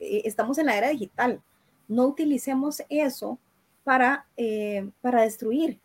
eh, 0.00 0.22
estamos 0.24 0.58
en 0.58 0.66
la 0.66 0.76
era 0.76 0.88
digital. 0.88 1.40
No 1.86 2.06
utilicemos 2.06 2.82
eso 2.88 3.38
para, 3.84 4.26
eh, 4.36 4.90
para 5.00 5.22
destruir. 5.22 5.78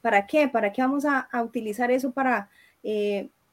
¿Para 0.00 0.26
qué? 0.26 0.48
¿Para 0.48 0.72
qué 0.72 0.80
vamos 0.80 1.04
a, 1.04 1.28
utilizar 1.44 1.90
eso 1.90 2.10
para 2.12 2.48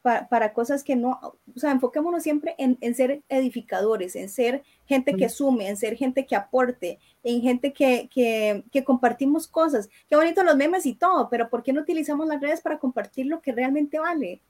para, 0.01 0.53
cosas 0.53 0.83
que 0.83 0.95
no, 0.95 1.19
o 1.21 1.59
sea, 1.59 1.71
enfoquémonos 1.71 2.23
siempre 2.23 2.55
en, 2.57 2.95
ser 2.95 3.21
edificadores, 3.27 4.15
en 4.15 4.29
ser 4.29 4.63
gente 4.85 5.13
que 5.15 5.27
sume, 5.27 5.67
en 5.67 5.77
ser 5.77 5.95
gente 5.95 6.25
que 6.25 6.35
aporte, 6.35 6.99
en 7.23 7.41
gente 7.41 7.73
que, 7.73 8.09
que, 8.09 8.83
compartimos 8.83 9.47
cosas. 9.47 9.89
Qué 10.07 10.15
bonito 10.15 10.43
los 10.43 10.55
memes 10.55 10.85
y 10.85 10.93
todo, 10.93 11.29
pero 11.29 11.49
¿por 11.49 11.63
qué 11.63 11.73
no 11.73 11.81
utilizamos 11.81 12.27
las 12.27 12.41
redes 12.41 12.61
para 12.61 12.79
compartir 12.79 13.25
lo 13.25 13.41
que 13.41 13.51
realmente 13.51 13.99
vale? 13.99 14.41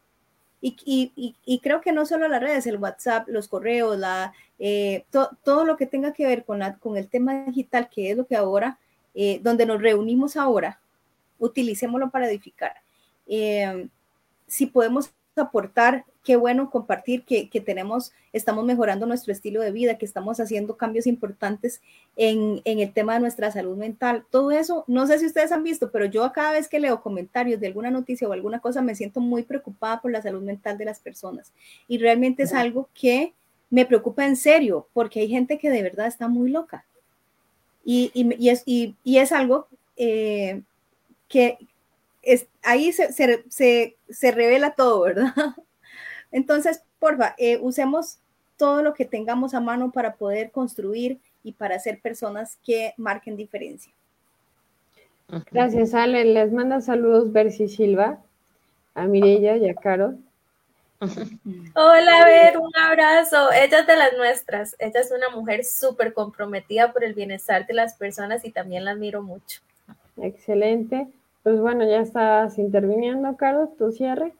Y, 0.61 1.59
creo 1.63 1.81
que 1.81 1.93
no 1.93 2.05
solo 2.05 2.27
las 2.27 2.41
redes, 2.41 2.67
el 2.67 2.77
WhatsApp, 2.77 3.27
los 3.27 3.47
correos, 3.47 3.97
la, 3.97 4.33
eh, 4.59 5.05
todo 5.09 5.65
lo 5.65 5.77
que 5.77 5.87
tenga 5.87 6.13
que 6.13 6.27
ver 6.27 6.45
con, 6.45 6.59
la, 6.59 6.77
con 6.77 6.95
el 6.95 7.07
tema 7.07 7.45
digital, 7.45 7.89
que 7.89 8.11
es 8.11 8.17
lo 8.17 8.27
que 8.27 8.35
ahora, 8.35 8.77
eh, 9.15 9.39
donde 9.41 9.65
nos 9.65 9.81
reunimos 9.81 10.37
ahora, 10.37 10.79
utilicémoslo 11.39 12.11
para 12.11 12.27
edificar. 12.29 12.75
Eh, 13.25 13.87
si 14.47 14.65
podemos 14.65 15.11
aportar, 15.41 16.05
qué 16.23 16.35
bueno 16.35 16.69
compartir 16.69 17.23
que, 17.23 17.47
tenemos, 17.61 18.11
estamos 18.33 18.65
mejorando 18.65 19.05
nuestro 19.05 19.31
estilo 19.31 19.61
de 19.61 19.71
vida, 19.71 19.97
que 19.97 20.05
estamos 20.05 20.39
haciendo 20.39 20.77
cambios 20.77 21.07
importantes 21.07 21.81
en, 22.15 22.61
el 22.65 22.93
tema 22.93 23.13
de 23.13 23.19
nuestra 23.19 23.51
salud 23.51 23.77
mental. 23.77 24.25
Todo 24.29 24.51
eso, 24.51 24.83
no 24.87 25.07
sé 25.07 25.19
si 25.19 25.25
ustedes 25.25 25.51
han 25.51 25.63
visto, 25.63 25.91
pero 25.91 26.05
yo 26.05 26.31
cada 26.31 26.51
vez 26.51 26.67
que 26.67 26.79
leo 26.79 27.01
comentarios 27.01 27.59
de 27.59 27.67
alguna 27.67 27.91
noticia 27.91 28.27
o 28.27 28.33
alguna 28.33 28.59
cosa, 28.59 28.81
me 28.81 28.95
siento 28.95 29.19
muy 29.21 29.43
preocupada 29.43 30.01
por 30.01 30.11
la 30.11 30.21
salud 30.21 30.41
mental 30.41 30.77
de 30.77 30.85
las 30.85 30.99
personas. 30.99 31.51
Y 31.87 31.97
realmente 31.97 32.43
es 32.43 32.53
algo 32.53 32.89
que 32.93 33.33
me 33.69 33.85
preocupa 33.85 34.25
en 34.25 34.35
serio, 34.35 34.87
porque 34.93 35.21
hay 35.21 35.29
gente 35.29 35.57
que 35.57 35.69
de 35.69 35.83
verdad 35.83 36.07
está 36.07 36.27
muy 36.27 36.49
loca. 36.49 36.85
Y, 37.83 38.11
es, 38.47 38.63
y, 38.65 38.95
es, 39.03 39.31
algo 39.31 39.67
eh, 39.97 40.61
que, 41.27 41.57
ahí 42.63 42.91
se, 42.91 44.32
revela 44.32 44.72
todo, 44.72 45.01
¿verdad? 45.01 45.34
Entonces, 46.32 46.84
porfa, 46.99 47.36
eh, 47.38 47.57
usemos 47.61 48.20
todo 48.57 48.84
lo 48.84 48.93
que 48.93 49.05
tengamos 49.05 49.53
a 49.53 49.61
mano 49.61 49.91
para 49.91 50.15
poder 50.15 50.51
construir 50.51 51.20
y 51.43 51.53
para 51.53 51.80
ser 51.80 52.01
personas 52.01 52.57
que 52.65 52.93
marquen 52.97 53.38
diferencia. 53.38 53.91
Gracias, 55.51 55.93
Ale. 55.93 56.26
Les 56.26 56.51
manda 56.51 56.82
saludos 56.82 57.32
Bercy 57.32 57.67
Silva, 57.67 58.20
a 58.95 59.05
Mirella 59.05 59.57
y 59.57 59.70
a 59.70 59.76
Caro. 59.76 60.15
Hola, 61.76 62.26
Ver, 62.26 62.57
un 62.57 62.76
abrazo. 62.76 63.51
Ella 63.53 63.80
es 63.80 63.88
de 63.88 63.95
las 63.95 64.13
nuestras. 64.17 64.76
Ella 64.80 64.99
es 64.99 65.11
una 65.11 65.30
mujer 65.30 65.63
súper 65.63 66.13
comprometida 66.13 66.91
por 66.91 67.03
el 67.03 67.13
bienestar 67.13 67.65
de 67.65 67.74
las 67.74 67.95
personas 67.95 68.43
y 68.43 68.51
también 68.51 68.84
la 68.84 68.91
admiro 68.91 69.22
mucho. 69.22 69.61
Excelente. 70.17 71.07
Pues 71.43 71.59
bueno, 71.59 71.87
ya 71.87 71.99
estás 71.99 72.57
interviniendo, 72.57 73.37
Caro, 73.37 73.69
tu 73.77 73.91
cierre. 73.91 74.33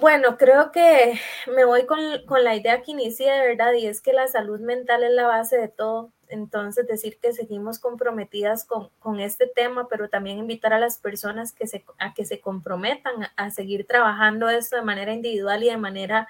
Bueno, 0.00 0.36
creo 0.38 0.72
que 0.72 1.20
me 1.54 1.64
voy 1.64 1.86
con, 1.86 2.00
la 2.42 2.56
idea 2.56 2.82
que 2.82 2.92
inicié 2.92 3.30
de 3.30 3.48
verdad 3.48 3.72
y 3.74 3.86
es 3.86 4.00
que 4.00 4.12
la 4.12 4.26
salud 4.26 4.60
mental 4.60 5.04
es 5.04 5.12
la 5.12 5.26
base 5.26 5.56
de 5.56 5.68
todo. 5.68 6.10
Entonces, 6.28 6.86
decir 6.86 7.18
que 7.18 7.32
seguimos 7.32 7.78
comprometidas 7.78 8.64
con, 8.64 8.88
con 8.98 9.20
este 9.20 9.46
tema, 9.46 9.86
pero 9.88 10.08
también 10.08 10.38
invitar 10.38 10.72
a 10.72 10.80
las 10.80 10.98
personas 10.98 11.52
que 11.52 11.66
se, 11.66 11.84
a 11.98 12.14
que 12.14 12.24
se 12.24 12.40
comprometan 12.40 13.28
a 13.36 13.50
seguir 13.50 13.86
trabajando 13.86 14.48
esto 14.48 14.76
de 14.76 14.82
manera 14.82 15.12
individual 15.12 15.62
y 15.62 15.68
de 15.68 15.76
manera 15.76 16.26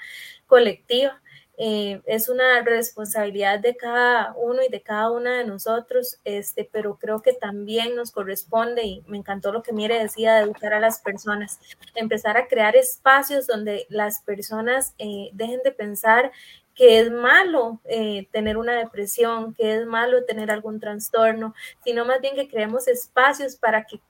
colectiva. 0.46 1.22
Eh, 1.56 2.02
es 2.06 2.28
una 2.28 2.62
responsabilidad 2.62 3.60
de 3.60 3.76
cada 3.76 4.34
uno 4.36 4.62
y 4.62 4.68
de 4.68 4.82
cada 4.82 5.10
una 5.10 5.38
de 5.38 5.44
nosotros, 5.44 6.18
este, 6.24 6.68
pero 6.70 6.98
creo 6.98 7.22
que 7.22 7.32
también 7.32 7.94
nos 7.94 8.10
corresponde, 8.10 8.82
y 8.82 9.02
me 9.06 9.18
encantó 9.18 9.52
lo 9.52 9.62
que 9.62 9.72
Mire 9.72 9.98
decía, 9.98 10.34
de 10.34 10.42
educar 10.42 10.74
a 10.74 10.80
las 10.80 11.00
personas, 11.00 11.60
empezar 11.94 12.36
a 12.36 12.48
crear 12.48 12.74
espacios 12.76 13.46
donde 13.46 13.86
las 13.88 14.20
personas 14.22 14.94
eh, 14.98 15.30
dejen 15.32 15.60
de 15.64 15.72
pensar 15.72 16.32
que 16.74 16.98
es 16.98 17.10
malo 17.10 17.80
eh, 17.84 18.28
tener 18.32 18.56
una 18.56 18.72
depresión, 18.76 19.54
que 19.54 19.76
es 19.76 19.86
malo 19.86 20.24
tener 20.24 20.50
algún 20.50 20.80
trastorno, 20.80 21.54
sino 21.84 22.04
más 22.04 22.20
bien 22.20 22.34
que 22.34 22.48
creemos 22.48 22.88
espacios 22.88 23.56
para 23.56 23.84
que 23.84 24.00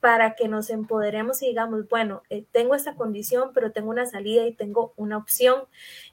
para 0.00 0.34
que 0.34 0.48
nos 0.48 0.70
empoderemos 0.70 1.42
y 1.42 1.48
digamos, 1.48 1.88
bueno, 1.88 2.22
eh, 2.30 2.44
tengo 2.52 2.74
esta 2.74 2.94
condición, 2.94 3.50
pero 3.54 3.72
tengo 3.72 3.90
una 3.90 4.06
salida 4.06 4.46
y 4.46 4.52
tengo 4.52 4.92
una 4.96 5.16
opción. 5.16 5.62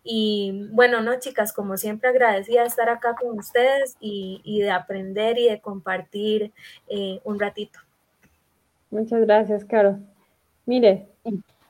Y 0.04 0.68
bueno, 0.72 1.02
no, 1.02 1.20
chicas, 1.20 1.54
como 1.54 1.78
siempre 1.78 2.10
agradecida 2.10 2.62
de 2.62 2.68
estar 2.68 2.90
acá 2.90 3.16
con 3.16 3.38
ustedes 3.38 3.96
y, 4.00 4.60
de 4.62 4.72
aprender 4.72 5.38
y 5.38 5.50
de 5.50 5.60
compartir 5.60 6.52
eh, 6.88 7.20
un 7.24 7.40
ratito. 7.40 7.80
Muchas 8.90 9.22
gracias, 9.22 9.66
Caro. 9.66 10.00
Mire. 10.66 11.10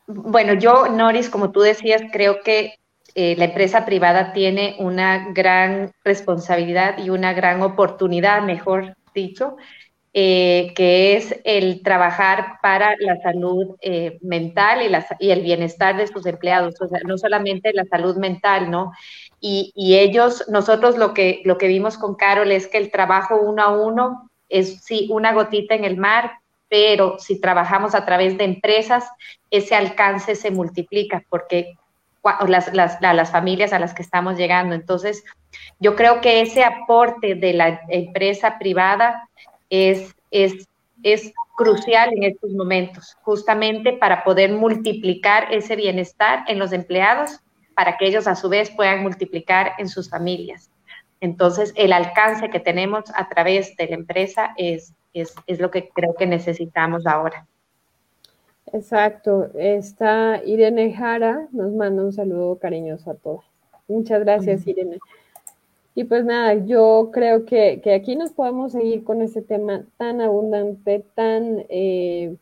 Bueno, 0.08 0.54
yo, 0.54 0.88
Noris, 0.88 1.30
como 1.30 1.52
tú 1.52 1.62
decías, 1.62 2.04
creo 2.12 2.42
que 2.42 2.76
eh, 3.16 3.36
la 3.38 3.46
empresa 3.46 3.86
privada 3.86 4.34
tiene 4.34 4.76
una 4.80 5.32
gran 5.32 5.92
responsabilidad 6.04 6.98
y 7.00 7.10
una 7.10 7.34
gran 7.34 7.62
oportunidad, 7.62 8.44
mejor 8.44 8.96
dicho, 9.16 9.58
eh, 10.18 10.72
que 10.78 11.18
es 11.18 11.36
el 11.44 11.84
trabajar 11.84 12.60
para 12.62 12.96
la 13.00 13.20
salud 13.22 13.76
eh, 13.82 14.18
mental 14.22 14.82
y, 14.82 15.26
y, 15.26 15.32
el 15.32 15.42
bienestar 15.42 15.98
de 15.98 16.08
sus 16.08 16.26
empleados, 16.26 16.80
o 16.80 16.88
sea, 16.88 17.02
no 17.06 17.18
solamente 17.18 17.74
la 17.74 17.84
salud 17.84 18.16
mental, 18.16 18.72
¿no? 18.72 18.94
Y, 19.42 19.74
y, 19.76 19.98
ellos, 19.98 20.46
nosotros 20.48 20.98
lo 20.98 21.14
que, 21.14 21.42
lo 21.44 21.58
que 21.58 21.68
vimos 21.68 21.98
con 21.98 22.16
Carol 22.16 22.54
es 22.54 22.68
que 22.68 22.78
el 22.78 22.92
trabajo 22.92 23.36
uno 23.36 23.62
a 23.62 23.76
uno 23.76 24.32
es 24.48 24.86
sí 24.86 25.10
una 25.12 25.34
gotita 25.34 25.76
en 25.76 25.84
el 25.84 25.98
mar, 25.98 26.32
pero 26.70 27.20
si 27.20 27.42
trabajamos 27.42 27.94
a 27.94 28.06
través 28.06 28.38
de 28.38 28.46
empresas, 28.46 29.04
ese 29.52 29.76
alcance 29.76 30.36
se 30.36 30.50
multiplica 30.50 31.26
porque 31.28 31.76
las, 32.48 32.74
las, 32.74 33.02
las 33.02 33.32
familias 33.32 33.74
a 33.74 33.80
las 33.80 33.94
que 33.94 34.02
estamos 34.02 34.38
llegando. 34.38 34.76
Entonces, 34.76 35.26
yo 35.78 35.98
creo 35.98 36.22
que 36.22 36.40
ese 36.40 36.64
aporte 36.64 37.36
de 37.36 37.52
la 37.52 37.82
empresa 37.90 38.58
privada 38.58 39.28
es, 39.70 40.16
es, 40.32 40.68
es 41.04 41.34
crucial 41.56 42.12
en 42.14 42.24
estos 42.24 42.52
momentos, 42.52 43.16
justamente 43.22 43.94
para 43.94 44.24
poder 44.24 44.52
multiplicar 44.52 45.54
ese 45.54 45.76
bienestar 45.76 46.44
en 46.48 46.60
los 46.60 46.74
empleados, 46.74 47.40
para 47.74 47.98
que 47.98 48.08
ellos 48.08 48.28
a 48.28 48.36
su 48.36 48.50
vez 48.50 48.72
puedan 48.72 49.02
multiplicar 49.02 49.74
en 49.78 49.90
sus 49.90 50.10
familias. 50.10 50.70
Entonces, 51.22 51.74
el 51.76 51.94
alcance 51.94 52.50
que 52.50 52.60
tenemos 52.60 53.06
a 53.16 53.28
través 53.30 53.76
de 53.78 53.88
la 53.88 53.96
empresa 53.96 54.54
es, 54.58 54.94
es, 55.14 55.34
es 55.48 55.60
lo 55.60 55.72
que 55.72 55.90
creo 55.90 56.14
que 56.16 56.28
necesitamos 56.28 57.08
ahora. 57.08 57.48
Exacto. 58.74 59.50
Está 59.56 60.42
Irene 60.46 60.94
Jara, 60.94 61.48
nos 61.52 61.72
manda 61.72 62.04
un 62.04 62.14
saludo 62.14 62.58
cariñoso 62.60 63.12
a 63.12 63.16
todas. 63.16 63.46
Muchas 63.88 64.22
gracias, 64.22 64.66
Irene. 64.68 65.00
Y 65.98 66.04
pues 66.04 66.26
nada, 66.26 66.54
yo 66.66 67.10
creo 67.14 67.46
que, 67.46 67.82
aquí 67.96 68.18
nos 68.18 68.34
podemos 68.34 68.74
seguir 68.74 69.06
con 69.06 69.22
este 69.22 69.42
tema 69.42 69.86
tan 69.96 70.20
abundante, 70.20 71.06
tan 71.16 71.66
eh, 71.70 72.36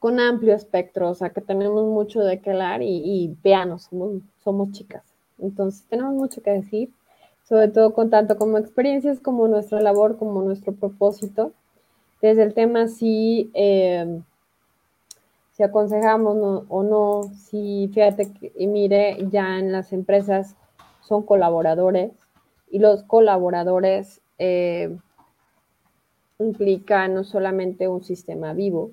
con 0.00 0.18
amplio 0.18 0.52
espectro, 0.56 1.10
o 1.10 1.14
sea 1.14 1.30
que 1.30 1.40
tenemos 1.40 1.86
mucho 1.86 2.22
de 2.22 2.40
qué 2.40 2.50
hablar 2.50 2.82
y, 2.82 2.88
y 2.88 3.36
veanos, 3.44 3.88
somos, 4.42 4.72
chicas. 4.72 5.04
Entonces 5.38 5.86
tenemos 5.88 6.14
mucho 6.14 6.42
que 6.42 6.50
decir, 6.50 6.90
sobre 7.44 7.68
todo 7.68 7.94
con 7.94 8.10
tanto 8.10 8.36
como 8.36 8.58
experiencias, 8.58 9.20
como 9.20 9.46
nuestra 9.46 9.80
labor, 9.80 10.18
como 10.18 10.42
nuestro 10.42 10.72
propósito. 10.74 11.52
Desde 12.20 12.42
el 12.42 12.52
tema 12.52 12.88
si, 12.88 13.48
eh, 13.54 14.20
si 15.52 15.62
aconsejamos 15.62 16.64
o 16.68 16.82
no, 16.82 17.30
si 17.32 17.88
fíjate 17.94 18.32
que, 18.32 18.52
y 18.58 18.66
mire, 18.66 19.18
ya 19.30 19.58
en 19.60 19.70
las 19.70 19.92
empresas 19.92 20.56
son 21.10 21.24
colaboradores 21.24 22.12
y 22.70 22.78
los 22.78 23.02
colaboradores 23.02 24.20
eh, 24.38 24.96
implican 26.38 27.14
no 27.14 27.24
solamente 27.24 27.88
un 27.88 28.04
sistema 28.04 28.52
vivo, 28.52 28.92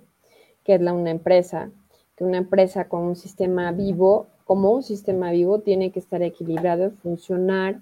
que 0.63 0.73
es 0.73 0.81
la, 0.81 0.93
una 0.93 1.11
empresa, 1.11 1.69
que 2.15 2.23
una 2.23 2.39
empresa 2.39 2.89
con 2.89 3.03
un 3.03 3.15
sistema 3.15 3.71
vivo, 3.71 4.25
como 4.45 4.71
un 4.71 4.81
sistema 4.81 5.29
vivo, 5.29 5.59
tiene 5.59 5.91
que 5.91 5.99
estar 5.99 6.23
equilibrado, 6.23 6.89
funcionar 7.03 7.81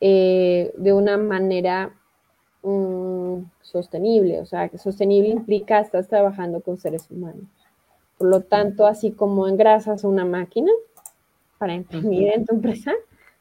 eh, 0.00 0.72
de 0.76 0.92
una 0.92 1.16
manera 1.16 1.92
mm, 2.62 3.38
sostenible. 3.62 4.40
O 4.40 4.46
sea, 4.46 4.68
que 4.68 4.78
sostenible 4.78 5.30
implica 5.30 5.80
estás 5.80 6.06
trabajando 6.06 6.60
con 6.60 6.78
seres 6.78 7.10
humanos. 7.10 7.48
Por 8.16 8.28
lo 8.28 8.42
tanto, 8.42 8.86
así 8.86 9.10
como 9.10 9.48
engrasas 9.48 10.04
una 10.04 10.24
máquina 10.24 10.70
para 11.58 11.74
imprimir 11.74 12.28
en 12.28 12.46
tu 12.46 12.54
empresa, 12.54 12.92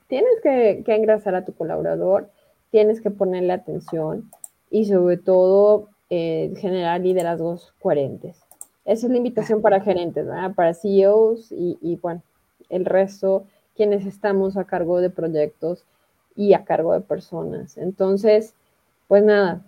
tienes 0.10 0.42
que, 0.42 0.84
engrasar 0.88 1.36
a 1.36 1.46
tu 1.46 1.54
colaborador, 1.54 2.30
tienes 2.72 3.00
que 3.00 3.12
ponerle 3.12 3.54
atención 3.54 4.30
y 4.70 4.86
sobre 4.86 5.18
todo 5.18 5.88
eh, 6.10 6.52
generar 6.58 7.00
liderazgos 7.00 7.74
coherentes. 7.80 8.44
Esa 8.86 9.06
es 9.06 9.12
la 9.12 9.18
invitación 9.18 9.62
para 9.62 9.82
gerentes, 9.82 10.28
para 10.56 10.74
CEOs 10.74 11.52
y, 11.52 12.00
bueno, 12.02 12.24
el 12.70 12.86
resto, 12.86 13.46
quienes 13.76 14.06
estamos 14.06 14.58
a 14.58 14.66
cargo 14.66 15.00
de 15.00 15.12
proyectos 15.12 15.86
y 16.36 16.54
a 16.54 16.66
cargo 16.66 16.94
de 16.94 17.02
personas. 17.02 17.78
Entonces, 17.78 18.56
pues 19.08 19.24
nada, 19.24 19.62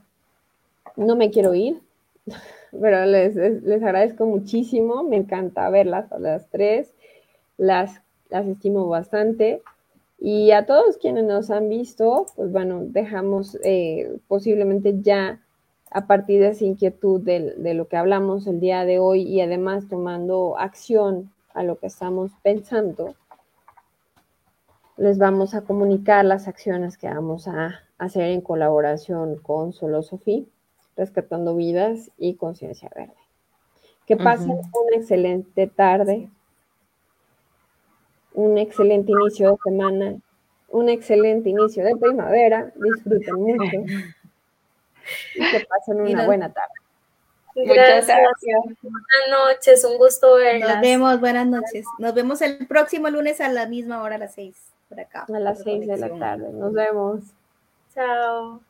no 0.96 1.16
me 1.16 1.30
quiero 1.30 1.54
ir, 1.54 1.82
pero 2.72 3.06
les, 3.06 3.36
les 3.36 3.84
agradezco 3.84 4.26
muchísimo, 4.26 5.04
me 5.04 5.18
encanta 5.18 5.70
verlas 5.70 6.12
a 6.12 6.18
las 6.18 6.48
tres, 6.50 6.92
las, 7.58 8.02
las 8.30 8.48
estimo 8.48 8.88
bastante. 8.88 9.62
Y 10.24 10.52
a 10.52 10.68
todos 10.68 10.98
quienes 10.98 11.24
nos 11.24 11.50
han 11.50 11.68
visto, 11.68 12.28
pues 12.36 12.52
bueno, 12.52 12.82
dejamos 12.84 13.58
eh, 13.64 14.20
posiblemente 14.28 15.02
ya 15.02 15.42
a 15.90 16.06
partir 16.06 16.40
de 16.42 16.50
esa 16.50 16.64
inquietud 16.64 17.20
de, 17.22 17.56
de, 17.58 17.74
lo 17.74 17.88
que 17.88 17.98
hablamos 17.98 18.46
el 18.46 18.60
día 18.60 18.86
de 18.86 19.00
hoy 19.00 19.24
y 19.24 19.42
además 19.42 19.90
tomando 19.90 20.60
acción 20.60 21.32
a 21.56 21.64
lo 21.64 21.80
que 21.80 21.88
estamos 21.88 22.32
pensando, 22.44 23.16
les 24.96 25.18
vamos 25.18 25.56
a 25.56 25.62
comunicar 25.62 26.24
las 26.24 26.48
acciones 26.48 27.00
que 27.00 27.10
vamos 27.10 27.48
a 27.48 27.80
hacer 27.98 28.30
en 28.30 28.42
colaboración 28.42 29.38
con 29.38 29.74
Solo 29.74 30.04
Sofía, 30.04 30.44
Rescatando 30.96 31.56
Vidas 31.56 32.12
y 32.20 32.36
Conciencia 32.36 32.92
Verde. 32.96 33.16
Que 34.06 34.18
pasen 34.18 34.52
una 34.52 34.96
excelente 34.96 35.66
tarde, 35.66 36.30
un 38.34 38.58
excelente 38.58 39.12
inicio 39.12 39.52
de 39.52 39.58
semana, 39.64 40.16
un 40.70 40.90
excelente 40.90 41.50
inicio 41.50 41.84
de 41.84 41.96
primavera, 41.96 42.72
disfruten 42.76 43.36
mucho 43.36 43.64
y 45.36 45.52
que 45.52 45.66
pasen 45.68 46.02
una 46.02 46.26
buena 46.26 46.52
tarde. 46.52 46.74
Muchas 47.56 48.08
gracias. 48.08 48.62
Buenas 48.82 49.30
noches, 49.30 49.84
un 49.84 49.98
gusto 49.98 50.36
verlas. 50.36 50.76
Nos 50.76 50.82
vemos, 50.82 51.20
buenas 51.20 51.48
noches. 51.48 51.86
Nos 52.00 52.14
vemos 52.14 52.42
el 52.42 52.66
próximo 52.66 53.10
lunes 53.10 53.42
a 53.42 53.50
la 53.50 53.68
misma 53.68 54.02
hora, 54.04 54.16
a 54.16 54.20
las 54.20 54.34
seis, 54.34 54.56
por 54.88 55.00
acá. 55.00 55.26
A 55.28 55.40
las 55.40 55.62
seis 55.62 55.86
de 55.86 55.98
la 55.98 56.10
tarde. 56.18 56.50
Nos 56.54 56.74
vemos. 56.74 57.22
Chao. 57.94 58.62